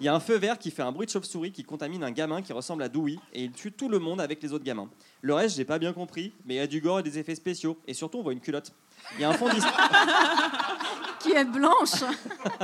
Il 0.00 0.04
y 0.04 0.08
a 0.08 0.14
un 0.14 0.20
feu 0.20 0.36
vert 0.36 0.58
qui 0.58 0.70
fait 0.70 0.82
un 0.82 0.92
bruit 0.92 1.06
de 1.06 1.10
chauve-souris 1.10 1.50
qui 1.50 1.64
contamine 1.64 2.04
un 2.04 2.10
gamin 2.10 2.42
qui 2.42 2.52
ressemble 2.52 2.82
à 2.82 2.88
Dewey 2.88 3.16
et 3.32 3.44
il 3.44 3.52
tue 3.52 3.72
tout 3.72 3.88
le 3.88 3.98
monde 3.98 4.20
avec 4.20 4.42
les 4.42 4.52
autres 4.52 4.64
gamins. 4.64 4.90
Le 5.22 5.32
reste 5.32 5.56
j'ai 5.56 5.64
pas 5.64 5.78
bien 5.78 5.92
compris 5.92 6.32
mais 6.44 6.54
il 6.54 6.58
y 6.58 6.60
a 6.60 6.66
du 6.66 6.80
gore 6.80 7.00
et 7.00 7.02
des 7.02 7.18
effets 7.18 7.34
spéciaux 7.34 7.78
et 7.86 7.94
surtout 7.94 8.18
on 8.18 8.22
voit 8.22 8.34
une 8.34 8.40
culotte. 8.40 8.72
Il 9.14 9.22
y 9.22 9.24
a 9.24 9.30
un 9.30 9.34
fond 9.34 9.48
d'histoire. 9.48 9.90
Qui 11.20 11.32
est 11.32 11.44
blanche. 11.44 12.04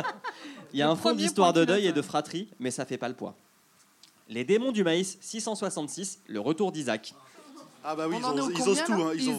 Il 0.72 0.78
y 0.78 0.82
a 0.82 0.86
Le 0.86 0.92
un 0.92 0.96
fond 0.96 1.12
d'histoire 1.12 1.52
de 1.52 1.64
deuil 1.64 1.86
et 1.86 1.92
de 1.92 2.02
fratrie, 2.02 2.48
mais 2.58 2.70
ça 2.70 2.84
fait 2.84 2.98
pas 2.98 3.08
le 3.08 3.14
poids. 3.14 3.36
Les 4.28 4.44
démons 4.44 4.72
du 4.72 4.84
maïs 4.84 5.18
666, 5.20 6.20
le 6.28 6.40
retour 6.40 6.72
d'Isaac. 6.72 7.14
Ah 7.84 7.94
bah 7.94 8.06
oui, 8.08 8.16
On 8.24 8.48
ils, 8.48 8.56
ils 8.58 8.68
osent 8.68 8.82
tout. 8.84 8.92
hein. 8.94 9.12
Ils 9.14 9.28
ont. 9.30 9.38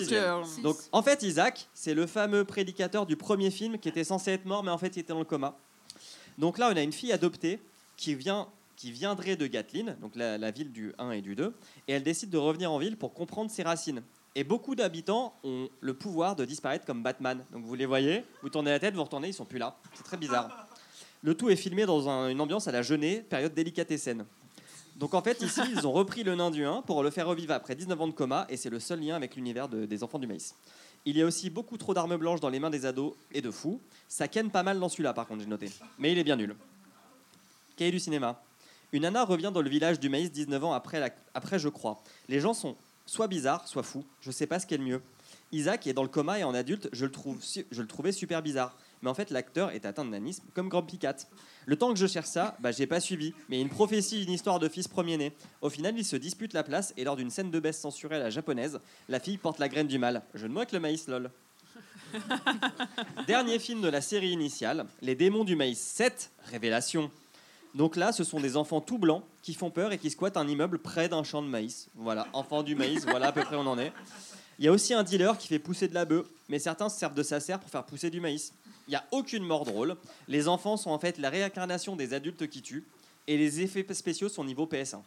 Return. 0.00 0.62
Donc 0.62 0.76
en 0.92 1.02
fait 1.02 1.22
Isaac, 1.22 1.68
c'est 1.74 1.94
le 1.94 2.06
fameux 2.06 2.44
prédicateur 2.44 3.06
du 3.06 3.16
premier 3.16 3.50
film 3.50 3.78
qui 3.78 3.88
était 3.88 4.04
censé 4.04 4.32
être 4.32 4.44
mort, 4.44 4.62
mais 4.62 4.70
en 4.70 4.78
fait 4.78 4.94
il 4.96 5.00
était 5.00 5.12
dans 5.14 5.18
le 5.18 5.24
coma. 5.24 5.56
Donc 6.36 6.58
là 6.58 6.70
on 6.72 6.76
a 6.76 6.82
une 6.82 6.92
fille 6.92 7.12
adoptée 7.12 7.58
qui 7.96 8.14
vient 8.14 8.46
qui 8.76 8.92
viendrait 8.92 9.34
de 9.34 9.46
Gatlin, 9.48 9.96
donc 10.00 10.14
la, 10.14 10.38
la 10.38 10.50
ville 10.52 10.70
du 10.70 10.92
1 10.98 11.10
et 11.10 11.20
du 11.20 11.34
2, 11.34 11.52
et 11.88 11.92
elle 11.94 12.04
décide 12.04 12.30
de 12.30 12.38
revenir 12.38 12.70
en 12.70 12.78
ville 12.78 12.96
pour 12.96 13.12
comprendre 13.12 13.50
ses 13.50 13.64
racines. 13.64 14.02
Et 14.36 14.44
beaucoup 14.44 14.76
d'habitants 14.76 15.34
ont 15.42 15.68
le 15.80 15.94
pouvoir 15.94 16.36
de 16.36 16.44
disparaître 16.44 16.84
comme 16.84 17.02
Batman. 17.02 17.44
Donc 17.52 17.64
vous 17.64 17.74
les 17.74 17.86
voyez, 17.86 18.22
vous 18.40 18.50
tournez 18.50 18.70
la 18.70 18.78
tête, 18.78 18.94
vous 18.94 19.02
retournez, 19.02 19.28
ils 19.28 19.34
sont 19.34 19.44
plus 19.46 19.58
là. 19.58 19.74
C'est 19.94 20.04
très 20.04 20.16
bizarre. 20.16 20.68
Le 21.24 21.34
tout 21.34 21.50
est 21.50 21.56
filmé 21.56 21.86
dans 21.86 22.08
un- 22.08 22.28
une 22.28 22.40
ambiance 22.40 22.68
à 22.68 22.70
la 22.72 22.82
Genée, 22.82 23.16
période 23.28 23.52
délicatessenne. 23.52 24.24
Donc 24.98 25.14
en 25.14 25.22
fait, 25.22 25.40
ici, 25.42 25.60
ils 25.72 25.86
ont 25.86 25.92
repris 25.92 26.24
le 26.24 26.34
nain 26.34 26.50
du 26.50 26.64
1 26.64 26.82
pour 26.82 27.02
le 27.04 27.10
faire 27.10 27.28
revivre 27.28 27.52
après 27.54 27.74
19 27.76 28.00
ans 28.00 28.08
de 28.08 28.12
coma, 28.12 28.46
et 28.48 28.56
c'est 28.56 28.68
le 28.70 28.80
seul 28.80 29.00
lien 29.00 29.14
avec 29.14 29.36
l'univers 29.36 29.68
de- 29.68 29.86
des 29.86 30.02
enfants 30.02 30.18
du 30.18 30.26
maïs. 30.26 30.54
Il 31.04 31.16
y 31.16 31.22
a 31.22 31.26
aussi 31.26 31.50
beaucoup 31.50 31.78
trop 31.78 31.94
d'armes 31.94 32.16
blanches 32.16 32.40
dans 32.40 32.48
les 32.48 32.58
mains 32.58 32.70
des 32.70 32.84
ados 32.84 33.14
et 33.32 33.40
de 33.40 33.50
fous. 33.52 33.80
Ça 34.08 34.26
ken 34.26 34.50
pas 34.50 34.64
mal 34.64 34.80
dans 34.80 34.88
celui-là, 34.88 35.12
par 35.14 35.26
contre, 35.28 35.42
j'ai 35.42 35.48
noté. 35.48 35.70
Mais 35.98 36.10
il 36.10 36.18
est 36.18 36.24
bien 36.24 36.34
nul. 36.36 36.56
Cahier 37.76 37.92
du 37.92 38.00
cinéma. 38.00 38.42
Une 38.90 39.02
nana 39.02 39.24
revient 39.24 39.50
dans 39.54 39.62
le 39.62 39.70
village 39.70 40.00
du 40.00 40.08
maïs 40.08 40.32
19 40.32 40.64
ans 40.64 40.72
après, 40.72 41.14
après 41.34 41.58
je 41.60 41.68
crois. 41.68 42.02
Les 42.28 42.40
gens 42.40 42.52
sont 42.54 42.76
soit 43.06 43.28
bizarres, 43.28 43.68
soit 43.68 43.84
fous. 43.84 44.04
Je 44.20 44.32
sais 44.32 44.46
pas 44.48 44.58
ce 44.58 44.66
qui 44.66 44.74
est 44.74 44.78
le 44.78 44.84
mieux. 44.84 45.02
Isaac 45.52 45.86
est 45.86 45.92
dans 45.92 46.02
le 46.02 46.08
coma 46.08 46.38
et 46.40 46.44
en 46.44 46.54
adulte, 46.54 46.88
je 46.92 47.04
le, 47.06 47.12
trouve, 47.12 47.38
je 47.70 47.80
le 47.82 47.86
trouvais 47.88 48.12
super 48.12 48.42
bizarre. 48.42 48.76
Mais 49.02 49.10
en 49.10 49.14
fait, 49.14 49.30
l'acteur 49.30 49.70
est 49.70 49.86
atteint 49.86 50.04
de 50.04 50.10
nanisme, 50.10 50.44
comme 50.54 50.68
Grumpy 50.68 50.98
Cat. 50.98 51.16
Le 51.66 51.76
temps 51.76 51.92
que 51.92 51.98
je 51.98 52.06
cherche 52.06 52.28
ça, 52.28 52.56
bah, 52.60 52.72
j'ai 52.72 52.86
pas 52.86 53.00
suivi. 53.00 53.34
Mais 53.48 53.60
une 53.60 53.68
prophétie, 53.68 54.24
une 54.24 54.32
histoire 54.32 54.58
de 54.58 54.68
fils 54.68 54.88
premier-né. 54.88 55.32
Au 55.60 55.70
final, 55.70 55.96
ils 55.96 56.04
se 56.04 56.16
disputent 56.16 56.54
la 56.54 56.62
place 56.62 56.92
et 56.96 57.04
lors 57.04 57.16
d'une 57.16 57.30
scène 57.30 57.50
de 57.50 57.60
baisse 57.60 57.78
censurée 57.78 58.16
à 58.16 58.20
la 58.20 58.30
japonaise, 58.30 58.80
la 59.08 59.20
fille 59.20 59.38
porte 59.38 59.58
la 59.58 59.68
graine 59.68 59.86
du 59.86 59.98
mal. 59.98 60.22
Je 60.34 60.46
ne 60.46 60.52
moque 60.52 60.72
le 60.72 60.80
maïs, 60.80 61.06
lol. 61.08 61.30
Dernier 63.26 63.58
film 63.58 63.80
de 63.82 63.88
la 63.88 64.00
série 64.00 64.30
initiale, 64.30 64.86
Les 65.02 65.14
démons 65.14 65.44
du 65.44 65.56
maïs 65.56 65.78
7, 65.78 66.30
Révélation. 66.44 67.10
Donc 67.74 67.96
là, 67.96 68.12
ce 68.12 68.24
sont 68.24 68.40
des 68.40 68.56
enfants 68.56 68.80
tout 68.80 68.98
blancs 68.98 69.22
qui 69.42 69.54
font 69.54 69.70
peur 69.70 69.92
et 69.92 69.98
qui 69.98 70.10
squattent 70.10 70.36
un 70.36 70.48
immeuble 70.48 70.78
près 70.78 71.08
d'un 71.08 71.22
champ 71.22 71.42
de 71.42 71.48
maïs. 71.48 71.88
Voilà, 71.94 72.26
enfants 72.32 72.62
du 72.62 72.74
maïs, 72.74 73.04
voilà 73.04 73.28
à 73.28 73.32
peu 73.32 73.42
près 73.42 73.56
où 73.56 73.60
on 73.60 73.66
en 73.66 73.78
est. 73.78 73.92
Il 74.58 74.64
y 74.64 74.68
a 74.68 74.72
aussi 74.72 74.94
un 74.94 75.04
dealer 75.04 75.38
qui 75.38 75.46
fait 75.46 75.58
pousser 75.58 75.86
de 75.86 75.94
la 75.94 76.04
bœuf, 76.04 76.26
mais 76.48 76.58
certains 76.58 76.88
se 76.88 76.98
servent 76.98 77.14
de 77.14 77.22
sa 77.22 77.38
serre 77.40 77.60
pour 77.60 77.70
faire 77.70 77.84
pousser 77.84 78.10
du 78.10 78.20
maïs. 78.20 78.52
Il 78.88 78.92
n'y 78.92 78.96
a 78.96 79.04
aucune 79.12 79.44
mort 79.44 79.64
drôle. 79.64 79.96
Les 80.26 80.48
enfants 80.48 80.76
sont 80.76 80.90
en 80.90 80.98
fait 80.98 81.18
la 81.18 81.30
réincarnation 81.30 81.94
des 81.94 82.14
adultes 82.14 82.48
qui 82.48 82.62
tuent, 82.62 82.86
et 83.26 83.36
les 83.36 83.60
effets 83.60 83.86
spéciaux 83.94 84.30
sont 84.30 84.44
niveau 84.44 84.66
PS1. 84.66 85.02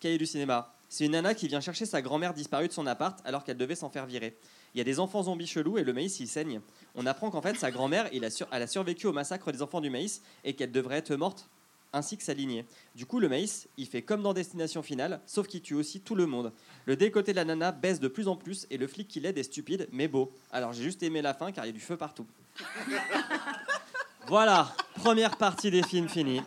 Cahier 0.00 0.18
du 0.18 0.26
cinéma. 0.26 0.74
C'est 0.88 1.04
une 1.04 1.12
nana 1.12 1.34
qui 1.34 1.46
vient 1.46 1.60
chercher 1.60 1.86
sa 1.86 2.02
grand-mère 2.02 2.34
disparue 2.34 2.66
de 2.66 2.72
son 2.72 2.86
appart 2.86 3.20
alors 3.24 3.44
qu'elle 3.44 3.56
devait 3.56 3.76
s'en 3.76 3.90
faire 3.90 4.06
virer. 4.06 4.36
Il 4.74 4.78
y 4.78 4.80
a 4.80 4.84
des 4.84 4.98
enfants 4.98 5.22
zombies 5.22 5.46
chelous 5.46 5.78
et 5.78 5.84
le 5.84 5.92
maïs 5.92 6.18
il 6.18 6.26
saigne. 6.26 6.60
On 6.96 7.06
apprend 7.06 7.30
qu'en 7.30 7.42
fait 7.42 7.56
sa 7.56 7.70
grand-mère 7.70 8.08
elle 8.12 8.62
a 8.62 8.66
survécu 8.66 9.06
au 9.06 9.12
massacre 9.12 9.52
des 9.52 9.62
enfants 9.62 9.80
du 9.80 9.90
maïs 9.90 10.20
et 10.42 10.54
qu'elle 10.54 10.72
devrait 10.72 10.96
être 10.96 11.14
morte 11.14 11.48
ainsi 11.92 12.16
que 12.16 12.22
sa 12.22 12.34
lignée. 12.34 12.64
Du 12.94 13.06
coup 13.06 13.20
le 13.20 13.28
maïs 13.28 13.68
il 13.76 13.86
fait 13.86 14.02
comme 14.02 14.22
dans 14.22 14.32
Destination 14.32 14.82
Finale 14.82 15.20
sauf 15.26 15.46
qu'il 15.46 15.62
tue 15.62 15.74
aussi 15.74 16.00
tout 16.00 16.14
le 16.14 16.26
monde. 16.26 16.52
Le 16.86 16.96
décoté 16.96 17.32
de 17.32 17.36
la 17.36 17.44
nana 17.44 17.72
baisse 17.72 18.00
de 18.00 18.08
plus 18.08 18.28
en 18.28 18.36
plus 18.36 18.66
et 18.70 18.76
le 18.76 18.86
flic 18.86 19.08
qui 19.08 19.20
l'aide 19.20 19.38
est 19.38 19.44
stupide 19.44 19.88
mais 19.92 20.08
beau. 20.08 20.32
Alors 20.52 20.72
j'ai 20.72 20.82
juste 20.82 21.02
aimé 21.02 21.22
la 21.22 21.34
fin 21.34 21.52
car 21.52 21.64
il 21.64 21.68
y 21.68 21.70
a 21.70 21.74
du 21.74 21.80
feu 21.80 21.96
partout. 21.96 22.26
voilà, 24.28 24.74
première 24.96 25.36
partie 25.36 25.70
des 25.70 25.82
films 25.82 26.08
finie. 26.08 26.42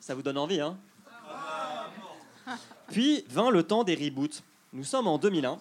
Ça 0.00 0.14
vous 0.14 0.22
donne 0.22 0.38
envie 0.38 0.60
hein? 0.60 0.76
Puis 2.90 3.24
vint 3.28 3.50
le 3.50 3.62
temps 3.62 3.84
des 3.84 3.94
reboots. 3.94 4.42
Nous 4.72 4.84
sommes 4.84 5.06
en 5.06 5.18
2001. 5.18 5.58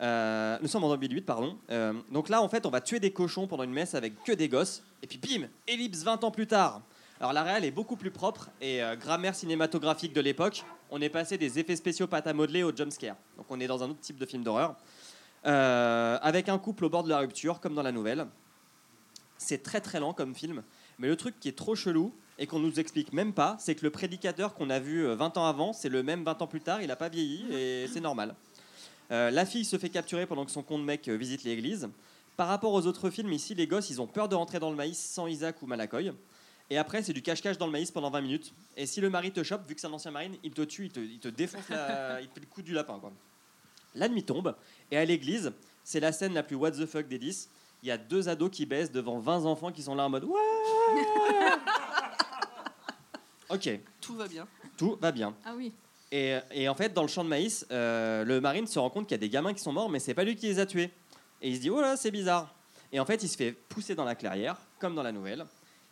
Euh, 0.00 0.58
nous 0.60 0.68
sommes 0.68 0.84
en 0.84 0.90
2008, 0.90 1.20
pardon. 1.22 1.56
Euh, 1.70 1.92
donc 2.10 2.28
là, 2.28 2.42
en 2.42 2.48
fait, 2.48 2.66
on 2.66 2.70
va 2.70 2.80
tuer 2.80 3.00
des 3.00 3.12
cochons 3.12 3.46
pendant 3.46 3.62
une 3.62 3.72
messe 3.72 3.94
avec 3.94 4.22
que 4.24 4.32
des 4.32 4.48
gosses. 4.48 4.82
Et 5.02 5.06
puis, 5.06 5.18
bim, 5.18 5.46
ellipse 5.66 6.02
20 6.02 6.24
ans 6.24 6.30
plus 6.30 6.46
tard. 6.46 6.82
Alors 7.20 7.32
la 7.32 7.42
réelle 7.42 7.64
est 7.64 7.70
beaucoup 7.70 7.96
plus 7.96 8.10
propre 8.10 8.50
et 8.60 8.82
euh, 8.82 8.96
grammaire 8.96 9.34
cinématographique 9.34 10.12
de 10.12 10.20
l'époque. 10.20 10.64
On 10.90 11.00
est 11.00 11.08
passé 11.08 11.38
des 11.38 11.58
effets 11.58 11.76
spéciaux 11.76 12.06
pâte 12.06 12.26
à 12.26 12.32
modeler 12.32 12.62
au 12.62 12.74
jumpscare. 12.74 13.16
Donc 13.36 13.46
on 13.50 13.60
est 13.60 13.66
dans 13.66 13.82
un 13.82 13.90
autre 13.90 14.00
type 14.00 14.18
de 14.18 14.26
film 14.26 14.42
d'horreur. 14.42 14.76
Euh, 15.46 16.18
avec 16.22 16.48
un 16.48 16.58
couple 16.58 16.86
au 16.86 16.90
bord 16.90 17.04
de 17.04 17.10
la 17.10 17.18
rupture, 17.18 17.60
comme 17.60 17.74
dans 17.74 17.82
la 17.82 17.92
nouvelle. 17.92 18.26
C'est 19.38 19.62
très 19.62 19.80
très 19.80 20.00
lent 20.00 20.12
comme 20.12 20.34
film. 20.34 20.62
Mais 20.98 21.08
le 21.08 21.16
truc 21.16 21.38
qui 21.38 21.48
est 21.48 21.56
trop 21.56 21.74
chelou 21.74 22.12
et 22.38 22.46
qu'on 22.46 22.58
nous 22.58 22.80
explique 22.80 23.12
même 23.12 23.32
pas, 23.32 23.56
c'est 23.58 23.74
que 23.74 23.82
le 23.82 23.90
prédicateur 23.90 24.54
qu'on 24.54 24.70
a 24.70 24.80
vu 24.80 25.06
euh, 25.06 25.14
20 25.14 25.36
ans 25.36 25.46
avant, 25.46 25.72
c'est 25.72 25.88
le 25.88 26.02
même 26.02 26.24
20 26.24 26.42
ans 26.42 26.46
plus 26.46 26.60
tard, 26.60 26.82
il 26.82 26.88
n'a 26.88 26.96
pas 26.96 27.08
vieilli 27.08 27.44
et 27.52 27.86
c'est 27.92 28.00
normal. 28.00 28.34
Euh, 29.10 29.30
la 29.30 29.44
fille 29.44 29.64
se 29.64 29.76
fait 29.76 29.90
capturer 29.90 30.26
pendant 30.26 30.44
que 30.44 30.50
son 30.50 30.62
con 30.62 30.78
de 30.78 30.84
mec 30.84 31.08
euh, 31.08 31.16
visite 31.16 31.44
l'église. 31.44 31.88
Par 32.36 32.48
rapport 32.48 32.72
aux 32.72 32.86
autres 32.86 33.10
films, 33.10 33.32
ici, 33.32 33.54
les 33.54 33.66
gosses, 33.66 33.90
ils 33.90 34.00
ont 34.00 34.06
peur 34.06 34.28
de 34.28 34.34
rentrer 34.34 34.58
dans 34.58 34.70
le 34.70 34.76
maïs 34.76 34.98
sans 34.98 35.26
Isaac 35.26 35.62
ou 35.62 35.66
Malakoy. 35.66 36.12
Et 36.74 36.78
après, 36.78 37.04
c'est 37.04 37.12
du 37.12 37.22
cache-cache 37.22 37.56
dans 37.56 37.66
le 37.66 37.72
maïs 37.72 37.92
pendant 37.92 38.10
20 38.10 38.20
minutes. 38.20 38.52
Et 38.76 38.84
si 38.86 39.00
le 39.00 39.08
mari 39.08 39.30
te 39.30 39.44
chope, 39.44 39.64
vu 39.68 39.76
que 39.76 39.80
c'est 39.80 39.86
un 39.86 39.92
ancien 39.92 40.10
marine, 40.10 40.34
il 40.42 40.50
te 40.50 40.62
tue, 40.62 40.86
il 40.86 40.90
te, 40.90 40.98
il 40.98 41.20
te 41.20 41.28
défonce, 41.28 41.68
la- 41.68 42.20
il 42.20 42.26
te 42.26 42.34
fait 42.34 42.40
le 42.40 42.46
coup 42.46 42.62
du 42.62 42.72
lapin. 42.72 42.98
Quoi. 42.98 43.12
La 43.94 44.08
nuit 44.08 44.24
tombe, 44.24 44.56
et 44.90 44.96
à 44.96 45.04
l'église, 45.04 45.52
c'est 45.84 46.00
la 46.00 46.10
scène 46.10 46.34
la 46.34 46.42
plus 46.42 46.56
what 46.56 46.72
the 46.72 46.84
fuck 46.84 47.06
des 47.06 47.18
10. 47.18 47.48
Il 47.84 47.88
y 47.88 47.92
a 47.92 47.96
deux 47.96 48.28
ados 48.28 48.50
qui 48.50 48.66
baissent 48.66 48.90
devant 48.90 49.20
20 49.20 49.44
enfants 49.44 49.70
qui 49.70 49.84
sont 49.84 49.94
là 49.94 50.04
en 50.06 50.08
mode 50.10 50.24
Ouais 50.24 50.40
Ok, 53.50 53.70
Tout 54.00 54.16
va 54.16 54.26
bien. 54.26 54.48
tout 54.76 54.98
va 55.00 55.12
bien. 55.12 55.32
Ah 55.44 55.52
oui. 55.56 55.72
Et, 56.10 56.36
et 56.50 56.68
en 56.68 56.74
fait, 56.74 56.92
dans 56.92 57.02
le 57.02 57.08
champ 57.08 57.22
de 57.22 57.28
maïs, 57.28 57.64
euh, 57.70 58.24
le 58.24 58.40
marine 58.40 58.66
se 58.66 58.80
rend 58.80 58.90
compte 58.90 59.04
qu'il 59.06 59.12
y 59.14 59.14
a 59.14 59.18
des 59.18 59.28
gamins 59.28 59.54
qui 59.54 59.60
sont 59.62 59.72
morts, 59.72 59.88
mais 59.90 60.00
c'est 60.00 60.14
pas 60.14 60.24
lui 60.24 60.34
qui 60.34 60.46
les 60.46 60.58
a 60.58 60.66
tués. 60.66 60.90
Et 61.40 61.50
il 61.50 61.56
se 61.56 61.60
dit, 61.60 61.70
oh 61.70 61.80
là, 61.80 61.96
c'est 61.96 62.10
bizarre. 62.10 62.52
Et 62.90 62.98
en 62.98 63.04
fait, 63.04 63.22
il 63.22 63.28
se 63.28 63.36
fait 63.36 63.52
pousser 63.52 63.94
dans 63.94 64.04
la 64.04 64.14
clairière, 64.16 64.56
comme 64.80 64.94
dans 64.96 65.02
la 65.04 65.12
nouvelle, 65.12 65.44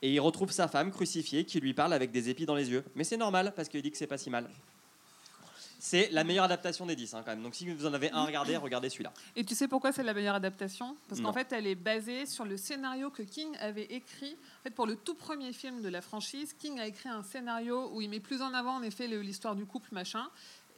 et 0.03 0.13
il 0.13 0.21
retrouve 0.21 0.51
sa 0.51 0.69
femme 0.69 0.91
crucifiée 0.91 1.45
qui 1.45 1.61
lui 1.61 1.73
parle 1.73 1.93
avec 1.93 2.11
des 2.11 2.29
épis 2.29 2.45
dans 2.45 2.57
les 2.57 2.69
yeux. 2.71 2.85
Mais 2.97 3.05
c'est 3.05 3.17
normal, 3.17 3.53
parce 3.57 3.69
qu'il 3.69 3.81
dit 3.83 3.91
que 3.91 3.97
c'est 3.97 4.07
pas 4.07 4.19
si 4.19 4.31
mal. 4.31 4.51
C'est 5.85 6.11
la 6.13 6.23
meilleure 6.23 6.45
adaptation 6.45 6.87
des 6.87 6.95
10, 6.95 7.15
hein, 7.15 7.23
quand 7.25 7.33
même. 7.33 7.43
Donc 7.43 7.57
si 7.57 7.69
vous 7.69 7.87
en 7.87 7.93
avez 7.93 8.11
un 8.13 8.19
à 8.19 8.25
regarder, 8.25 8.57
regardez 8.57 8.89
celui-là. 8.89 9.13
Et 9.35 9.45
tu 9.45 9.57
sais 9.57 9.67
pourquoi 9.67 9.91
c'est 9.91 10.05
la 10.05 10.15
meilleure 10.15 10.37
adaptation? 10.37 10.97
Parce 11.09 11.21
qu'en 11.21 11.33
fait, 11.33 11.53
elle 11.53 11.67
est 11.67 11.75
basée 11.75 12.25
sur 12.25 12.45
le 12.45 12.57
scénario 12.57 13.11
que 13.11 13.23
King 13.23 13.57
avait 13.59 13.87
écrit. 13.87 14.37
En 14.61 14.63
fait, 14.63 14.71
pour 14.71 14.87
le 14.87 14.95
tout 14.95 15.15
premier 15.15 15.53
film 15.53 15.83
de 15.83 15.89
la 15.89 16.01
franchise, 16.01 16.55
King 16.57 16.79
a 16.79 16.87
écrit 16.87 17.09
un 17.09 17.25
scénario 17.25 17.91
où 17.93 18.01
il 18.01 18.09
met 18.09 18.21
plus 18.21 18.43
en 18.43 18.55
avant, 18.55 18.77
en 18.77 18.83
effet, 18.85 19.09
l'histoire 19.09 19.57
du 19.57 19.67
couple, 19.67 19.89
machin. 19.91 20.29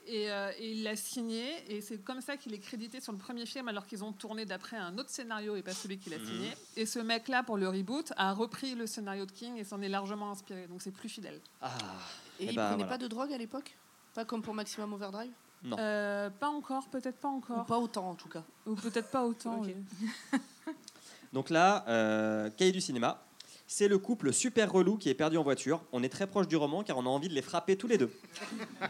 Et, 0.06 0.30
euh, 0.30 0.50
et 0.58 0.72
il 0.72 0.82
l'a 0.82 0.96
signé, 0.96 1.46
et 1.68 1.80
c'est 1.80 1.96
comme 1.98 2.20
ça 2.20 2.36
qu'il 2.36 2.52
est 2.52 2.58
crédité 2.58 3.00
sur 3.00 3.12
le 3.12 3.18
premier 3.18 3.46
film, 3.46 3.68
alors 3.68 3.86
qu'ils 3.86 4.04
ont 4.04 4.12
tourné 4.12 4.44
d'après 4.44 4.76
un 4.76 4.98
autre 4.98 5.08
scénario 5.08 5.56
et 5.56 5.62
pas 5.62 5.72
celui 5.72 5.96
qu'il 5.98 6.12
a 6.12 6.18
Mhm. 6.18 6.26
signé. 6.26 6.52
Et 6.76 6.84
ce 6.84 6.98
mec-là, 6.98 7.42
pour 7.42 7.56
le 7.56 7.68
reboot, 7.68 8.12
a 8.16 8.32
repris 8.34 8.74
le 8.74 8.86
scénario 8.86 9.24
de 9.24 9.32
King 9.32 9.56
et 9.56 9.64
s'en 9.64 9.80
est 9.80 9.88
largement 9.88 10.30
inspiré. 10.30 10.66
Donc 10.66 10.82
c'est 10.82 10.90
plus 10.90 11.08
fidèle. 11.08 11.40
Ah, 11.62 11.70
Et 12.38 12.44
Eh 12.46 12.50
il 12.50 12.56
ben, 12.56 12.62
prenait 12.66 12.76
voilà. 12.84 12.90
pas 12.90 12.98
de 12.98 13.06
drogue 13.08 13.32
à 13.32 13.38
l'époque? 13.38 13.74
Pas 14.14 14.24
comme 14.26 14.42
pour 14.42 14.52
Maximum 14.54 14.92
Overdrive? 14.92 15.32
Non. 15.62 15.76
Euh, 15.78 16.28
pas 16.28 16.48
encore, 16.48 16.86
peut-être 16.88 17.16
pas 17.16 17.28
Ou 17.28 17.36
encore. 17.38 17.64
pas 17.64 17.78
autant 17.78 18.10
en 18.10 18.14
tout 18.14 18.28
cas. 18.28 18.42
Ou 18.66 18.74
peut-être 18.74 19.10
pas 19.10 19.24
autant. 19.24 19.60
Oui. 19.64 19.74
Donc 21.32 21.50
là, 21.50 21.84
euh, 21.88 22.50
cahier 22.50 22.72
du 22.72 22.80
cinéma, 22.80 23.24
c'est 23.66 23.88
le 23.88 23.98
couple 23.98 24.32
super 24.32 24.70
relou 24.70 24.96
qui 24.96 25.08
est 25.08 25.14
perdu 25.14 25.36
en 25.36 25.42
voiture. 25.42 25.82
On 25.92 26.02
est 26.02 26.08
très 26.08 26.26
proche 26.26 26.46
du 26.48 26.56
roman 26.56 26.82
car 26.82 26.98
on 26.98 27.06
a 27.06 27.08
envie 27.08 27.28
de 27.28 27.34
les 27.34 27.42
frapper 27.42 27.76
tous 27.76 27.86
les 27.86 27.98
deux. 27.98 28.10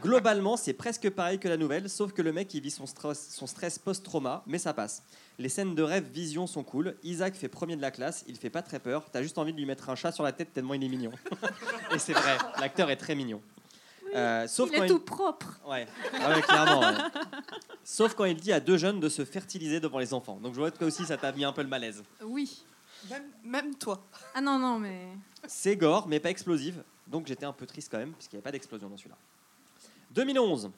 Globalement, 0.03 0.57
c'est 0.57 0.73
presque 0.73 1.09
pareil 1.11 1.39
que 1.39 1.49
la 1.49 1.57
nouvelle, 1.57 1.89
sauf 1.89 2.13
que 2.13 2.23
le 2.23 2.33
mec 2.33 2.53
il 2.55 2.61
vit 2.61 2.71
son 2.71 2.87
stress, 2.87 3.29
son 3.31 3.47
stress 3.47 3.79
post-trauma, 3.79 4.43
mais 4.47 4.59
ça 4.59 4.75
passe. 4.75 5.03
Les 5.39 5.49
scènes 5.49 5.75
de 5.75 5.83
rêve 5.83 6.05
vision 6.13 6.47
sont 6.47 6.63
cool. 6.63 6.97
Isaac 7.03 7.35
fait 7.35 7.49
premier 7.49 7.77
de 7.77 7.83
la 7.83 7.91
classe, 7.91 8.25
il 8.29 8.37
fait 8.37 8.51
pas 8.51 8.63
très 8.63 8.79
peur. 8.79 9.05
T'as 9.11 9.23
juste 9.23 9.39
envie 9.39 9.53
de 9.53 9.59
lui 9.59 9.67
mettre 9.67 9.91
un 9.91 9.95
chat 9.95 10.13
sur 10.13 10.25
la 10.25 10.33
tête 10.33 10.53
tellement 10.53 10.75
il 10.75 10.85
est 10.85 10.89
mignon. 10.89 11.13
Et 11.95 11.99
c'est 11.99 12.13
vrai, 12.13 12.37
l'acteur 12.61 12.91
est 12.91 12.97
très 12.97 13.15
mignon. 13.15 13.41
Euh, 14.15 14.47
sauf 14.47 14.71
il 14.73 14.79
quand 14.79 14.85
est 14.85 14.89
tout 14.89 15.01
propre. 15.01 15.59
Ouais, 15.67 15.89
ouais, 16.13 16.43
clairement. 16.43 16.81
ouais. 16.81 16.95
Sauf 17.83 18.15
quand 18.15 18.25
il 18.25 18.37
dit 18.37 18.53
à 18.53 18.61
deux 18.61 18.77
jeunes 18.77 19.01
de 19.01 19.09
se 19.09 19.25
fertiliser 19.25 19.81
devant 19.81 19.99
les 19.99 20.15
enfants. 20.15 20.39
Donc 20.41 20.55
je 20.55 20.61
vois 20.61 20.71
que 20.71 20.79
toi 20.79 20.87
aussi 20.87 21.05
ça 21.05 21.17
t'a 21.17 21.33
mis 21.33 21.45
un 21.45 21.53
peu 21.53 21.63
le 21.63 21.69
malaise. 21.69 22.03
Oui. 22.25 22.65
Même, 23.11 23.25
même 23.45 23.75
toi. 23.75 24.03
Ah 24.35 24.41
non, 24.41 24.59
non, 24.59 24.79
mais. 24.79 25.09
C'est 25.47 25.77
gore, 25.77 26.09
mais 26.09 26.21
pas 26.21 26.31
explosive. 26.31 26.83
Donc 27.07 27.27
j'étais 27.27 27.45
un 27.45 27.53
peu 27.53 27.67
triste 27.67 27.89
quand 27.91 27.99
même, 27.99 28.13
puisqu'il 28.13 28.37
n'y 28.37 28.39
avait 28.39 28.45
pas 28.45 28.53
d'explosion 28.53 28.89
dans 28.89 28.97
celui-là. 28.97 29.17
2011. 30.13 30.71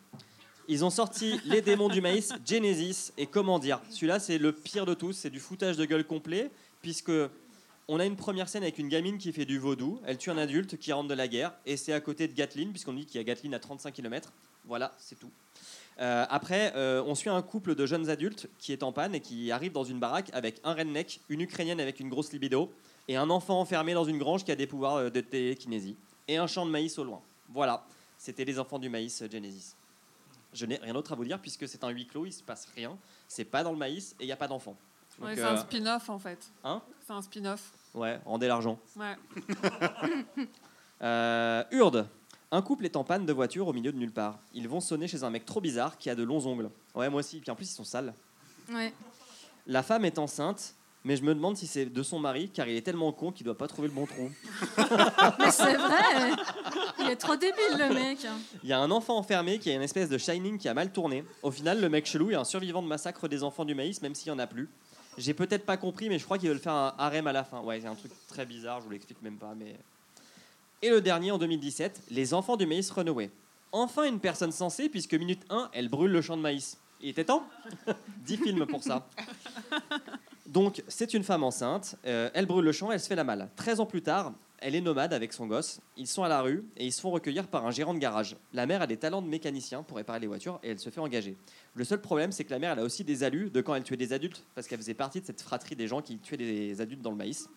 Ils 0.68 0.84
ont 0.84 0.90
sorti 0.90 1.40
Les 1.44 1.62
démons 1.62 1.88
du 1.88 2.00
maïs, 2.00 2.32
Genesis, 2.44 3.12
et 3.16 3.26
comment 3.26 3.58
dire 3.58 3.80
Celui-là, 3.90 4.18
c'est 4.18 4.38
le 4.38 4.52
pire 4.52 4.86
de 4.86 4.94
tous, 4.94 5.12
c'est 5.12 5.30
du 5.30 5.40
foutage 5.40 5.76
de 5.76 5.84
gueule 5.84 6.04
complet, 6.04 6.50
puisque 6.82 7.12
on 7.88 8.00
a 8.00 8.04
une 8.04 8.16
première 8.16 8.48
scène 8.48 8.64
avec 8.64 8.78
une 8.78 8.88
gamine 8.88 9.18
qui 9.18 9.32
fait 9.32 9.44
du 9.44 9.58
vaudou, 9.58 10.00
elle 10.04 10.18
tue 10.18 10.30
un 10.30 10.38
adulte 10.38 10.76
qui 10.76 10.92
rentre 10.92 11.08
de 11.08 11.14
la 11.14 11.28
guerre, 11.28 11.52
et 11.64 11.76
c'est 11.76 11.92
à 11.92 12.00
côté 12.00 12.26
de 12.26 12.32
Gatlin, 12.32 12.70
puisqu'on 12.70 12.94
dit 12.94 13.06
qu'il 13.06 13.16
y 13.16 13.20
a 13.20 13.24
Gatlin 13.24 13.52
à 13.52 13.60
35 13.60 13.92
km. 13.92 14.32
Voilà, 14.64 14.92
c'est 14.98 15.18
tout. 15.18 15.30
Euh, 15.98 16.26
après, 16.28 16.72
euh, 16.76 17.02
on 17.06 17.14
suit 17.14 17.30
un 17.30 17.40
couple 17.42 17.74
de 17.74 17.86
jeunes 17.86 18.10
adultes 18.10 18.48
qui 18.58 18.72
est 18.72 18.82
en 18.82 18.92
panne 18.92 19.14
et 19.14 19.20
qui 19.20 19.50
arrive 19.50 19.72
dans 19.72 19.84
une 19.84 19.98
baraque 19.98 20.30
avec 20.34 20.60
un 20.62 20.74
redneck, 20.74 21.20
une 21.28 21.40
ukrainienne 21.40 21.80
avec 21.80 22.00
une 22.00 22.10
grosse 22.10 22.32
libido, 22.32 22.70
et 23.08 23.16
un 23.16 23.30
enfant 23.30 23.60
enfermé 23.60 23.94
dans 23.94 24.04
une 24.04 24.18
grange 24.18 24.44
qui 24.44 24.52
a 24.52 24.56
des 24.56 24.66
pouvoirs 24.66 24.96
euh, 24.96 25.10
de 25.10 25.20
télékinésie, 25.20 25.96
et 26.28 26.36
un 26.36 26.46
champ 26.46 26.66
de 26.66 26.70
maïs 26.70 26.98
au 26.98 27.04
loin. 27.04 27.22
Voilà, 27.48 27.86
c'était 28.18 28.44
les 28.44 28.58
enfants 28.58 28.78
du 28.78 28.88
maïs 28.88 29.22
Genesis. 29.30 29.74
Je 30.52 30.66
n'ai 30.66 30.76
rien 30.76 30.92
d'autre 30.92 31.12
à 31.12 31.16
vous 31.16 31.24
dire 31.24 31.38
puisque 31.38 31.68
c'est 31.68 31.84
un 31.84 31.90
huis 31.90 32.06
clos, 32.06 32.26
il 32.26 32.32
se 32.32 32.42
passe 32.42 32.68
rien, 32.74 32.96
c'est 33.28 33.44
pas 33.44 33.62
dans 33.62 33.72
le 33.72 33.78
maïs 33.78 34.14
et 34.18 34.24
il 34.24 34.26
n'y 34.26 34.32
a 34.32 34.36
pas 34.36 34.48
Ouais, 35.18 35.34
c'est 35.34 35.42
euh, 35.42 35.52
un 35.52 35.56
spin-off 35.56 36.10
en 36.10 36.18
fait. 36.18 36.52
Hein? 36.64 36.82
C'est 37.06 37.12
un 37.12 37.22
spin-off. 37.22 37.72
ouais, 37.94 38.20
rendez 38.24 38.48
l'argent. 38.48 38.78
Ouais. 38.96 39.16
Euh, 41.02 41.62
Urde. 41.72 42.08
Un 42.52 42.62
couple 42.62 42.84
est 42.84 42.96
en 42.96 43.04
panne 43.04 43.26
de 43.26 43.32
voiture 43.32 43.66
au 43.66 43.72
milieu 43.72 43.92
de 43.92 43.98
nulle 43.98 44.12
part. 44.12 44.38
Ils 44.54 44.68
vont 44.68 44.80
sonner 44.80 45.08
chez 45.08 45.24
un 45.24 45.30
mec 45.30 45.44
trop 45.44 45.60
bizarre 45.60 45.98
qui 45.98 46.10
a 46.10 46.14
de 46.14 46.22
longs 46.22 46.46
ongles. 46.46 46.70
Ouais, 46.94 47.08
moi 47.10 47.20
aussi. 47.20 47.40
Puis 47.40 47.50
en 47.50 47.56
plus, 47.56 47.70
ils 47.70 47.74
sont 47.74 47.84
sales. 47.84 48.14
Ouais. 48.72 48.92
La 49.66 49.82
femme 49.82 50.04
est 50.04 50.18
enceinte, 50.18 50.74
mais 51.06 51.16
je 51.16 51.22
me 51.22 51.34
demande 51.34 51.56
si 51.56 51.66
c'est 51.66 51.86
de 51.86 52.02
son 52.02 52.18
mari, 52.18 52.48
car 52.48 52.68
il 52.68 52.76
est 52.76 52.82
tellement 52.82 53.12
con 53.12 53.32
qu'il 53.32 53.44
doit 53.44 53.56
pas 53.56 53.66
trouver 53.66 53.88
le 53.88 53.94
bon 53.94 54.06
tronc. 54.06 54.30
Mais 55.38 55.52
c'est 55.52 55.76
vrai. 55.76 56.32
Il 56.98 57.08
est 57.08 57.16
trop 57.16 57.36
débile, 57.36 57.78
le 57.78 57.94
mec. 57.94 58.18
Il 58.64 58.68
y 58.68 58.72
a 58.72 58.80
un 58.80 58.90
enfant 58.90 59.16
enfermé 59.16 59.60
qui 59.60 59.70
a 59.70 59.74
une 59.74 59.82
espèce 59.82 60.08
de 60.08 60.18
Shining 60.18 60.58
qui 60.58 60.68
a 60.68 60.74
mal 60.74 60.90
tourné. 60.90 61.24
Au 61.44 61.52
final, 61.52 61.80
le 61.80 61.88
mec 61.88 62.06
chelou 62.06 62.32
est 62.32 62.34
un 62.34 62.44
survivant 62.44 62.82
de 62.82 62.88
massacre 62.88 63.28
des 63.28 63.44
enfants 63.44 63.64
du 63.64 63.76
maïs, 63.76 64.02
même 64.02 64.16
s'il 64.16 64.28
y 64.28 64.30
en 64.32 64.38
a 64.40 64.48
plus. 64.48 64.68
J'ai 65.16 65.32
peut-être 65.32 65.64
pas 65.64 65.76
compris, 65.76 66.08
mais 66.08 66.18
je 66.18 66.24
crois 66.24 66.38
qu'ils 66.38 66.48
veulent 66.48 66.58
faire 66.58 66.74
un 66.74 66.94
harem 66.98 67.28
à 67.28 67.32
la 67.32 67.44
fin. 67.44 67.60
Ouais, 67.60 67.80
c'est 67.80 67.86
un 67.86 67.94
truc 67.94 68.10
très 68.26 68.44
bizarre, 68.44 68.80
je 68.80 68.86
vous 68.86 68.90
l'explique 68.90 69.22
même 69.22 69.38
pas, 69.38 69.54
mais. 69.56 69.76
Et 70.82 70.90
le 70.90 71.00
dernier 71.00 71.30
en 71.30 71.38
2017, 71.38 72.02
Les 72.10 72.34
enfants 72.34 72.56
du 72.56 72.66
maïs 72.66 72.90
Runaway. 72.90 73.30
Enfin 73.72 74.04
une 74.04 74.20
personne 74.20 74.52
sensée, 74.52 74.88
puisque 74.88 75.14
minute 75.14 75.42
1, 75.48 75.70
elle 75.72 75.88
brûle 75.88 76.10
le 76.12 76.20
champ 76.20 76.36
de 76.36 76.42
maïs. 76.42 76.78
Il 77.00 77.08
était 77.08 77.24
temps 77.24 77.46
10 78.24 78.36
films 78.36 78.66
pour 78.66 78.82
ça. 78.82 79.06
Donc, 80.46 80.82
c'est 80.88 81.14
une 81.14 81.24
femme 81.24 81.42
enceinte, 81.44 81.96
euh, 82.06 82.30
elle 82.34 82.46
brûle 82.46 82.64
le 82.64 82.72
champ, 82.72 82.92
elle 82.92 83.00
se 83.00 83.08
fait 83.08 83.16
la 83.16 83.24
malle. 83.24 83.48
13 83.56 83.80
ans 83.80 83.86
plus 83.86 84.02
tard, 84.02 84.32
elle 84.58 84.74
est 84.74 84.80
nomade 84.80 85.12
avec 85.12 85.32
son 85.32 85.46
gosse. 85.46 85.80
Ils 85.96 86.06
sont 86.06 86.22
à 86.22 86.28
la 86.28 86.40
rue 86.40 86.64
et 86.76 86.86
ils 86.86 86.92
se 86.92 87.00
font 87.00 87.10
recueillir 87.10 87.48
par 87.48 87.66
un 87.66 87.70
gérant 87.70 87.94
de 87.94 87.98
garage. 87.98 88.36
La 88.52 88.66
mère 88.66 88.80
a 88.82 88.86
des 88.86 88.96
talents 88.96 89.22
de 89.22 89.28
mécanicien 89.28 89.82
pour 89.82 89.96
réparer 89.96 90.20
les 90.20 90.26
voitures 90.26 90.58
et 90.62 90.70
elle 90.70 90.78
se 90.78 90.88
fait 90.90 91.00
engager. 91.00 91.36
Le 91.74 91.84
seul 91.84 92.00
problème, 92.00 92.32
c'est 92.32 92.44
que 92.44 92.50
la 92.50 92.58
mère, 92.58 92.72
elle 92.72 92.78
a 92.80 92.84
aussi 92.84 93.02
des 93.02 93.22
alus 93.24 93.50
de 93.50 93.60
quand 93.60 93.74
elle 93.74 93.82
tuait 93.82 93.96
des 93.96 94.12
adultes, 94.12 94.44
parce 94.54 94.66
qu'elle 94.66 94.78
faisait 94.78 94.94
partie 94.94 95.20
de 95.20 95.26
cette 95.26 95.40
fratrie 95.42 95.74
des 95.76 95.88
gens 95.88 96.00
qui 96.00 96.18
tuaient 96.18 96.36
des 96.36 96.80
adultes 96.80 97.02
dans 97.02 97.10
le 97.10 97.16
maïs. 97.16 97.48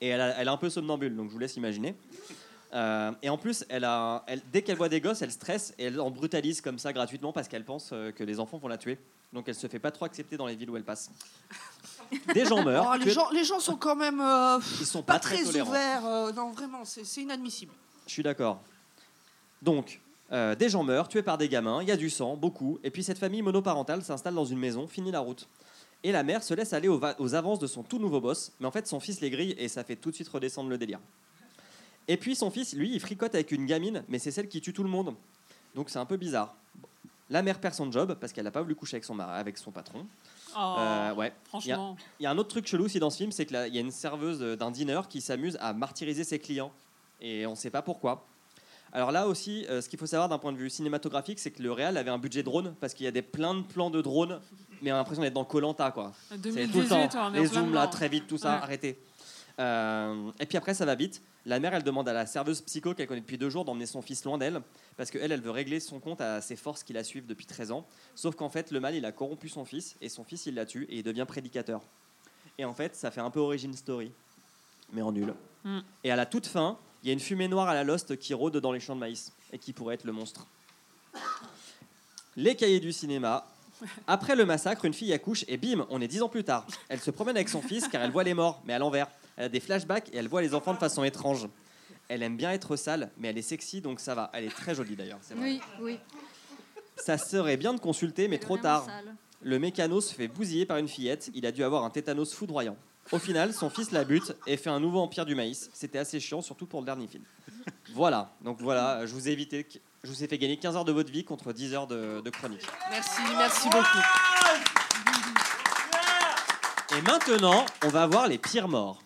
Et 0.00 0.08
elle, 0.08 0.20
a, 0.20 0.28
elle 0.38 0.48
est 0.48 0.50
un 0.50 0.56
peu 0.56 0.68
somnambule, 0.70 1.16
donc 1.16 1.28
je 1.28 1.32
vous 1.32 1.38
laisse 1.38 1.56
imaginer. 1.56 1.94
Euh, 2.74 3.12
et 3.22 3.28
en 3.30 3.38
plus, 3.38 3.64
elle 3.68 3.84
a, 3.84 4.24
elle- 4.26 4.42
dès 4.52 4.62
qu'elle 4.62 4.76
voit 4.76 4.88
des 4.88 5.00
gosses, 5.00 5.22
elle 5.22 5.30
stresse 5.32 5.72
et 5.78 5.84
elle 5.84 6.00
en 6.00 6.10
brutalise 6.10 6.60
comme 6.60 6.78
ça 6.78 6.92
gratuitement 6.92 7.32
parce 7.32 7.48
qu'elle 7.48 7.64
pense 7.64 7.90
euh, 7.92 8.10
que 8.10 8.24
les 8.24 8.38
enfants 8.40 8.58
vont 8.58 8.68
la 8.68 8.76
tuer. 8.76 8.98
Donc 9.32 9.48
elle 9.48 9.54
se 9.54 9.66
fait 9.66 9.78
pas 9.78 9.90
trop 9.90 10.04
accepter 10.04 10.36
dans 10.36 10.46
les 10.46 10.56
villes 10.56 10.68
où 10.70 10.76
elle 10.76 10.84
passe. 10.84 11.10
Des 12.34 12.44
gens 12.44 12.62
meurent. 12.64 12.92
Oh, 12.92 12.96
les, 13.02 13.10
gens, 13.10 13.30
les 13.30 13.44
gens 13.44 13.60
sont 13.60 13.76
quand 13.76 13.96
même 13.96 14.20
euh, 14.20 14.58
Ils 14.80 14.86
sont 14.86 15.02
pas, 15.02 15.14
pas 15.14 15.18
très 15.20 15.42
très, 15.42 15.60
ouverts. 15.60 16.02
non, 16.34 16.50
vraiment, 16.50 16.84
c'est 16.84 17.20
inadmissible. 17.22 17.72
Je 18.06 18.12
suis 18.12 18.22
d'accord. 18.22 18.60
Donc, 19.62 20.00
des 20.30 20.68
gens 20.68 20.82
meurent, 20.82 21.08
tués 21.08 21.22
par 21.22 21.38
des 21.38 21.48
gamins, 21.48 21.80
il 21.82 21.88
y 21.88 21.92
a 21.92 21.96
du 21.96 22.10
sang, 22.10 22.36
beaucoup, 22.36 22.78
et 22.84 22.90
puis 22.90 23.02
cette 23.02 23.18
famille 23.18 23.42
monoparentale 23.42 24.02
s'installe 24.02 24.34
dans 24.34 24.44
une 24.44 24.58
maison, 24.58 24.86
finit 24.86 25.10
la 25.12 25.20
route. 25.20 25.48
Et 26.06 26.12
la 26.12 26.22
mère 26.22 26.44
se 26.44 26.54
laisse 26.54 26.72
aller 26.72 26.86
aux, 26.86 26.98
va- 27.00 27.16
aux 27.18 27.34
avances 27.34 27.58
de 27.58 27.66
son 27.66 27.82
tout 27.82 27.98
nouveau 27.98 28.20
boss, 28.20 28.52
mais 28.60 28.66
en 28.66 28.70
fait 28.70 28.86
son 28.86 29.00
fils 29.00 29.20
les 29.20 29.28
grille 29.28 29.56
et 29.58 29.66
ça 29.66 29.82
fait 29.82 29.96
tout 29.96 30.10
de 30.10 30.14
suite 30.14 30.28
redescendre 30.28 30.70
le 30.70 30.78
délire. 30.78 31.00
Et 32.06 32.16
puis 32.16 32.36
son 32.36 32.48
fils, 32.48 32.74
lui, 32.74 32.94
il 32.94 33.00
fricote 33.00 33.34
avec 33.34 33.50
une 33.50 33.66
gamine, 33.66 34.04
mais 34.08 34.20
c'est 34.20 34.30
celle 34.30 34.46
qui 34.48 34.60
tue 34.60 34.72
tout 34.72 34.84
le 34.84 34.88
monde. 34.88 35.16
Donc 35.74 35.90
c'est 35.90 35.98
un 35.98 36.04
peu 36.06 36.16
bizarre. 36.16 36.54
La 37.28 37.42
mère 37.42 37.58
perd 37.60 37.74
son 37.74 37.90
job 37.90 38.16
parce 38.20 38.32
qu'elle 38.32 38.44
n'a 38.44 38.52
pas 38.52 38.62
voulu 38.62 38.76
coucher 38.76 38.94
avec 38.94 39.04
son, 39.04 39.16
mari- 39.16 39.40
avec 39.40 39.58
son 39.58 39.72
patron. 39.72 40.06
Oh, 40.56 40.76
Euh, 40.78 41.12
ouais. 41.14 41.32
franchement. 41.44 41.96
Il 42.20 42.22
y 42.22 42.26
a 42.26 42.30
un 42.30 42.38
autre 42.38 42.50
truc 42.50 42.68
chelou 42.68 42.84
aussi 42.84 43.00
dans 43.00 43.10
ce 43.10 43.16
film, 43.16 43.32
c'est 43.32 43.44
qu'il 43.44 43.56
y 43.56 43.76
a 43.78 43.80
une 43.80 43.90
serveuse 43.90 44.38
d'un 44.56 44.70
diner 44.70 45.00
qui 45.10 45.20
s'amuse 45.20 45.58
à 45.60 45.72
martyriser 45.72 46.22
ses 46.22 46.38
clients. 46.38 46.70
Et 47.20 47.44
on 47.46 47.50
ne 47.50 47.56
sait 47.56 47.70
pas 47.70 47.82
pourquoi. 47.82 48.24
Alors 48.92 49.12
là 49.12 49.26
aussi, 49.28 49.66
euh, 49.68 49.80
ce 49.82 49.88
qu'il 49.88 49.98
faut 49.98 50.06
savoir 50.06 50.28
d'un 50.28 50.38
point 50.38 50.52
de 50.52 50.56
vue 50.56 50.70
cinématographique, 50.70 51.38
c'est 51.38 51.50
que 51.50 51.62
le 51.62 51.72
réal 51.72 51.96
avait 51.96 52.10
un 52.10 52.18
budget 52.18 52.42
drone 52.42 52.74
parce 52.80 52.94
qu'il 52.94 53.04
y 53.04 53.08
a 53.08 53.12
des 53.12 53.22
plein 53.22 53.54
de 53.54 53.62
plans 53.62 53.90
de 53.90 54.00
drones, 54.00 54.40
mais 54.80 54.90
on 54.92 54.94
a 54.94 54.98
l'impression 54.98 55.22
d'être 55.22 55.34
dans 55.34 55.44
Colanta 55.44 55.90
quoi. 55.90 56.12
C'est 56.30 56.40
2018, 56.40 56.72
tout 56.72 56.80
le 56.80 57.08
temps 57.08 57.28
les 57.30 57.46
zooms 57.46 57.74
là 57.74 57.86
très 57.88 58.08
vite, 58.08 58.26
tout 58.26 58.38
ça, 58.38 58.52
Ouais. 58.56 58.62
arrêtez. 58.62 58.98
Euh, 59.58 60.30
et 60.38 60.46
puis 60.46 60.56
après 60.58 60.74
ça 60.74 60.84
va 60.84 60.94
vite. 60.94 61.22
La 61.46 61.60
mère 61.60 61.74
elle 61.74 61.82
demande 61.82 62.08
à 62.08 62.12
la 62.12 62.26
serveuse 62.26 62.60
psycho 62.62 62.92
qu'elle 62.94 63.06
connaît 63.06 63.20
depuis 63.20 63.38
deux 63.38 63.50
jours 63.50 63.64
d'emmener 63.64 63.86
son 63.86 64.02
fils 64.02 64.24
loin 64.24 64.36
d'elle 64.38 64.60
parce 64.96 65.10
qu'elle 65.10 65.30
elle 65.32 65.40
veut 65.40 65.50
régler 65.50 65.80
son 65.80 66.00
compte 66.00 66.20
à 66.20 66.40
ses 66.40 66.56
forces 66.56 66.82
qui 66.82 66.92
la 66.92 67.04
suivent 67.04 67.26
depuis 67.26 67.46
13 67.46 67.70
ans. 67.72 67.86
Sauf 68.14 68.34
qu'en 68.34 68.48
fait 68.48 68.70
le 68.70 68.80
mal 68.80 68.94
il 68.94 69.04
a 69.04 69.12
corrompu 69.12 69.48
son 69.48 69.64
fils 69.64 69.96
et 70.00 70.08
son 70.08 70.24
fils 70.24 70.46
il 70.46 70.54
la 70.54 70.66
tue 70.66 70.84
et 70.90 70.98
il 70.98 71.02
devient 71.02 71.24
prédicateur. 71.26 71.80
Et 72.58 72.64
en 72.64 72.74
fait 72.74 72.94
ça 72.96 73.10
fait 73.10 73.20
un 73.20 73.30
peu 73.30 73.40
origin 73.40 73.72
story, 73.74 74.10
mais 74.92 75.02
en 75.02 75.12
nul. 75.12 75.34
Mm. 75.64 75.78
Et 76.04 76.10
à 76.10 76.16
la 76.16 76.26
toute 76.26 76.46
fin, 76.46 76.78
il 77.06 77.10
y 77.10 77.10
a 77.10 77.12
une 77.12 77.20
fumée 77.20 77.46
noire 77.46 77.68
à 77.68 77.74
la 77.74 77.84
Lost 77.84 78.18
qui 78.18 78.34
rôde 78.34 78.56
dans 78.56 78.72
les 78.72 78.80
champs 78.80 78.96
de 78.96 79.00
maïs 79.00 79.30
et 79.52 79.58
qui 79.58 79.72
pourrait 79.72 79.94
être 79.94 80.02
le 80.02 80.10
monstre. 80.10 80.44
Les 82.34 82.56
cahiers 82.56 82.80
du 82.80 82.92
cinéma, 82.92 83.46
Après 84.08 84.34
le 84.34 84.44
massacre, 84.44 84.84
une 84.86 84.92
fille 84.92 85.12
accouche 85.12 85.44
et 85.46 85.56
bim, 85.56 85.86
on 85.88 86.00
est 86.00 86.08
dix 86.08 86.20
ans 86.20 86.28
plus 86.28 86.42
tard. 86.42 86.66
Elle 86.88 86.98
se 86.98 87.12
promène 87.12 87.36
avec 87.36 87.48
son 87.48 87.62
fils 87.62 87.86
car 87.86 88.02
elle 88.02 88.10
voit 88.10 88.24
les 88.24 88.34
morts, 88.34 88.60
mais 88.64 88.72
à 88.72 88.80
l'envers. 88.80 89.06
Elle 89.36 89.44
a 89.44 89.48
des 89.48 89.60
flashbacks 89.60 90.08
et 90.12 90.16
elle 90.16 90.26
voit 90.26 90.42
les 90.42 90.52
enfants 90.52 90.74
de 90.74 90.78
façon 90.78 91.04
étrange. 91.04 91.46
Elle 92.08 92.24
aime 92.24 92.36
bien 92.36 92.50
être 92.50 92.74
sale, 92.74 93.12
mais 93.18 93.28
elle 93.28 93.38
est 93.38 93.42
sexy 93.42 93.80
donc 93.80 94.00
ça 94.00 94.16
va. 94.16 94.28
Elle 94.32 94.44
est 94.44 94.56
très 94.56 94.74
jolie 94.74 94.96
d'ailleurs. 94.96 95.20
Oui, 95.36 95.60
oui. 95.80 96.00
Ça 96.96 97.18
serait 97.18 97.56
bien 97.56 97.72
de 97.72 97.78
consulter, 97.78 98.26
mais 98.26 98.38
trop 98.38 98.56
tard. 98.56 98.84
sale. 98.84 99.14
Le 99.42 99.60
mécano 99.60 100.00
se 100.00 100.12
fait 100.12 100.26
bousiller 100.26 100.66
par 100.66 100.78
une 100.78 100.88
fillette. 100.88 101.30
Il 101.34 101.46
a 101.46 101.52
dû 101.52 101.62
avoir 101.62 101.84
un 101.84 101.90
tétanos 101.90 102.34
foudroyant. 102.34 102.76
Au 103.12 103.18
final, 103.18 103.52
son 103.54 103.70
fils 103.70 103.92
la 103.92 104.04
bute 104.04 104.34
et 104.46 104.56
fait 104.56 104.70
un 104.70 104.80
nouveau 104.80 105.00
empire 105.00 105.24
du 105.26 105.34
maïs. 105.34 105.70
C'était 105.72 105.98
assez 105.98 106.18
chiant, 106.20 106.42
surtout 106.42 106.66
pour 106.66 106.80
le 106.80 106.86
dernier 106.86 107.06
film. 107.06 107.22
Voilà, 107.94 108.30
donc 108.42 108.60
voilà, 108.60 109.06
je 109.06 109.12
vous 109.12 109.28
ai 109.28 109.32
évité, 109.32 109.66
je 110.04 110.08
vous 110.10 110.22
ai 110.24 110.28
fait 110.28 110.38
gagner 110.38 110.56
15 110.56 110.76
heures 110.76 110.84
de 110.84 110.92
votre 110.92 111.10
vie 111.12 111.24
contre 111.24 111.52
10 111.52 111.74
heures 111.74 111.86
de, 111.86 112.20
de 112.20 112.30
chronique. 112.30 112.66
Merci, 112.90 113.20
merci 113.36 113.68
beaucoup. 113.70 113.98
Et 116.96 117.02
maintenant, 117.02 117.66
on 117.84 117.88
va 117.88 118.06
voir 118.06 118.28
les 118.28 118.38
pires 118.38 118.68
morts. 118.68 119.02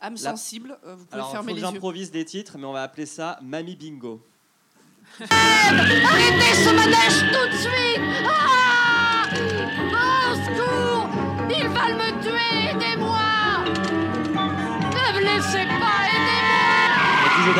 Âme 0.00 0.14
La- 0.22 0.30
sensible, 0.30 0.78
euh, 0.86 0.94
vous 0.94 1.04
pouvez 1.06 1.14
Alors, 1.14 1.32
fermer 1.32 1.48
faut 1.52 1.54
que 1.56 1.60
les 1.60 1.66
yeux. 1.66 1.72
j'improvise 1.74 2.10
des 2.12 2.24
titres, 2.24 2.56
mais 2.58 2.66
on 2.66 2.72
va 2.72 2.82
appeler 2.84 3.06
ça 3.06 3.38
Mamie 3.42 3.74
Bingo. 3.76 4.24
Arrêtez 5.20 6.54
ce 6.54 6.70
manège 6.74 7.32
tout 7.32 7.48
de 7.48 7.56
suite 7.56 8.02
Ah 8.28 9.24
Au 9.92 10.07
Que 17.48 17.54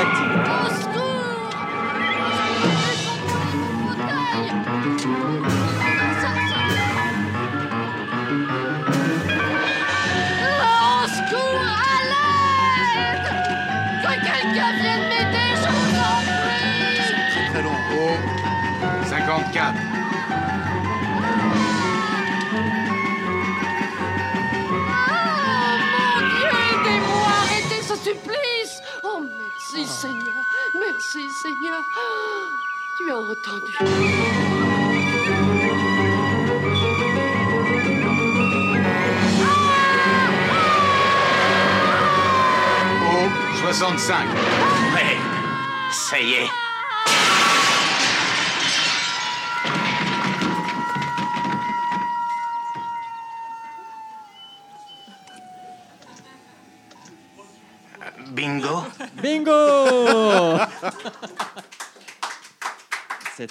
quelqu'un 14.15 14.73
vienne 14.73 15.09
m'aider, 15.09 15.51
je 15.55 15.69
vous 15.69 15.99
en 15.99 16.23
prie 16.23 16.99
Très 17.31 17.47
très 17.51 17.63
long. 17.63 17.79
Oh, 17.95 18.17
54. 19.05 19.98
Merci 29.79 30.01
Seigneur, 30.01 30.35
merci 30.75 31.31
Seigneur 31.31 31.83
Tu 32.97 33.11
as 33.11 33.17
entendu. 33.17 33.77
Oh, 43.05 43.29
65. 43.67 44.27
Ouais, 44.95 45.17
ça 45.93 46.21
y 46.21 46.33
est. 46.33 46.49
Bingo 58.39 58.85
Bingo 59.23 59.68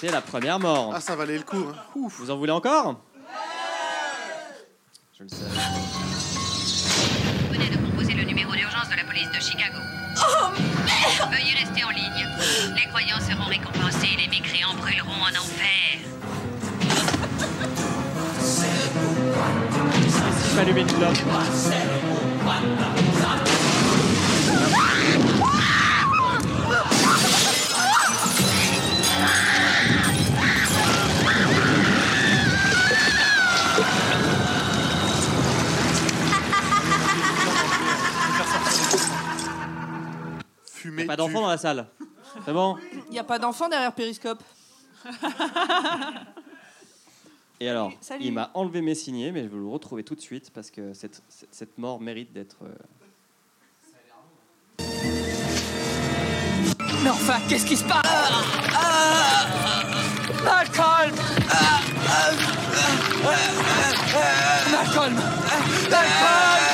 C'était 0.00 0.12
la 0.12 0.20
première 0.20 0.60
mort. 0.60 0.92
Ah, 0.94 1.00
ça 1.00 1.16
valait 1.16 1.36
le 1.38 1.42
coup. 1.42 1.56
hein. 1.56 1.74
Ouf. 1.96 2.20
Vous 2.20 2.30
en 2.30 2.36
voulez 2.36 2.52
encore? 2.52 3.00
Je 5.18 5.24
le 5.24 5.28
sais. 5.28 5.36
Vous 7.48 7.52
venez 7.52 7.68
de 7.68 7.76
composer 7.78 8.12
le 8.14 8.22
numéro 8.22 8.52
d'urgence 8.52 8.88
de 8.90 8.94
la 8.94 9.02
police 9.02 9.28
de 9.28 9.40
Chicago. 9.42 9.78
Oh 10.18 10.50
merde 10.56 11.32
Veuillez 11.32 11.54
rester 11.64 11.82
en 11.82 11.90
ligne. 11.90 12.28
Les 12.76 12.86
croyants 12.90 13.18
seront 13.18 13.48
récompensés, 13.48 14.14
les 14.18 14.28
mécréants 14.28 14.74
brûleront 14.76 15.20
en 15.20 15.30
enfer. 15.36 15.98
Une 20.76 20.86
clope. 20.86 21.16
Fumé. 40.88 41.02
Y 41.02 41.04
a 41.04 41.08
pas 41.08 41.16
d'enfant 41.16 41.40
dans 41.42 41.48
la 41.48 41.58
salle. 41.58 41.86
C'est 42.44 42.52
bon 42.52 42.76
Il 43.06 43.12
n'y 43.12 43.18
a 43.18 43.24
pas 43.24 43.38
d'enfant 43.38 43.68
derrière 43.68 43.92
Périscope. 43.92 44.42
Et 47.60 47.68
alors, 47.68 47.92
Salut. 48.00 48.24
il 48.24 48.32
m'a 48.32 48.50
enlevé 48.54 48.80
mes 48.82 48.94
signets, 48.94 49.32
mais 49.32 49.42
je 49.42 49.48
vais 49.48 49.56
le 49.56 49.66
retrouver 49.66 50.04
tout 50.04 50.14
de 50.14 50.20
suite 50.20 50.50
parce 50.52 50.70
que 50.70 50.92
cette, 50.94 51.22
cette- 51.28 51.48
cette 51.52 51.78
mort 51.78 52.00
mérite 52.00 52.32
d'être. 52.32 52.58
euh, 52.62 52.68
Mais 57.02 57.10
enfin, 57.10 57.38
qu'est-ce 57.48 57.66
qui 57.66 57.76
se 57.76 57.84
passe 57.84 58.02
ah, 58.04 59.46
Malcolm 60.44 61.14
Ah, 61.50 61.80
ah, 62.08 62.30
ah, 63.24 63.40
ah, 64.14 64.70
Malcolm 64.70 65.14
Malcolm 65.90 66.67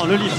Oh, 0.00 0.06
le 0.06 0.16
livre 0.16 0.36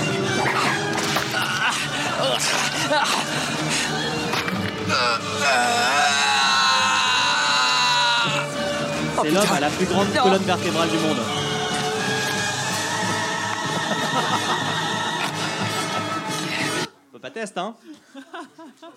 C'est 9.22 9.32
l'homme 9.32 9.52
à 9.54 9.60
la 9.60 9.70
plus 9.70 9.86
grande 9.86 10.08
colonne 10.14 10.44
vertébrale 10.44 10.90
du 10.90 10.98
monde. 10.98 11.18
On 17.10 17.14
peut 17.14 17.20
pas 17.20 17.32
test, 17.32 17.58
hein 17.58 17.76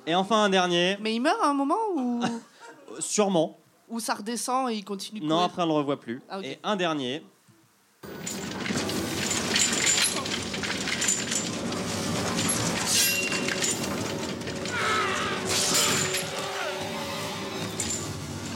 Et 0.07 0.15
enfin 0.15 0.45
un 0.45 0.49
dernier. 0.49 0.97
Mais 1.01 1.15
il 1.15 1.21
meurt 1.21 1.39
à 1.43 1.49
un 1.49 1.55
moment 1.55 1.77
ou, 1.95 2.23
Euh, 2.23 3.01
Sûrement. 3.01 3.59
ou 3.89 4.01
ça 4.01 4.15
redescend 4.15 4.71
et 4.71 4.75
il 4.75 4.85
continue 4.85 5.21
de 5.21 5.25
Non, 5.27 5.37
courir 5.37 5.47
après 5.47 5.63
on 5.63 5.67
le 5.67 5.73
revoit 5.73 6.01
plus. 6.01 6.21
Ah, 6.29 6.39
ok. 6.39 6.45
Et 6.45 6.59
un 6.63 6.77
dernier. 6.77 7.25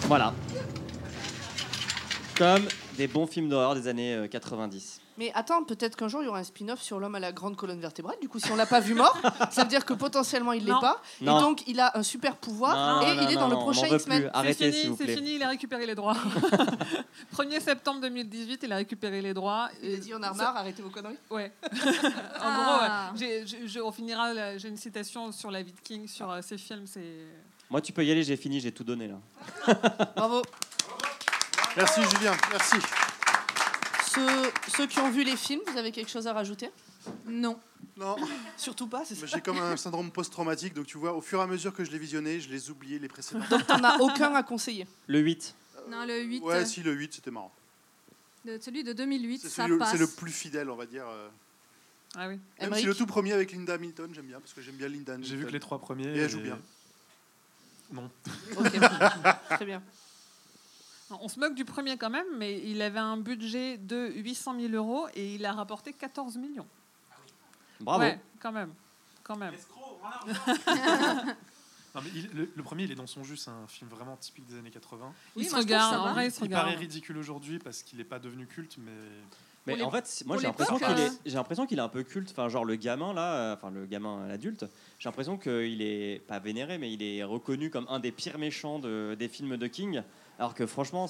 Voilà. 0.09 0.33
Comme 2.37 2.67
des 2.97 3.07
bons 3.09 3.27
films 3.27 3.49
d'horreur 3.49 3.75
des 3.75 3.89
années 3.89 4.15
euh, 4.15 4.29
90. 4.29 5.01
Mais 5.19 5.33
attends, 5.35 5.65
peut-être 5.65 5.97
qu'un 5.97 6.09
jour 6.09 6.21
il 6.23 6.27
y 6.27 6.29
aura 6.29 6.41
un 6.41 6.45
spin-off 6.45 6.83
sur 6.83 7.01
l'homme 7.01 7.15
à 7.15 7.21
la 7.21 7.33
grande 7.33 7.57
colonne 7.57 7.81
vertébrale. 7.81 8.17
Du 8.21 8.29
coup, 8.29 8.39
si 8.39 8.51
on 8.53 8.57
l'a 8.57 8.67
pas 8.67 8.81
vu 8.81 8.93
mort, 8.95 9.17
ça 9.51 9.63
veut 9.63 9.69
dire 9.69 9.87
que 9.87 9.95
potentiellement 9.95 10.53
il 10.53 10.65
l'est 10.67 10.73
Non. 10.73 10.81
pas. 10.81 11.01
Non. 11.23 11.39
Et 11.39 11.41
donc 11.41 11.63
il 11.67 11.81
a 11.81 11.97
un 11.97 12.03
super 12.03 12.37
pouvoir 12.37 12.77
Non, 12.77 13.09
et 13.09 13.17
non, 13.17 13.23
il 13.23 13.31
est 13.31 13.35
non, 13.35 13.41
dans 13.41 13.49
non, 13.49 13.55
le 13.55 13.57
on 13.57 13.63
prochain 13.63 13.83
m'en 13.87 13.89
veut 13.89 13.97
X-Men. 13.97 14.21
plus. 14.25 14.31
Arrêtez, 14.35 14.55
c'est 14.67 14.73
s'il 14.73 14.81
fini, 14.83 14.91
vous 14.93 14.97
c'est 14.99 15.05
plaît. 15.05 15.15
fini, 15.17 15.35
il 15.37 15.43
a 15.43 15.49
récupéré 15.49 15.87
les 15.87 15.95
droits. 15.95 16.17
1er 17.35 17.61
septembre 17.61 18.03
2018, 18.03 18.61
il 18.65 18.73
a 18.73 18.77
récupéré 18.77 19.23
les 19.23 19.33
droits. 19.33 19.71
Il 19.83 19.95
a 19.95 19.97
dit 19.97 20.13
on 20.15 20.23
a 20.23 20.33
marre, 20.35 20.57
arrêtez 20.59 20.83
vos 20.83 20.91
conneries. 20.91 21.17
Ouais. 21.31 21.51
en 21.73 21.79
Ah. 22.43 23.11
gros, 23.15 23.19
ouais. 23.19 23.19
J'ai- 23.19 23.47
j'ai- 23.47 23.67
je- 23.69 23.81
on 23.81 23.91
finira. 23.93 24.59
J'ai 24.59 24.69
une 24.69 24.77
citation 24.77 25.33
sur 25.33 25.51
la 25.51 25.63
vie 25.63 25.73
de 25.73 25.81
King, 25.81 26.07
sur 26.07 26.31
euh, 26.31 26.43
ses 26.43 26.59
films. 26.59 26.87
C'est. 26.87 27.25
Moi, 27.71 27.81
tu 27.81 27.93
peux 27.93 28.05
y 28.05 28.11
aller, 28.11 28.23
j'ai 28.23 28.37
fini, 28.37 28.61
j'ai 28.61 28.73
tout 28.73 28.85
donné 28.85 29.09
là. 29.09 29.21
Bravo. 30.17 30.43
Merci 31.77 32.01
Julien, 32.11 32.35
merci. 32.51 32.77
Ceux, 34.14 34.51
ceux 34.77 34.87
qui 34.87 34.99
ont 35.01 35.11
vu 35.11 35.25
les 35.25 35.37
films, 35.37 35.61
vous 35.67 35.77
avez 35.77 35.93
quelque 35.93 36.11
chose 36.11 36.27
à 36.27 36.33
rajouter? 36.33 36.71
Non. 37.27 37.59
Non, 37.99 38.17
Surtout 38.57 38.87
pas, 38.89 39.05
c'est 39.05 39.14
ça? 39.14 39.27
j'ai 39.27 39.41
comme 39.41 39.59
un 39.59 39.77
syndrome 39.77 40.11
post-traumatique, 40.11 40.75
donc 40.75 40.87
tu 40.87 40.99
vois, 40.99 41.14
au 41.14 41.21
fur 41.23 41.39
et 41.39 41.43
à 41.43 41.47
mesure 41.47 41.73
que 41.73 41.83
je 41.85 41.91
les 41.91 41.99
visionnais, 41.99 42.41
je 42.41 42.49
les 42.51 42.71
oubliais 42.71 42.99
les 42.99 43.09
précédents. 43.09 43.45
Donc 43.51 43.67
t'en 43.67 43.83
as 43.83 43.99
aucun 44.01 44.35
à 44.35 44.43
conseiller? 44.43 44.87
Le 45.07 45.21
8. 45.21 45.55
Non, 45.91 46.05
le 46.05 46.21
8, 46.23 46.43
Ouais, 46.43 46.64
si, 46.67 46.83
le 46.83 46.93
8, 46.93 47.14
c'était 47.14 47.31
marrant. 47.31 47.53
de- 48.45 48.59
celui 48.61 48.85
de 48.85 48.93
2008, 48.93 49.39
C'est 49.39 49.49
ça 49.49 49.67
le, 49.69 49.79
passe. 49.79 49.93
c'est 49.93 49.99
le 49.99 50.07
plus 50.09 50.33
fidèle, 50.33 50.69
on 50.71 50.77
va 50.77 50.85
dire. 50.87 51.07
euh. 51.09 51.29
Ah 52.17 52.29
oui. 52.29 52.35
Même 52.35 52.41
Emmerich? 52.59 52.81
si 52.83 52.87
le 52.87 52.95
tout 52.95 53.07
premier 53.07 53.33
avec 53.33 53.53
Linda 53.53 53.75
Hamilton, 53.75 54.11
j'aime 54.14 54.27
bien, 54.27 54.41
parce 54.41 54.53
que 54.53 54.61
j'aime 54.62 54.77
bien 54.77 54.89
Linda 54.89 55.14
Hamilton. 55.14 55.25
J'ai 55.31 55.37
vu 55.37 55.47
que 55.47 55.53
les 55.53 55.61
trois 55.61 55.79
premiers. 55.79 56.07
Et 56.09 56.19
elle 56.19 56.31
joue 56.31 56.41
bien. 56.41 56.59
Non. 57.93 58.11
Ok, 58.59 58.72
très 59.51 59.64
bien. 59.64 59.82
On 61.11 61.28
se 61.28 61.39
moque 61.39 61.55
du 61.55 61.64
premier 61.64 61.97
quand 61.97 62.11
même, 62.11 62.26
mais 62.37 62.61
il 62.68 62.82
avait 62.82 62.99
un 62.99 63.16
budget 63.16 63.78
de 63.78 64.11
800 64.14 64.61
000 64.61 64.72
euros 64.74 65.07
et 65.14 65.34
il 65.37 65.47
a 65.47 65.53
rapporté 65.53 65.93
14 65.93 66.37
millions. 66.37 66.66
Bravo. 67.80 68.03
Ouais, 68.03 68.18
quand 68.41 68.51
même. 68.53 68.72
Quand 69.22 69.37
même. 69.37 69.55
Non, 71.95 72.03
mais 72.05 72.11
il- 72.14 72.28
le, 72.34 72.51
le 72.55 72.62
premier, 72.62 72.82
il 72.84 72.93
est 72.93 72.97
dans 72.97 73.07
son 73.07 73.24
jus, 73.24 73.39
c'est 73.39 73.49
un 73.51 73.66
film 73.68 73.89
vraiment 73.89 74.16
typique 74.18 74.45
des 74.47 74.59
années 74.59 74.70
80. 74.70 75.14
Il 75.37 75.39
Oui, 75.39 75.45
se 75.47 75.51
moi, 75.53 75.61
je 75.62 75.66
trouve 75.66 75.74
regarde, 75.76 75.95
ça 75.95 76.01
en 76.03 76.05
va. 76.05 76.12
vrai, 76.12 76.26
il 76.26 76.30
se 76.30 76.45
Il 76.45 76.51
paraît 76.51 76.74
ridicule 76.74 77.16
aujourd'hui 77.16 77.59
parce 77.59 77.82
qu'il 77.82 77.97
n'est 77.97 78.05
pas 78.05 78.18
devenu 78.18 78.47
culte, 78.47 78.76
mais 78.76 78.93
Mais 79.67 79.83
en 79.83 79.91
fait, 79.91 80.23
moi 80.27 80.35
pour 80.37 80.41
j'ai 80.41 80.47
l'impression 80.47 80.75
l'époque, 80.77 80.95
qu'il 80.95 81.05
est, 81.05 81.09
euh, 81.09 81.12
j'ai 81.27 81.35
l'impression 81.35 81.67
qu'il 81.67 81.79
est 81.79 81.83
un 81.83 81.89
peu 81.89 82.03
culte. 82.05 82.31
Enfin, 82.31 82.49
genre 82.49 82.64
le 82.64 82.77
gamin 82.77 83.12
là, 83.12 83.35
euh, 83.35 83.55
enfin 83.55 83.71
le 83.71 83.87
gamin 83.87 84.27
l'adulte, 84.29 84.64
j'ai 84.99 85.09
l'impression 85.09 85.37
qu'il 85.39 85.83
est 85.83 86.23
pas 86.27 86.39
vénéré, 86.39 86.79
mais 86.79 86.93
il 86.93 87.03
est 87.03 87.25
reconnu 87.25 87.71
comme 87.71 87.87
un 87.89 87.99
des 87.99 88.12
pires 88.12 88.39
méchants 88.39 88.79
de- 88.79 89.17
des 89.19 89.29
films 89.29 89.57
de 89.57 89.67
King. 89.67 90.03
Alors 90.39 90.55
que 90.55 90.67
franchement, 90.67 91.09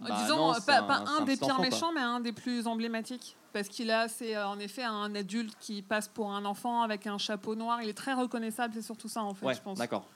bah 0.00 0.08
Disons, 0.22 0.36
non, 0.36 0.54
euh, 0.54 0.60
pas, 0.66 0.80
un 1.06 1.22
des 1.22 1.36
pires 1.36 1.48
enfant, 1.54 1.62
méchants, 1.62 1.92
mais 1.94 2.00
un 2.00 2.20
des 2.20 2.32
plus 2.32 2.66
emblématiques. 2.66 3.36
Parce 3.52 3.68
qu'il 3.68 3.90
a, 3.90 4.08
c'est 4.08 4.36
en 4.36 4.58
effet 4.58 4.82
un 4.82 5.14
adulte 5.14 5.54
qui 5.58 5.80
passe 5.80 6.08
pour 6.08 6.30
un 6.32 6.44
enfant 6.44 6.82
avec 6.82 7.06
un 7.06 7.16
chapeau 7.16 7.54
noir. 7.54 7.80
Il 7.82 7.88
est 7.88 7.94
très 7.96 8.12
reconnaissable, 8.12 8.74
c'est 8.74 8.82
surtout 8.82 9.08
ça 9.08 9.22
en 9.22 9.32
fait, 9.32 9.46
Ouais, 9.46 9.54
je 9.54 9.62
pense. 9.62 9.78
d'accord. 9.78 10.06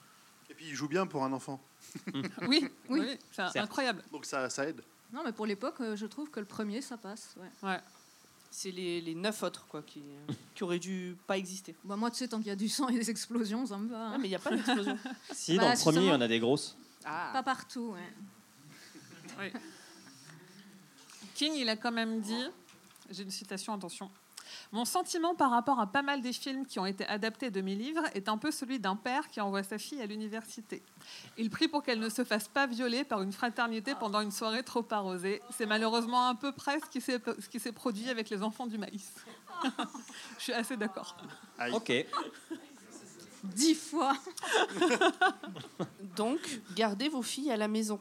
Et 0.51 0.55
puis 0.55 0.67
il 0.69 0.75
joue 0.75 0.89
bien 0.89 1.07
pour 1.07 1.25
un 1.25 1.33
enfant. 1.33 1.59
Oui, 2.43 2.69
oui, 2.91 3.01
Oui. 3.01 3.19
c'est 3.31 3.59
incroyable. 3.59 4.03
Donc 4.13 4.27
ça, 4.27 4.51
ça 4.51 4.67
aide. 4.69 4.83
Non, 5.13 5.23
mais 5.25 5.33
pour 5.33 5.47
l'époque, 5.47 5.77
euh, 5.81 5.97
je 5.97 6.07
trouve 6.07 6.31
que 6.31 6.41
le 6.41 6.47
premier, 6.47 6.81
ça 6.81 6.97
passe. 6.97 7.35
Ouais. 7.37 7.69
Ouais. 7.69 7.81
C'est 8.53 8.71
les, 8.73 9.01
les 9.01 9.15
neuf 9.15 9.43
autres 9.45 9.67
quoi, 9.69 9.83
qui, 9.83 10.03
qui 10.55 10.65
auraient 10.65 10.79
dû 10.81 11.17
pas 11.27 11.39
exister. 11.39 11.75
Bah, 11.85 11.97
moi, 11.97 12.11
tu 12.11 12.17
sais, 12.19 12.29
tant 12.29 12.39
qu'il 12.39 12.49
y 12.49 12.51
a 12.51 12.57
du 12.57 12.69
sang 12.69 12.89
et 12.89 12.95
des 12.95 13.09
explosions, 13.11 13.65
ça 13.67 13.77
me 13.79 13.89
va. 13.89 14.07
hein. 14.09 14.13
Ah, 14.15 14.19
mais 14.19 14.27
il 14.27 14.31
n'y 14.31 14.35
a 14.37 14.41
pas 14.41 14.51
d'explosion. 14.51 14.99
Si 15.33 15.57
Bah, 15.57 15.65
dans 15.65 15.71
le 15.73 15.79
premier, 15.79 15.99
il 16.01 16.07
y 16.07 16.13
en 16.13 16.21
a 16.21 16.29
des 16.29 16.41
grosses. 16.41 16.77
Ah. 17.05 17.31
Pas 17.33 17.43
partout, 17.45 17.95
ouais. 17.95 18.13
Oui. 19.39 19.53
King, 21.35 21.53
il 21.57 21.69
a 21.69 21.77
quand 21.77 21.93
même 21.93 22.21
dit, 22.21 22.45
j'ai 23.11 23.23
une 23.23 23.31
citation, 23.31 23.73
attention. 23.73 24.11
Mon 24.73 24.85
sentiment 24.85 25.35
par 25.35 25.51
rapport 25.51 25.81
à 25.81 25.89
pas 25.89 26.03
mal 26.03 26.23
des 26.23 26.33
films 26.33 26.65
qui 26.65 26.79
ont 26.79 26.87
été 26.87 27.05
adaptés 27.07 27.51
de 27.51 27.61
mes 27.61 27.75
livres 27.75 28.05
est 28.15 28.29
un 28.29 28.39
peu 28.39 28.53
celui 28.53 28.79
d'un 28.79 28.95
père 28.95 29.29
qui 29.29 29.41
envoie 29.41 29.65
sa 29.65 29.79
fille 29.79 30.01
à 30.01 30.07
l'université. 30.07 30.83
Il 31.37 31.51
prie 31.51 31.67
pour 31.67 31.83
qu'elle 31.83 31.99
ne 31.99 32.09
se 32.09 32.23
fasse 32.23 32.47
pas 32.47 32.67
violer 32.69 33.03
par 33.03 33.21
une 33.23 33.33
fraternité 33.33 33.95
pendant 33.99 34.21
une 34.21 34.31
soirée 34.31 34.63
trop 34.63 34.87
arrosée. 34.91 35.43
C'est 35.57 35.67
malheureusement 35.67 36.29
un 36.29 36.37
peu 36.37 36.53
près 36.53 36.79
ce 36.81 36.87
qui 36.87 37.01
s'est- 37.01 37.73
produit 37.73 38.09
avec 38.11 38.31
les 38.31 38.43
enfants 38.43 38.67
du 38.67 38.79
maïs. 38.79 39.13
Je 40.39 40.43
suis 40.45 40.53
assez 40.53 40.77
d'accord. 40.77 41.17
Ok. 41.73 41.93
Dix 43.43 43.75
fois. 43.75 44.17
Donc, 46.17 46.39
gardez 46.77 47.09
vos 47.09 47.23
filles 47.23 47.51
à 47.51 47.57
la 47.57 47.69
maison. 47.69 48.01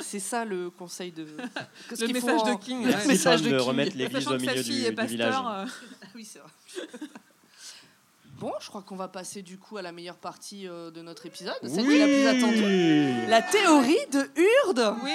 C'est 0.00 0.20
ça 0.20 0.44
le 0.44 0.70
conseil 0.70 1.10
de. 1.12 1.26
Qu'est-ce 1.88 2.04
Le 2.06 2.12
message 2.12 2.40
en- 2.40 2.54
de 2.54 2.58
King. 2.60 2.86
Le 2.86 3.06
message 3.08 3.42
de 3.42 3.56
remettre 3.56 3.96
l'église 3.96 4.28
au 4.28 4.36
milieu 4.38 4.62
fille 4.62 4.80
du, 4.80 4.86
est 4.86 4.90
du 4.90 4.94
pasteur, 4.96 5.08
village. 5.08 5.34
euh, 5.44 5.66
oui, 6.14 6.24
c'est 6.24 6.38
vrai. 6.38 6.50
Bon, 8.38 8.54
je 8.58 8.68
crois 8.68 8.80
qu'on 8.80 8.96
va 8.96 9.08
passer 9.08 9.42
du 9.42 9.58
coup 9.58 9.76
à 9.76 9.82
la 9.82 9.92
meilleure 9.92 10.16
partie 10.16 10.66
euh, 10.66 10.90
de 10.90 11.02
notre 11.02 11.26
épisode, 11.26 11.52
celle 11.62 11.84
qui 11.86 11.94
est 11.94 11.98
la 11.98 12.32
plus 12.32 12.38
attendue. 12.42 13.28
La 13.28 13.42
théorie 13.42 13.98
de 14.10 14.30
Hurde. 14.66 14.94
Oui. 15.04 15.12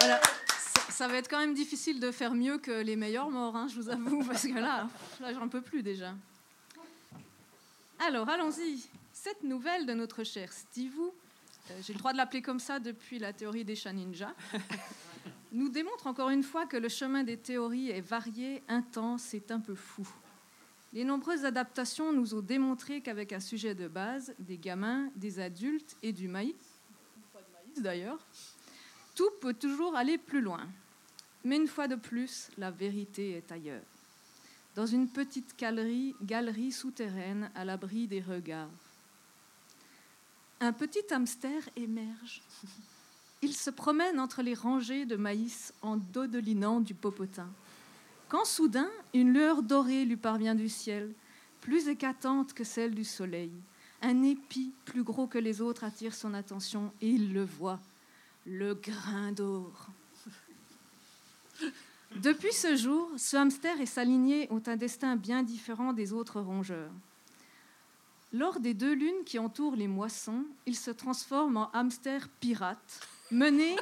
Voilà. 0.00 0.20
Ça, 0.58 0.80
ça 0.90 1.08
va 1.08 1.16
être 1.16 1.28
quand 1.28 1.38
même 1.38 1.54
difficile 1.54 1.98
de 1.98 2.10
faire 2.10 2.34
mieux 2.34 2.58
que 2.58 2.82
les 2.82 2.94
meilleurs 2.96 3.30
morts, 3.30 3.56
hein, 3.56 3.68
je 3.74 3.80
vous 3.80 3.88
avoue, 3.88 4.22
parce 4.24 4.42
que 4.46 4.52
là, 4.58 4.86
là 5.20 5.32
j'en 5.32 5.48
peux 5.48 5.62
plus 5.62 5.82
déjà. 5.82 6.12
Alors, 8.02 8.30
allons-y. 8.30 8.82
Cette 9.12 9.42
nouvelle 9.42 9.84
de 9.84 9.92
notre 9.92 10.24
cher 10.24 10.50
Stivou, 10.50 11.12
euh, 11.70 11.74
j'ai 11.82 11.92
le 11.92 11.98
droit 11.98 12.12
de 12.12 12.16
l'appeler 12.16 12.40
comme 12.40 12.58
ça 12.58 12.80
depuis 12.80 13.18
la 13.18 13.34
théorie 13.34 13.62
des 13.62 13.76
chats 13.76 13.92
ninjas, 13.92 14.32
nous 15.52 15.68
démontre 15.68 16.06
encore 16.06 16.30
une 16.30 16.42
fois 16.42 16.64
que 16.64 16.78
le 16.78 16.88
chemin 16.88 17.24
des 17.24 17.36
théories 17.36 17.90
est 17.90 18.00
varié, 18.00 18.62
intense 18.68 19.34
et 19.34 19.42
un 19.50 19.60
peu 19.60 19.74
fou. 19.74 20.08
Les 20.94 21.04
nombreuses 21.04 21.44
adaptations 21.44 22.10
nous 22.10 22.34
ont 22.34 22.40
démontré 22.40 23.02
qu'avec 23.02 23.34
un 23.34 23.40
sujet 23.40 23.74
de 23.74 23.86
base, 23.86 24.34
des 24.38 24.56
gamins, 24.56 25.10
des 25.14 25.38
adultes 25.38 25.94
et 26.02 26.14
du 26.14 26.26
maïs, 26.26 26.54
pas 27.34 27.40
de 27.40 27.52
maïs 27.52 27.82
d'ailleurs, 27.82 28.26
tout 29.14 29.30
peut 29.42 29.54
toujours 29.54 29.94
aller 29.94 30.16
plus 30.16 30.40
loin. 30.40 30.66
Mais 31.44 31.56
une 31.56 31.68
fois 31.68 31.86
de 31.86 31.96
plus, 31.96 32.48
la 32.56 32.70
vérité 32.70 33.32
est 33.32 33.52
ailleurs. 33.52 33.82
Dans 34.74 34.86
une 34.86 35.08
petite 35.08 35.58
galerie, 35.58 36.14
galerie 36.22 36.72
souterraine 36.72 37.50
à 37.54 37.64
l'abri 37.64 38.06
des 38.06 38.20
regards. 38.20 38.68
Un 40.60 40.72
petit 40.72 41.12
hamster 41.12 41.68
émerge. 41.76 42.42
Il 43.42 43.54
se 43.54 43.70
promène 43.70 44.20
entre 44.20 44.42
les 44.42 44.54
rangées 44.54 45.06
de 45.06 45.16
maïs 45.16 45.72
en 45.82 45.96
dodelinant 45.96 46.80
du 46.80 46.94
popotin. 46.94 47.48
Quand 48.28 48.44
soudain, 48.44 48.88
une 49.12 49.32
lueur 49.32 49.62
dorée 49.62 50.04
lui 50.04 50.16
parvient 50.16 50.54
du 50.54 50.68
ciel, 50.68 51.12
plus 51.60 51.88
éclatante 51.88 52.52
que 52.52 52.62
celle 52.62 52.94
du 52.94 53.04
soleil. 53.04 53.50
Un 54.02 54.22
épi 54.22 54.72
plus 54.84 55.02
gros 55.02 55.26
que 55.26 55.38
les 55.38 55.60
autres 55.60 55.84
attire 55.84 56.14
son 56.14 56.32
attention 56.32 56.92
et 57.00 57.08
il 57.08 57.32
le 57.32 57.44
voit 57.44 57.80
le 58.46 58.74
grain 58.74 59.32
d'or. 59.32 59.88
Depuis 62.16 62.52
ce 62.52 62.76
jour, 62.76 63.10
ce 63.16 63.36
hamster 63.36 63.80
et 63.80 63.86
sa 63.86 64.04
lignée 64.04 64.48
ont 64.50 64.62
un 64.66 64.76
destin 64.76 65.16
bien 65.16 65.42
différent 65.42 65.92
des 65.92 66.12
autres 66.12 66.40
rongeurs. 66.40 66.90
Lors 68.32 68.60
des 68.60 68.74
deux 68.74 68.94
lunes 68.94 69.24
qui 69.24 69.38
entourent 69.38 69.76
les 69.76 69.88
moissons, 69.88 70.44
il 70.66 70.76
se 70.76 70.90
transforme 70.90 71.56
en 71.56 71.70
hamster 71.72 72.28
pirate, 72.40 73.00
mené, 73.30 73.76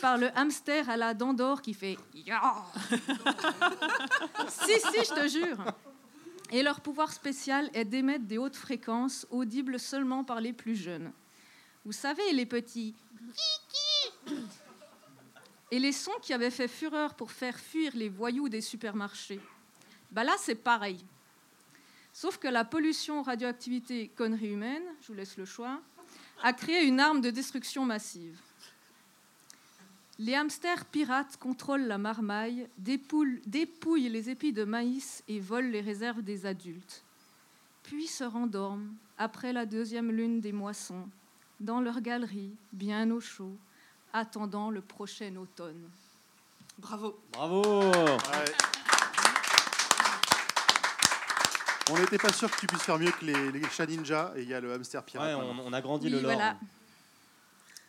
par 0.00 0.16
le 0.16 0.28
hamster 0.38 0.88
à 0.88 0.96
la 0.96 1.12
dent 1.12 1.34
d'or 1.34 1.60
qui 1.60 1.74
fait 1.74 1.98
Si, 4.48 4.72
si, 4.80 5.04
je 5.04 5.14
te 5.14 5.28
jure 5.28 5.58
Et 6.50 6.62
leur 6.62 6.80
pouvoir 6.80 7.12
spécial 7.12 7.68
est 7.74 7.84
d'émettre 7.84 8.24
des 8.24 8.38
hautes 8.38 8.56
fréquences 8.56 9.26
audibles 9.30 9.78
seulement 9.78 10.24
par 10.24 10.40
les 10.40 10.52
plus 10.52 10.76
jeunes. 10.76 11.12
Vous 11.84 11.92
savez, 11.92 12.32
les 12.32 12.46
petits. 12.46 12.94
Et 15.70 15.78
les 15.78 15.92
sons 15.92 16.18
qui 16.22 16.32
avaient 16.32 16.50
fait 16.50 16.68
fureur 16.68 17.14
pour 17.14 17.30
faire 17.30 17.58
fuir 17.58 17.92
les 17.94 18.08
voyous 18.08 18.48
des 18.48 18.60
supermarchés. 18.60 19.40
Bah 20.10 20.24
là, 20.24 20.34
c'est 20.38 20.56
pareil. 20.56 20.98
Sauf 22.12 22.38
que 22.38 22.48
la 22.48 22.64
pollution, 22.64 23.22
radioactivité, 23.22 24.08
connerie 24.16 24.50
humaine, 24.50 24.82
je 25.02 25.08
vous 25.08 25.14
laisse 25.14 25.36
le 25.36 25.44
choix, 25.44 25.80
a 26.42 26.52
créé 26.52 26.84
une 26.84 26.98
arme 26.98 27.20
de 27.20 27.30
destruction 27.30 27.84
massive. 27.84 28.40
Les 30.18 30.34
hamsters 30.34 30.84
pirates 30.86 31.36
contrôlent 31.38 31.86
la 31.86 31.98
marmaille, 31.98 32.68
dépouillent 32.76 34.08
les 34.08 34.28
épis 34.28 34.52
de 34.52 34.64
maïs 34.64 35.22
et 35.28 35.40
volent 35.40 35.70
les 35.70 35.80
réserves 35.80 36.22
des 36.22 36.44
adultes. 36.44 37.04
Puis 37.84 38.06
se 38.06 38.24
rendorment, 38.24 38.94
après 39.16 39.52
la 39.52 39.64
deuxième 39.64 40.10
lune 40.10 40.40
des 40.40 40.52
moissons, 40.52 41.08
dans 41.58 41.80
leur 41.80 42.00
galerie, 42.00 42.52
bien 42.72 43.10
au 43.10 43.20
chaud, 43.20 43.56
attendant 44.12 44.70
le 44.70 44.80
prochain 44.80 45.34
automne. 45.36 45.88
Bravo. 46.78 47.18
Bravo. 47.32 47.62
Ouais. 47.90 48.52
On 51.90 51.98
n'était 51.98 52.18
pas 52.18 52.32
sûr 52.32 52.50
que 52.50 52.60
tu 52.60 52.66
puisses 52.68 52.82
faire 52.82 52.98
mieux 52.98 53.10
que 53.10 53.24
les, 53.24 53.50
les 53.52 53.68
chats 53.70 53.86
ninja 53.86 54.32
et 54.36 54.42
il 54.42 54.48
y 54.48 54.54
a 54.54 54.60
le 54.60 54.72
hamster 54.72 55.02
pirate. 55.02 55.26
Ouais, 55.28 55.34
on, 55.34 55.66
on 55.66 55.72
a 55.72 55.80
grandi 55.80 56.06
Oui, 56.06 56.12
le 56.12 56.20
lore. 56.20 56.32
voilà. 56.32 56.56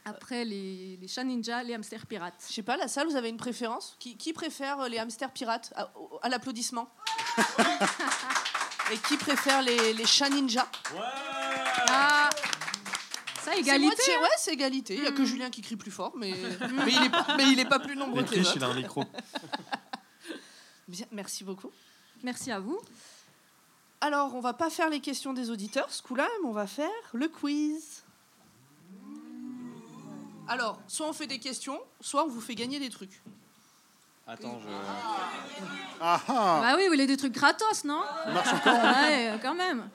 Après 0.05 0.43
les, 0.43 0.97
les 0.99 1.07
chats 1.07 1.24
ninjas, 1.24 1.61
les 1.61 1.76
hamsters 1.76 2.07
pirates. 2.07 2.43
Je 2.49 2.53
sais 2.53 2.63
pas, 2.63 2.76
la 2.78 2.88
salle, 2.88 3.07
vous 3.07 3.15
avez 3.15 3.30
une 3.30 3.38
préférence? 3.38 3.95
Qui, 3.99 4.17
qui 4.17 4.34
préfère 4.34 4.89
les 4.89 4.97
hamsters 4.97 5.30
pirates 5.30 5.72
à, 5.76 5.91
au- 5.95 6.19
à 6.24 6.30
l'applaudissement? 6.30 6.89
Et 8.91 8.97
qui 8.97 9.15
préfère 9.15 9.61
les, 9.61 9.93
les 9.93 10.05
chats 10.07 10.30
ninjas 10.30 10.67
Ah, 11.88 12.20
ça, 13.52 13.56
C'est 13.56 13.62
égalité. 13.62 13.86
moitié- 13.95 14.18
ouais, 14.18 14.30
c'est 14.38 14.54
égalité. 14.54 14.95
Il 14.95 15.04
y 15.04 15.08
a 15.08 15.12
que 15.12 15.26
Julien 15.26 15.49
qui 15.49 15.62
crie 15.62 15.76
plus 15.76 15.91
fort, 15.91 16.14
mais, 16.16 16.32
mais, 16.86 16.91
il, 16.91 17.04
est 17.04 17.10
pas, 17.10 17.28
mais 17.38 17.43
il 17.52 17.60
est 17.60 17.66
pas 17.66 17.80
plus 17.80 17.95
nombreux 17.95 18.24
que 18.24 18.32
les 18.36 18.41
triches, 18.41 18.56
il 18.56 18.64
a 18.64 18.68
autres. 18.68 18.78
un 18.78 18.82
micro. 18.82 19.04
Bien, 20.88 21.06
merci 21.12 21.43
beaucoup. 21.43 21.72
Merci 22.24 22.52
à 22.52 22.60
vous. 22.60 22.80
Alors, 24.02 24.34
on 24.36 24.41
va 24.41 24.54
pas 24.54 24.70
faire 24.70 24.89
les 24.89 24.99
questions 24.99 25.32
des 25.34 25.49
auditeurs 25.49 25.91
ce 25.91 26.02
coup-là, 26.02 26.28
mais 26.41 26.49
on 26.49 26.54
va 26.54 26.68
faire 26.68 26.89
le 27.14 27.28
quiz. 27.28 28.04
Alors, 30.47 30.80
soit 30.88 31.08
on 31.08 31.14
fait 31.14 31.28
des 31.28 31.39
questions, 31.39 31.80
soit 32.02 32.26
on 32.26 32.28
vous 32.28 32.41
fait 32.41 32.56
gagner 32.56 32.80
des 32.80 32.89
trucs. 32.89 33.22
Attends, 34.28 34.60
je. 34.64 34.68
Ah 36.02 36.20
ah 36.28 36.60
Bah 36.62 36.74
oui, 36.78 36.84
vous 36.84 36.89
voulez 36.91 37.08
des 37.08 37.18
trucs 37.18 37.34
gratos, 37.34 37.84
non 37.86 38.02
Ça 38.26 38.32
marche 38.32 38.54
encore 38.54 38.74
Ouais, 38.74 39.30
euh, 39.30 39.38
quand 39.41 39.56
même. 39.56 39.89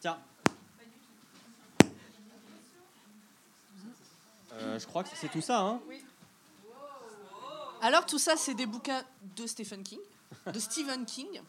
Tiens. 0.00 0.18
Euh, 4.58 4.78
je 4.78 4.86
crois 4.86 5.04
que 5.04 5.10
c'est 5.14 5.28
tout 5.28 5.40
ça, 5.40 5.60
hein 5.60 5.80
Alors, 7.80 8.06
tout 8.06 8.18
ça, 8.18 8.36
c'est 8.36 8.54
des 8.54 8.66
bouquins 8.66 9.02
de 9.36 9.46
Stephen 9.46 9.82
King, 9.82 10.00
de 10.52 10.58
Stephen 10.58 11.04
King. 11.06 11.40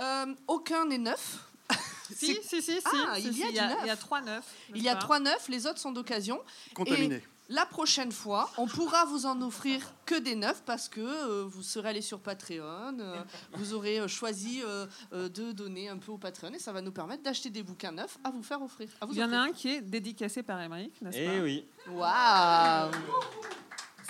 Euh, 0.00 0.34
aucun 0.46 0.84
n'est 0.86 0.98
neuf. 0.98 1.38
Si, 2.12 2.36
si, 2.42 2.60
si, 2.60 2.80
si. 2.80 2.82
Ah, 3.06 3.14
si, 3.14 3.22
il 3.28 3.30
y 3.30 3.34
si, 3.34 3.44
a 3.44 3.46
il 3.46 3.50
du 3.52 3.56
y 3.56 3.60
a, 3.60 3.68
neuf. 3.68 3.78
il 3.82 3.86
y 3.86 3.90
a 3.90 3.96
trois 3.96 4.20
neufs. 4.20 4.44
Il 4.74 4.82
y 4.82 4.88
a 4.88 4.96
trois 4.96 5.20
neufs, 5.20 5.48
les 5.48 5.64
autres 5.68 5.78
sont 5.78 5.92
d'occasion. 5.92 6.42
Contaminé. 6.74 7.22
La 7.52 7.66
prochaine 7.66 8.12
fois, 8.12 8.48
on 8.58 8.66
pourra 8.68 9.04
vous 9.06 9.26
en 9.26 9.42
offrir 9.42 9.80
que 10.06 10.14
des 10.16 10.36
neufs 10.36 10.62
parce 10.64 10.88
que 10.88 11.00
euh, 11.00 11.44
vous 11.48 11.64
serez 11.64 11.88
allé 11.88 12.00
sur 12.00 12.20
Patreon, 12.20 12.96
euh, 13.00 13.16
vous 13.54 13.74
aurez 13.74 13.98
euh, 13.98 14.06
choisi 14.06 14.62
euh, 14.64 14.86
euh, 15.12 15.28
de 15.28 15.50
donner 15.50 15.88
un 15.88 15.98
peu 15.98 16.12
au 16.12 16.16
Patreon 16.16 16.52
et 16.54 16.60
ça 16.60 16.72
va 16.72 16.80
nous 16.80 16.92
permettre 16.92 17.24
d'acheter 17.24 17.50
des 17.50 17.64
bouquins 17.64 17.90
neufs 17.90 18.18
à 18.22 18.30
vous 18.30 18.44
faire 18.44 18.62
offrir. 18.62 18.88
à 19.00 19.06
vous 19.06 19.12
Il 19.14 19.18
y 19.18 19.24
en 19.24 19.32
a 19.32 19.38
un 19.38 19.50
qui 19.52 19.68
est 19.68 19.80
dédicacé 19.80 20.44
par 20.44 20.60
Émeric, 20.60 21.02
n'est-ce 21.02 21.18
Eh 21.18 21.40
oui. 21.40 21.66
Waouh 21.88 22.90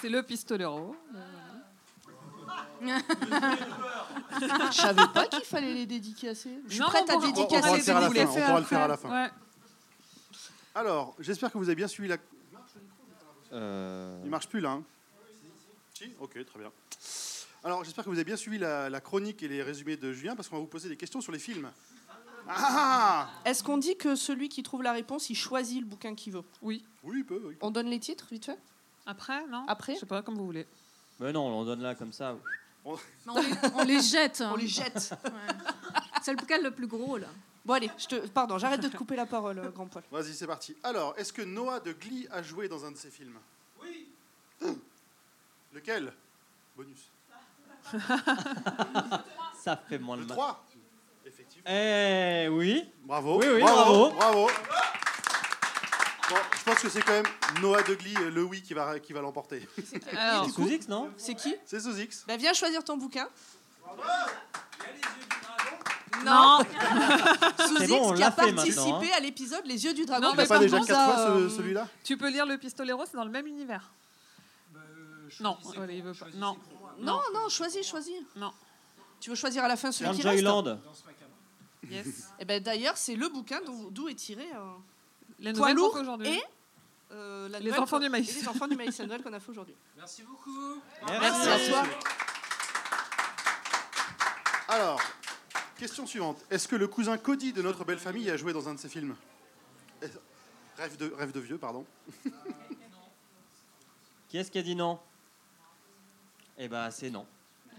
C'est 0.01 0.11
le 0.11 0.23
pistolero. 0.23 0.95
Je 2.83 4.73
savais 4.73 5.07
pas 5.15 5.27
qu'il 5.29 5.45
fallait 5.45 5.73
les 5.75 5.87
dédicacer. 5.87 6.59
Je 6.67 6.73
suis 6.73 6.81
Non, 6.81 6.87
prête 6.89 7.05
on 7.09 7.13
à 7.13 7.15
pourra- 7.15 7.27
on 7.29 7.33
pourra 7.33 7.47
dédicacer 7.47 7.77
le 7.77 7.83
faire 7.83 7.97
à 7.97 8.01
la 8.01 8.11
fin, 8.11 8.23
on 8.27 8.35
pourra 8.45 8.61
le 8.61 8.67
faire 8.67 8.81
à 8.83 8.89
la 8.89 8.97
fin. 8.99 9.11
Ouais. 9.25 9.31
Alors, 10.75 11.15
j'espère 11.19 11.51
que 11.51 11.59
vous 11.59 11.65
avez 11.65 11.75
bien 11.75 11.89
suivi 11.89 12.09
la. 12.09 12.17
Euh, 13.53 14.21
Il 14.25 14.31
marche 14.31 14.49
plus 14.49 14.61
là. 14.61 14.71
hein 14.73 14.83
si 15.95 16.13
Ok, 16.21 16.33
très 16.45 16.59
bien. 16.59 16.71
Alors, 17.63 17.85
j'espère 17.85 18.05
que 18.05 18.09
vous 18.11 18.17
avez 18.17 18.25
bien 18.25 18.37
suivi 18.37 18.59
la, 18.59 18.89
la 18.89 19.01
chronique 19.01 19.43
et 19.43 19.49
les 19.49 19.63
résumés 19.63 19.97
de 19.97 20.13
Julien 20.13 20.35
parce 20.35 20.49
qu'on 20.49 20.57
va 20.57 20.61
vous 20.63 20.67
poser 20.69 20.89
des 20.89 20.97
questions 20.97 21.21
sur 21.21 21.33
les 21.33 21.39
films. 21.39 21.71
Ah 22.49 23.29
Est-ce 23.45 23.63
qu'on 23.63 23.77
dit 23.79 23.97
que 23.97 24.17
celui 24.17 24.49
qui 24.49 24.63
trouve 24.63 24.83
la 24.83 24.93
réponse, 24.93 25.31
il 25.31 25.35
choisit 25.37 25.81
le 25.81 25.87
bouquin 25.87 26.15
qu'il 26.15 26.33
veut? 26.33 26.43
Oui. 26.63 26.85
Oui, 27.03 27.19
il 27.19 27.25
peut. 27.25 27.41
Oui. 27.45 27.57
On 27.61 27.71
donne 27.71 27.89
les 27.89 28.01
titres 28.01 28.27
vite 28.31 28.47
fait? 28.47 28.59
Après, 29.07 29.47
non? 29.47 29.65
Après? 29.69 29.95
Je 29.95 30.01
sais 30.01 30.07
pas, 30.07 30.23
comme 30.23 30.37
vous 30.37 30.47
voulez. 30.47 30.67
Mais 31.21 31.33
non, 31.33 31.47
on 31.47 31.65
donne 31.65 31.83
là 31.83 31.95
comme 31.95 32.13
ça. 32.13 32.37
On 32.85 32.95
les, 32.95 33.53
on 33.75 33.85
les 33.85 34.01
jette. 34.01 34.41
hein. 34.45 34.51
On 34.55 34.57
les 34.57 34.67
jette. 34.67 35.13
Ouais. 35.25 35.31
C'est 36.23 36.33
lequel 36.33 36.63
le 36.63 36.71
plus 36.71 36.87
gros 36.87 37.19
là 37.19 37.29
Bon 37.65 37.75
allez, 37.75 37.91
je 37.99 38.07
te... 38.07 38.27
pardon, 38.29 38.59
j'arrête 38.59 38.81
de 38.81 38.89
te 38.89 38.97
couper 38.97 39.17
la 39.17 39.27
parole, 39.27 39.59
euh, 39.59 39.69
grand 39.71 39.87
Paul. 39.87 40.03
Vas-y, 40.11 40.35
c'est 40.35 40.47
parti. 40.47 40.77
Alors, 40.83 41.15
est-ce 41.19 41.33
que 41.33 41.43
Noah 41.43 41.81
de 41.81 41.93
Glee 41.93 42.27
a 42.31 42.43
joué 42.43 42.69
dans 42.69 42.85
un 42.85 42.91
de 42.91 42.97
ses 42.97 43.11
films? 43.11 43.39
Oui. 43.83 44.09
Lequel? 45.73 46.13
Bonus. 46.77 47.11
Ça 49.63 49.77
fait 49.89 49.99
moins 49.99 50.17
Le 50.17 50.23
de 50.23 50.29
mal. 50.29 50.37
3 50.37 50.67
Effectivement. 51.27 51.71
Eh 51.71 52.49
oui. 52.51 52.91
Bravo. 53.05 53.39
Oui, 53.39 53.47
oui, 53.55 53.61
bravo. 53.61 54.11
bravo. 54.11 54.47
bravo. 54.47 54.51
Bon, 56.31 56.37
je 56.59 56.63
pense 56.65 56.79
que 56.79 56.89
c'est 56.89 57.03
quand 57.03 57.13
même 57.13 57.27
Noah 57.61 57.83
de 57.83 57.95
Glee, 57.95 58.15
euh, 58.21 58.31
le 58.31 58.45
oui, 58.45 58.63
qui 58.63 58.73
va, 58.73 59.01
qui 59.01 59.13
va 59.13 59.21
l'emporter. 59.21 59.69
Alors, 60.17 60.47
C'est 60.47 60.53
sous 60.53 60.69
X, 60.69 60.89
non? 60.89 61.11
C'est 61.17 61.35
qui? 61.35 61.55
C'est 61.67 61.81
sous 61.81 61.99
X. 61.99 62.25
Bah 62.27 62.37
viens 62.37 62.53
choisir 62.53 62.85
ton 62.85 62.97
bouquin. 62.97 63.29
Non. 66.25 66.59
Sous 67.69 67.77
X 67.83 67.89
bon, 67.89 68.11
on 68.11 68.15
qui 68.15 68.23
a 68.23 68.27
l'a 68.27 68.33
fait 68.33 68.53
participé 68.53 68.91
maintenant, 68.91 69.17
à 69.17 69.21
l'épisode 69.21 69.63
Les 69.67 69.85
yeux 69.85 69.95
du 69.95 70.05
dragon. 70.05 70.29
Non, 70.29 70.33
mais 70.37 70.43
pas 70.45 70.49
par 70.55 70.61
déjà 70.61 70.77
contre, 70.79 70.89
4 70.89 71.05
fois 71.15 71.21
euh, 71.31 71.49
ce- 71.49 71.57
celui-là 71.57 71.89
Tu 72.05 72.17
peux 72.17 72.29
lire 72.31 72.47
le 72.47 72.59
pistolero, 72.59 73.05
c'est 73.07 73.17
dans 73.17 73.25
le 73.25 73.31
même 73.31 73.47
univers. 73.47 73.91
Non, 75.41 75.57
allez, 75.81 75.97
il 75.97 76.03
veut 76.03 76.13
pas. 76.13 76.27
Non. 76.35 76.57
Non, 76.99 77.21
non, 77.33 77.49
choisis, 77.49 77.87
choisis. 77.87 78.15
Non. 78.37 78.53
Tu 79.21 79.31
veux 79.31 79.37
choisir 79.37 79.65
à 79.65 79.69
la 79.69 79.77
fin 79.77 79.93
celui 79.93 80.11
qui 80.11 80.17
Ranger 80.17 80.29
reste 80.29 80.41
Island. 80.41 80.81
Yes. 81.89 82.07
Et 82.39 82.45
ben 82.45 82.63
d'ailleurs, 82.63 82.97
c'est 82.97 83.15
le 83.17 83.29
bouquin 83.29 83.61
d'où 83.65 83.89
d'où 83.91 84.09
est 84.09 84.15
tiré 84.15 84.43
euh, 84.55 84.59
Les 85.39 85.53
Poids 85.53 85.73
nouvelles 85.73 85.91
pour 85.91 86.01
aujourd'hui. 86.01 86.29
et 86.29 86.43
euh, 87.13 87.49
la 87.49 87.59
Les 87.59 87.67
nouvelle 87.67 87.81
enfants 87.81 87.97
qu'on- 87.99 88.03
du 88.05 88.09
maïs. 88.11 88.31
et 88.37 88.41
les 88.41 88.49
enfants 88.49 88.67
du 88.69 88.77
maïs, 88.77 88.99
la 88.99 89.05
nouvelle 89.07 89.23
qu'on 89.23 89.33
a 89.33 89.41
fait 89.41 89.51
aujourd'hui. 89.51 89.75
Merci 89.97 90.23
beaucoup. 90.23 90.81
Merci 91.09 91.49
à 91.49 91.59
toi. 91.71 91.83
Alors, 94.69 95.01
question 95.81 96.07
suivante. 96.07 96.45
Est-ce 96.51 96.69
que 96.69 96.77
le 96.77 96.87
cousin 96.87 97.17
Cody 97.17 97.55
de 97.55 97.63
notre 97.63 97.85
belle 97.85 97.99
famille 97.99 98.31
a 98.31 98.37
joué 98.37 98.53
dans 98.53 98.69
un 98.69 98.75
de 98.75 98.79
ses 98.79 98.91
films 98.91 99.17
Rêve 100.77 100.97
de, 100.99 101.13
rêve 101.17 101.33
de 101.33 101.41
vieux, 101.41 101.59
pardon. 101.59 101.85
Qui 104.29 104.37
est-ce 104.39 104.51
qui 104.51 104.59
a 104.59 104.63
dit 104.63 104.77
non 104.77 105.01
Eh 106.57 106.69
bah, 106.69 106.91
c'est 106.91 107.11
non. 107.11 107.27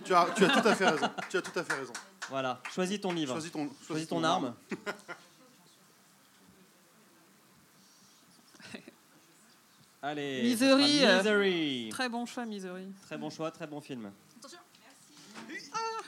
Tu 0.04 0.14
as, 0.14 0.26
tu 0.36 0.44
as 0.44 0.50
tout 0.50 0.68
à 0.68 0.76
fait 0.76 0.90
raison. 0.90 1.10
Tu 1.30 1.38
as 1.38 1.42
tout 1.42 1.58
à 1.58 1.64
fait 1.64 1.74
raison. 1.74 1.94
Voilà. 2.30 2.62
Choisis 2.72 3.00
ton 3.00 3.14
livre. 3.14 3.34
Choisis 3.34 3.52
ton, 3.52 3.70
Choisis 3.88 4.08
ton 4.08 4.24
arme. 4.24 4.56
Allez. 10.02 10.42
Misery, 10.42 11.06
euh, 11.06 11.18
Misery. 11.20 11.90
Très 11.92 12.10
bon 12.10 12.26
choix, 12.26 12.46
Misery. 12.46 12.88
Très 13.04 13.18
bon 13.18 13.30
choix, 13.30 13.52
très 13.52 13.68
bon 13.68 13.80
film. 13.80 14.12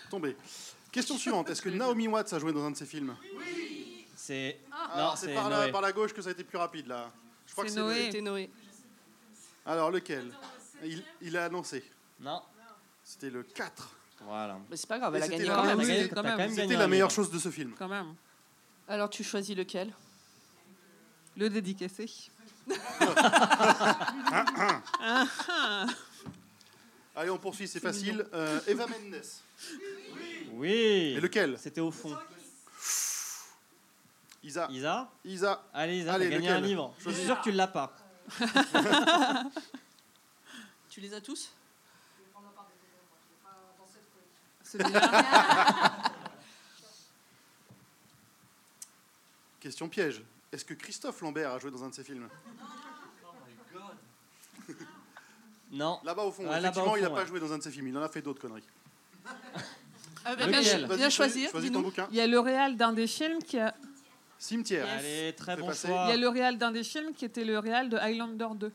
Tombé. 0.10 0.36
Question 0.94 1.18
suivante. 1.18 1.50
Est-ce 1.50 1.62
que 1.62 1.70
Naomi 1.70 2.08
Watts 2.08 2.32
a 2.32 2.39
joué 2.39 2.54
dans 2.54 2.64
un 2.64 2.72
de 2.72 2.78
ses 2.78 2.86
films? 2.86 3.14
C'est. 4.16 4.60
Alors, 4.94 5.12
non, 5.12 5.16
c'est 5.18 5.34
par, 5.34 5.50
la- 5.50 5.64
Noé. 5.64 5.72
par 5.72 5.82
la 5.82 5.91
gauche 5.91 6.14
que 6.14 6.22
ça 6.22 6.30
a 6.30 6.32
été 6.32 6.44
plus 6.46 6.58
rapide, 6.58 6.88
là. 6.88 7.12
Je 7.48 7.52
crois 7.52 7.66
que 7.66 7.70
C'est 7.70 7.76
c'est 7.76 7.82
Noé. 7.82 8.06
C'était 8.06 8.22
Noé. 8.22 8.50
Alors, 9.66 9.91
lequel? 9.91 10.32
Il, 10.86 11.04
il 11.22 11.36
a 11.36 11.46
annoncé. 11.46 11.84
Non. 12.22 12.41
C'était 13.04 13.30
le 13.30 13.44
4. 13.44 13.89
Voilà. 14.22 14.58
Mais 14.70 14.78
c'est 14.78 14.88
pas 14.88 15.00
grave, 15.00 15.16
elle 15.16 15.24
a 15.24 15.26
c'était 15.26 15.38
gagné 15.39 15.50
la- 15.50 15.56
quand 15.56 15.66
même. 15.66 15.80
oui, 15.80 16.10
quand 16.14 16.24
gagné 16.24 16.56
C'était 16.56 16.76
un 16.76 16.80
la 16.80 16.88
meilleure 16.88 17.10
livre. 17.10 17.16
chose 17.16 17.30
de 17.32 17.39
ce 17.39 17.50
film. 17.52 17.74
Quand 17.78 17.89
même. 17.89 18.16
Alors 18.88 19.10
tu 19.10 19.22
choisis 19.24 19.54
lequel? 19.58 19.91
Le 21.36 21.50
dédicacé. 21.50 22.06
Allez, 27.16 27.30
on 27.30 27.38
poursuit, 27.38 27.68
c'est 27.68 27.80
facile. 27.82 28.26
Euh, 28.34 28.60
Eva 28.68 28.88
Mendes. 28.88 29.22
Oui. 30.56 31.14
Et 31.18 31.20
lequel 31.20 31.58
C'était 31.60 31.82
au 31.82 31.91
fond. 31.91 32.16
Isa. 34.43 34.68
Isa 34.70 35.10
Isa. 35.24 35.64
Allez, 35.74 35.97
Isa, 35.99 36.14
Allez, 36.14 36.26
t'as 36.26 36.32
gagné 36.32 36.47
lequel 36.47 36.64
un 36.64 36.68
livre. 36.68 36.93
Je 36.99 37.10
suis 37.10 37.26
sûr 37.26 37.38
que 37.39 37.43
tu 37.43 37.51
l'as 37.51 37.68
pas. 37.68 37.95
Tu 40.89 41.01
les 41.01 41.12
as 41.12 41.22
tous? 41.22 41.51
Question 49.60 49.89
piège. 49.89 50.24
Est-ce 50.51 50.64
que 50.66 50.76
Christophe 50.76 51.20
Lambert 51.22 51.49
a 51.51 51.58
joué 51.58 51.72
dans 51.72 51.84
un 51.84 51.89
de 51.89 51.95
ses 51.95 52.04
films? 52.04 52.30
Non. 55.72 55.99
Là-bas 56.04 56.24
au 56.24 56.32
fond. 56.32 56.45
Ah, 56.47 56.60
Effectivement, 56.60 56.91
au 56.91 56.97
il 56.97 57.01
n'a 57.01 57.10
pas 57.10 57.26
joué 57.26 57.39
dans 57.39 57.51
un 57.51 57.58
de 57.58 57.64
ses 57.64 57.72
films. 57.72 57.88
Il 57.88 57.97
en 57.97 58.04
a 58.04 58.10
fait 58.10 58.22
d'autres 58.22 58.39
conneries. 58.41 58.68
Ah, 60.26 60.36
bah, 60.36 60.45
Lequel 60.47 60.86
bien, 60.88 60.95
bien 60.97 61.09
choisir. 61.09 61.49
Choisis 61.51 61.71
ton 61.71 61.82
bouquin. 61.82 62.07
Il 62.11 62.17
y 62.17 62.21
a 62.21 62.28
le 62.28 62.39
réal 62.39 62.76
d'un 62.78 62.93
des 62.93 63.07
films 63.07 63.39
qui 63.43 63.59
a. 63.59 63.76
Cimetière. 64.39 64.88
Allez, 64.89 65.34
très 65.38 65.55
bon 65.55 65.71
choix. 65.74 66.05
Il 66.07 66.09
y 66.09 66.13
a 66.13 66.17
le 66.17 66.28
réal 66.30 66.57
d'un 66.57 66.71
des 66.71 66.84
films 66.84 67.13
qui 67.13 67.24
était 67.26 67.45
le 67.45 67.59
réal 67.59 67.89
de 67.89 67.97
Highlander 67.97 68.47
2. 68.55 68.71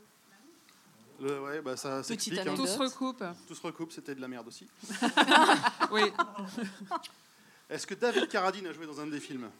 Le- 1.20 1.40
ouais, 1.42 1.60
bah, 1.60 1.76
ça 1.76 2.02
s'explique. 2.02 2.38
hein. 2.46 2.54
Tout 2.54 2.66
se 2.66 2.78
recoupe. 2.78 3.24
Tout 3.46 3.54
se 3.54 3.62
recoupe, 3.62 3.92
c'était 3.92 4.14
de 4.14 4.20
la 4.20 4.28
merde 4.28 4.46
aussi. 4.48 4.66
Oui. 5.90 6.02
Est-ce 7.70 7.86
que 7.86 7.94
David 7.94 8.28
Carradine 8.28 8.66
a 8.66 8.72
joué 8.72 8.86
dans 8.86 8.98
un 9.00 9.06
des 9.06 9.20
films? 9.20 9.50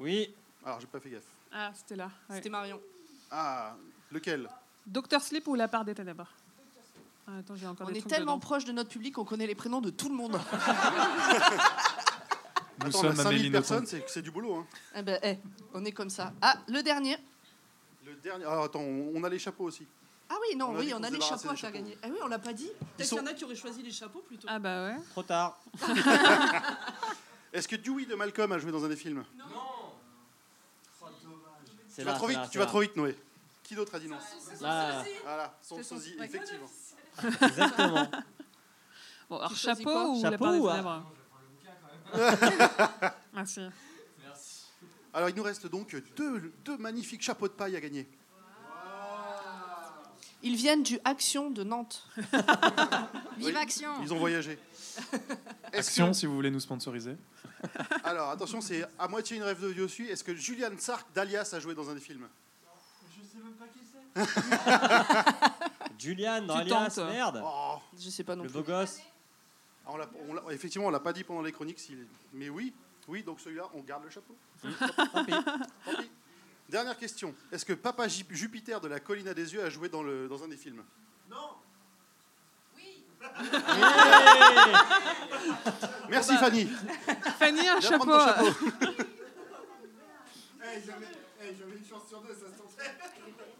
Oui. 0.00 0.34
Alors, 0.64 0.80
j'ai 0.80 0.86
pas 0.86 1.00
fait 1.00 1.10
gaffe. 1.10 1.22
Ah, 1.52 1.70
c'était 1.74 1.96
là. 1.96 2.10
ouais. 2.28 2.36
C'était 2.36 2.50
Marion. 2.50 2.80
Ah, 3.30 3.74
lequel? 4.10 4.48
Docteur 4.86 5.22
Sleep 5.22 5.46
ou 5.48 5.54
La 5.54 5.68
part 5.68 5.84
des 5.84 5.94
ténèbres? 5.94 6.26
Ah, 7.26 7.38
Attends, 7.38 7.54
j'ai 7.56 7.66
encore 7.66 7.86
On 7.88 7.94
est 7.94 8.06
tellement 8.06 8.32
dedans. 8.36 8.40
proche 8.40 8.64
de 8.64 8.72
notre 8.72 8.90
public 8.90 9.14
qu'on 9.14 9.24
connaît 9.24 9.46
les 9.46 9.54
prénoms 9.54 9.80
de 9.80 9.90
tout 9.90 10.08
le 10.08 10.14
monde. 10.14 10.40
Nous 12.80 12.86
Attends, 12.88 12.98
on 12.98 13.00
a 13.00 13.14
sommes 13.14 13.16
5000 13.16 13.26
Amélie 13.26 13.50
personnes, 13.50 13.86
c'est 13.86 14.04
c'est 14.08 14.22
du 14.22 14.30
boulot. 14.32 14.56
Hein. 14.56 14.66
eh 14.96 15.02
ben, 15.02 15.20
eh, 15.22 15.38
on 15.74 15.84
est 15.84 15.92
comme 15.92 16.10
ça. 16.10 16.32
Ah, 16.40 16.56
le 16.66 16.82
dernier. 16.82 17.16
Le 18.04 18.14
dernier. 18.14 18.44
Alors, 18.44 18.64
attends, 18.64 18.80
on 18.80 19.22
a 19.22 19.28
les 19.28 19.38
chapeaux 19.38 19.64
aussi. 19.64 19.86
Ah 20.28 20.34
oui, 20.40 20.56
non, 20.56 20.70
On 20.70 20.78
oui, 20.78 20.92
on 20.94 21.02
a 21.02 21.10
les 21.10 21.20
chapeaux 21.20 21.50
à 21.50 21.56
faire 21.56 21.70
gagner. 21.70 21.96
Ah 22.02 22.08
oui, 22.10 22.16
on 22.22 22.26
l'a 22.26 22.38
pas 22.40 22.52
dit. 22.54 22.70
Peut-être 22.96 23.08
sont- 23.08 23.16
qu'il 23.16 23.24
y 23.24 23.28
en 23.28 23.30
a 23.30 23.34
qui 23.34 23.44
auraient 23.44 23.54
choisi 23.54 23.82
les 23.82 23.92
chapeaux 23.92 24.24
plutôt. 24.26 24.48
Ah 24.50 24.58
bah 24.58 24.86
ouais. 24.88 24.96
Trop 25.10 25.22
tard. 25.22 25.60
Est-ce 27.52 27.68
que 27.68 27.76
Dewey 27.76 28.06
de 28.06 28.14
Malcolm 28.14 28.50
a 28.50 28.58
joué 28.58 28.72
dans 28.72 28.84
un 28.84 28.88
des 28.88 28.96
films? 28.96 29.24
C'est 31.88 32.02
Tu 32.02 32.06
vas 32.06 32.14
trop 32.14 32.26
c'est 32.26 32.32
vite, 32.32 32.42
là, 32.42 32.48
tu 32.50 32.58
vas 32.58 32.66
trop 32.66 32.80
vite, 32.80 32.96
Noé. 32.96 33.16
Qui 33.62 33.74
d'autre 33.74 33.94
a 33.94 33.98
dit 34.00 34.08
non? 34.08 34.16
Là, 34.62 35.04
Voilà, 35.22 35.58
son 35.62 35.82
sosie, 35.82 36.16
ouais. 36.18 36.24
effectivement. 36.24 36.66
Exactement. 37.18 38.08
Bon, 39.30 39.38
alors 39.38 39.56
chapeau 39.56 40.08
ou 40.12 40.22
La 40.22 40.30
Chapeau 40.32 40.52
des 40.52 40.58
ou- 40.58 40.68
ténèbres 40.68 41.12
Merci. 43.34 43.60
Alors, 45.14 45.28
il 45.30 45.34
nous 45.34 45.42
reste 45.42 45.66
donc 45.68 45.96
deux, 46.16 46.52
deux 46.64 46.76
magnifiques 46.76 47.22
chapeaux 47.22 47.48
de 47.48 47.52
paille 47.54 47.74
à 47.76 47.80
gagner. 47.80 48.06
Ils 50.42 50.56
viennent 50.56 50.82
du 50.82 50.98
Action 51.04 51.50
de 51.50 51.62
Nantes. 51.64 52.06
Vive 53.38 53.56
Action 53.56 54.02
Ils 54.02 54.12
ont 54.12 54.18
voyagé. 54.18 54.58
Action, 55.72 56.08
que- 56.08 56.16
si 56.16 56.26
vous 56.26 56.34
voulez 56.34 56.50
nous 56.50 56.60
sponsoriser. 56.60 57.16
Alors, 58.04 58.28
attention, 58.30 58.60
c'est 58.60 58.84
à 58.98 59.08
moitié 59.08 59.36
une 59.38 59.44
rêve 59.44 59.62
de 59.62 59.68
vieux 59.68 59.84
aussi. 59.84 60.02
Est-ce 60.02 60.24
que 60.24 60.34
Julian 60.34 60.72
Sark 60.78 61.06
d'Alias 61.14 61.48
a 61.54 61.60
joué 61.60 61.74
dans 61.74 61.88
un 61.88 61.94
des 61.94 62.00
films? 62.00 62.28
Julian 66.02 66.42
dans 66.42 66.54
Tu 66.54 66.60
Alias, 66.60 66.90
tentes. 66.96 67.10
merde. 67.10 67.42
Oh, 67.44 67.76
Je 67.98 68.10
sais 68.10 68.24
pas 68.24 68.34
non 68.36 68.42
Le 68.44 68.50
plus. 68.50 68.58
beau 68.58 68.64
gosse. 68.64 68.98
on 69.86 69.96
l'a- 69.96 70.08
on 70.28 70.34
l'a- 70.34 70.42
Effectivement, 70.52 70.86
on 70.88 70.90
l'a 70.90 71.00
pas 71.00 71.12
dit 71.12 71.24
pendant 71.24 71.42
les 71.42 71.52
chroniques. 71.52 71.78
s'il- 71.78 72.06
Mais 72.32 72.48
oui, 72.48 72.72
oui, 73.08 73.22
donc 73.22 73.40
celui-là, 73.40 73.64
on 73.74 73.80
garde 73.80 74.04
le 74.04 74.10
chapeau. 74.10 74.34
Tant 74.62 75.24
pis. 75.24 75.32
Tant 75.32 75.94
pis. 75.96 76.10
Dernière 76.68 76.96
question. 76.96 77.34
Est-ce 77.50 77.64
que 77.64 77.72
Papa 77.74 78.08
J- 78.08 78.24
Jupiter 78.30 78.80
de 78.80 78.88
la 78.88 78.98
colline 79.00 79.28
à 79.28 79.34
des 79.34 79.52
yeux 79.54 79.62
a 79.62 79.68
joué 79.70 79.88
dans, 79.88 80.02
le, 80.02 80.26
dans 80.28 80.42
un 80.42 80.48
des 80.48 80.56
films? 80.56 80.82
Merci 86.08 86.36
Fanny. 86.36 86.66
Fanny, 87.38 87.60
un 87.68 87.78
Viens 87.78 87.90
chapeau. 87.90 88.04
prendre 88.04 88.34
ton 88.36 88.44
chapeau. 88.52 88.66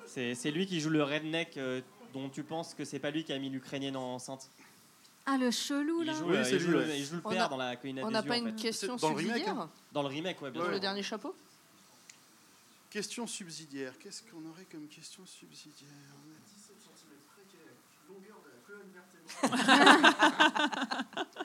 C'est 0.06 0.34
c'est 0.34 0.50
lui 0.50 0.66
qui 0.66 0.80
joue 0.80 0.90
le 0.90 1.02
redneck 1.02 1.56
euh, 1.56 1.80
dont 2.12 2.28
tu 2.28 2.42
penses 2.42 2.74
que 2.74 2.84
c'est 2.84 2.98
pas 2.98 3.10
lui 3.10 3.24
qui 3.24 3.32
a 3.32 3.38
mis 3.38 3.48
l'Ukrainienne 3.50 3.96
enceinte. 3.96 4.48
Ah, 5.24 5.38
le 5.38 5.50
chelou, 5.50 6.02
Il 6.02 6.06
là 6.06 6.12
joue, 6.14 6.28
Oui, 6.30 6.36
euh, 6.36 6.44
c'est 6.44 6.56
il 6.56 6.60
joue 6.60 6.70
le, 6.72 6.78
ouais. 6.80 6.98
il 6.98 7.04
joue 7.04 7.14
le 7.16 7.22
On 7.24 7.30
père 7.30 7.44
a- 7.44 7.48
dans 7.48 7.56
la 7.56 7.76
colline 7.76 8.00
à 8.00 8.04
On 8.04 8.10
n'a 8.10 8.22
pas 8.22 8.34
en 8.34 8.38
une 8.38 8.50
fait. 8.58 8.62
question 8.62 8.96
le 8.96 9.06
remake, 9.06 9.24
subsidiaire 9.26 9.58
hein. 9.60 9.70
Dans 9.92 10.02
le 10.02 10.08
remake, 10.08 10.42
ouais, 10.42 10.50
bien 10.50 10.58
Dans 10.60 10.66
sûr. 10.66 10.74
le 10.74 10.80
dernier 10.80 11.02
chapeau 11.02 11.34
Question 12.90 13.26
subsidiaire. 13.26 13.94
Qu'est-ce 14.00 14.22
qu'on 14.24 14.44
aurait 14.50 14.66
comme 14.70 14.86
question 14.88 15.24
subsidiaire? 15.24 15.88
On 16.12 16.16
a 16.30 16.34
17 16.44 16.76
cm 16.82 17.16
précaire, 17.34 17.72
longueur 18.08 18.38
de 18.44 18.50
la 18.50 18.58
colonne 18.66 18.92
vertébrale. 18.92 21.32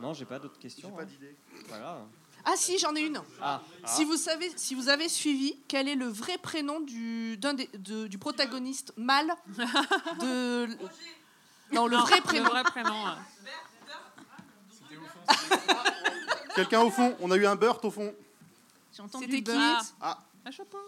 Non, 0.00 0.14
j'ai 0.14 0.24
pas 0.24 0.38
d'autres 0.40 0.58
questions. 0.58 0.88
J'ai 0.90 0.96
pas 0.96 1.02
hein. 1.02 1.06
d'idée. 1.06 1.34
Voilà. 1.68 2.00
Ah 2.44 2.54
si, 2.56 2.78
j'en 2.78 2.94
ai 2.96 3.00
une. 3.02 3.20
Ah, 3.40 3.60
Si 3.86 4.04
vous 4.04 4.16
savez, 4.16 4.50
si 4.56 4.74
vous 4.74 4.88
avez 4.88 5.08
suivi, 5.08 5.56
quel 5.68 5.88
est 5.88 5.94
le 5.94 6.06
vrai 6.06 6.38
prénom 6.38 6.80
du 6.80 7.36
d'un 7.36 7.54
des- 7.54 7.70
de- 7.74 8.06
du 8.08 8.18
protagoniste 8.18 8.92
mâle 8.96 9.32
de 10.20 10.66
non 11.72 11.86
le 11.86 11.96
vrai 11.96 12.20
prénom. 12.20 12.44
Le 12.44 12.50
vrai 12.50 12.64
prénom. 12.64 13.04
ouais. 13.04 13.12
Quelqu'un 16.54 16.80
au 16.82 16.90
fond 16.90 17.16
On 17.20 17.30
a 17.30 17.36
eu 17.36 17.46
un 17.46 17.56
Burt 17.56 17.84
au 17.84 17.90
fond. 17.90 18.14
J'ai 18.94 19.02
entendu 19.02 19.24
C'était 19.24 19.36
qui 19.36 19.42
Burt. 19.42 19.94
Ah, 20.00 20.18
Un 20.44 20.50
chapeau. 20.50 20.78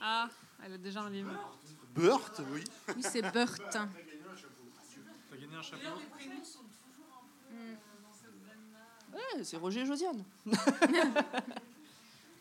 Ah, 0.00 0.28
elle 0.64 0.72
a 0.74 0.78
déjà 0.78 1.02
un 1.02 1.10
livre. 1.10 1.30
Burt, 1.94 2.40
oui. 2.52 2.64
Oui, 2.96 3.02
c'est 3.02 3.22
Burt. 3.30 3.60
T'as 3.70 3.86
gagné 5.36 5.54
un 5.56 5.62
chapeau 5.62 6.00
Ouais, 9.12 9.44
c'est 9.44 9.56
Roger 9.56 9.80
et 9.80 9.86
Josiane. 9.86 10.22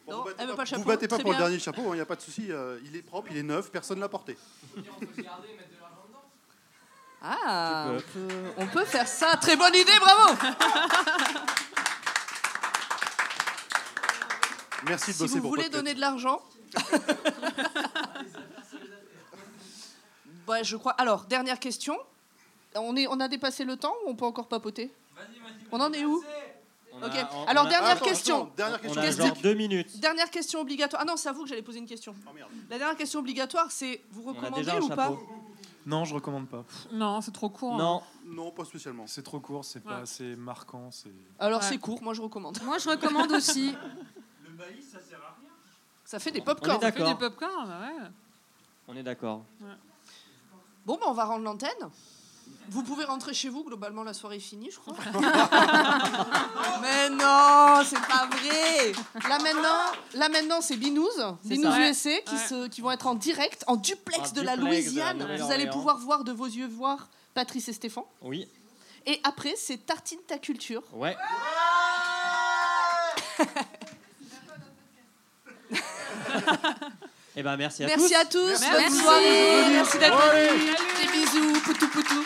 Bon, 0.07 0.13
Non, 0.13 0.17
vous 0.17 0.24
battez 0.26 0.38
elle 0.41 0.47
veut 0.47 0.51
pas, 0.53 0.57
pas 0.57 0.63
le 0.63 0.67
chapeau. 0.67 0.82
vous 0.82 0.88
battez 0.88 1.07
pas 1.07 1.15
Très 1.17 1.24
pour 1.24 1.32
le 1.32 1.38
dernier 1.38 1.59
chapeau, 1.59 1.93
il 1.93 1.95
n'y 1.97 2.01
a 2.01 2.05
pas 2.05 2.15
de 2.15 2.22
souci. 2.22 2.47
euh, 2.51 2.80
il 2.86 2.95
est 2.95 3.03
propre, 3.03 3.28
il 3.32 3.38
est 3.38 3.43
neuf, 3.43 3.69
personne 3.72 3.97
ne 3.97 4.01
l'a 4.01 4.09
porté. 4.09 4.36
Ah, 7.22 7.86
on 7.91 7.99
peut, 8.01 8.28
on 8.57 8.67
peut 8.67 8.84
faire 8.86 9.07
ça. 9.07 9.38
Très 9.38 9.55
bonne 9.55 9.76
idée, 9.76 9.91
bravo. 9.99 10.36
Merci 14.88 15.11
de 15.11 15.15
Si 15.15 15.22
bosser 15.22 15.36
vous 15.36 15.41
pour 15.41 15.49
voulez 15.51 15.63
Podcut. 15.63 15.78
donner 15.78 15.93
de 15.93 15.99
l'argent. 15.99 16.41
Ouais, 20.47 20.63
je 20.63 20.76
crois. 20.78 20.93
Alors, 20.93 21.26
dernière 21.26 21.59
question. 21.59 21.95
On, 22.76 22.95
est, 22.95 23.05
on 23.07 23.19
a 23.19 23.28
dépassé 23.28 23.65
le 23.65 23.78
temps 23.78 23.93
ou 24.05 24.09
on 24.09 24.15
peut 24.15 24.26
encore 24.26 24.47
papoter? 24.47 24.91
On 25.72 25.80
en 25.80 25.93
est 25.93 26.05
où? 26.05 26.24
Ok. 27.03 27.15
a- 27.15 27.29
on- 27.35 27.45
Alors, 27.45 27.63
on 27.63 27.67
a- 27.67 27.69
dernière 27.69 27.91
Attends, 27.91 28.05
question. 28.05 28.35
attends, 28.43 28.51
dernière 28.57 28.79
On 28.83 28.93
question. 28.93 29.23
a 29.23 29.27
genre 29.27 29.37
deux 29.41 29.53
minutes. 29.53 29.99
Dernière 29.99 30.29
question 30.29 30.59
obligatoire. 30.61 31.01
Ah 31.03 31.05
non, 31.05 31.17
c'est 31.17 31.29
à 31.29 31.31
vous 31.31 31.43
que 31.43 31.49
j'allais 31.49 31.61
poser 31.61 31.79
une 31.79 31.85
question. 31.87 32.13
Oh, 32.27 32.33
merde. 32.33 32.49
La 32.69 32.77
dernière 32.77 32.97
question 32.97 33.19
obligatoire, 33.19 33.71
c'est 33.71 34.01
vous 34.11 34.23
On 34.25 34.29
a 34.29 34.33
recommandez 34.33 34.69
un 34.69 34.81
ou 34.81 34.89
pas 34.89 34.95
chapeau. 35.09 35.19
Non, 35.85 36.05
je 36.05 36.13
recommande 36.13 36.47
pas. 36.47 36.63
Non, 36.91 37.21
c'est 37.21 37.31
trop 37.31 37.49
court. 37.49 37.73
hein. 37.73 37.77
Non, 37.77 38.01
Non, 38.25 38.51
pas 38.51 38.65
spécialement. 38.65 39.07
C'est 39.07 39.23
trop 39.23 39.39
court, 39.39 39.65
c'est 39.65 39.79
pas 39.83 39.95
Ouais. 39.97 40.01
assez 40.03 40.35
marquant. 40.35 40.89
C'est 40.91 41.09
Alors 41.39 41.59
Ouais. 41.61 41.65
c'est 41.67 41.77
court, 41.79 42.01
moi 42.03 42.13
je 42.13 42.21
recommande. 42.21 42.59
Moi, 42.63 42.77
je 42.77 42.87
recommande 42.89 43.31
aussi. 43.31 43.73
Ça 46.05 46.19
fait 46.19 46.31
des 46.31 46.39
on 46.39 46.41
est 46.43 46.45
pop-corn. 46.45 46.79
Ça 46.81 46.91
fait 46.91 46.99
du 46.99 47.05
d'accord. 47.05 47.17
popcorn, 47.17 47.69
ouais. 47.69 48.07
On 48.87 48.95
est 48.95 49.03
d'accord. 49.03 49.43
Bon, 50.85 50.95
ben 50.95 51.05
on 51.07 51.13
va 51.13 51.25
rendre 51.25 51.43
l'antenne. 51.45 51.69
Vous 52.69 52.83
pouvez 52.83 53.03
rentrer 53.05 53.33
chez 53.33 53.49
vous, 53.49 53.63
globalement 53.63 54.03
la 54.03 54.13
soirée 54.13 54.37
est 54.37 54.39
finie, 54.39 54.71
je 54.71 54.79
crois. 54.79 54.95
Mais 56.81 57.09
non, 57.09 57.81
c'est 57.85 57.99
pas 58.07 58.27
vrai. 58.31 58.93
Là 59.27 59.39
maintenant, 59.39 59.91
là 60.13 60.29
maintenant 60.29 60.61
c'est 60.61 60.77
Binous, 60.77 61.09
Binous 61.43 61.71
ça. 61.71 61.79
USA, 61.89 62.09
qui, 62.25 62.35
Ouais. 62.35 62.47
se, 62.47 62.67
qui 62.67 62.81
vont 62.81 62.91
être 62.91 63.07
en 63.07 63.15
direct, 63.15 63.63
en 63.67 63.75
duplex 63.75 64.29
En 64.29 64.33
de 64.33 64.41
la 64.41 64.55
duplex 64.55 64.91
de 64.93 64.97
la 64.99 65.13
Louisiane. 65.13 65.37
Vous 65.45 65.51
allez 65.51 65.67
pouvoir 65.69 65.97
voir 65.97 66.23
de 66.23 66.31
vos 66.31 66.45
yeux 66.45 66.67
voir 66.67 67.09
Patrice 67.33 67.67
et 67.69 67.73
Stéphane. 67.73 68.03
Oui. 68.21 68.47
Et 69.05 69.19
après, 69.23 69.55
c'est 69.57 69.85
Tartine 69.85 70.19
ta 70.27 70.37
culture. 70.37 70.83
Ouais. 70.93 71.15
Eh 77.35 77.43
ben 77.43 77.55
merci 77.55 77.83
à 77.85 77.87
tous. 77.89 77.95
Merci 77.97 78.15
à 78.15 78.25
tous, 78.25 78.39
Merci. 78.59 78.69
bonne 78.71 78.81
Merci. 78.81 78.99
soirée, 78.99 79.69
merci 79.71 79.97
d'être 79.99 80.17
venus. 80.17 80.75
Des 80.99 81.11
bisous, 81.13 81.61
poutou 81.61 81.87
poutou. 81.87 82.25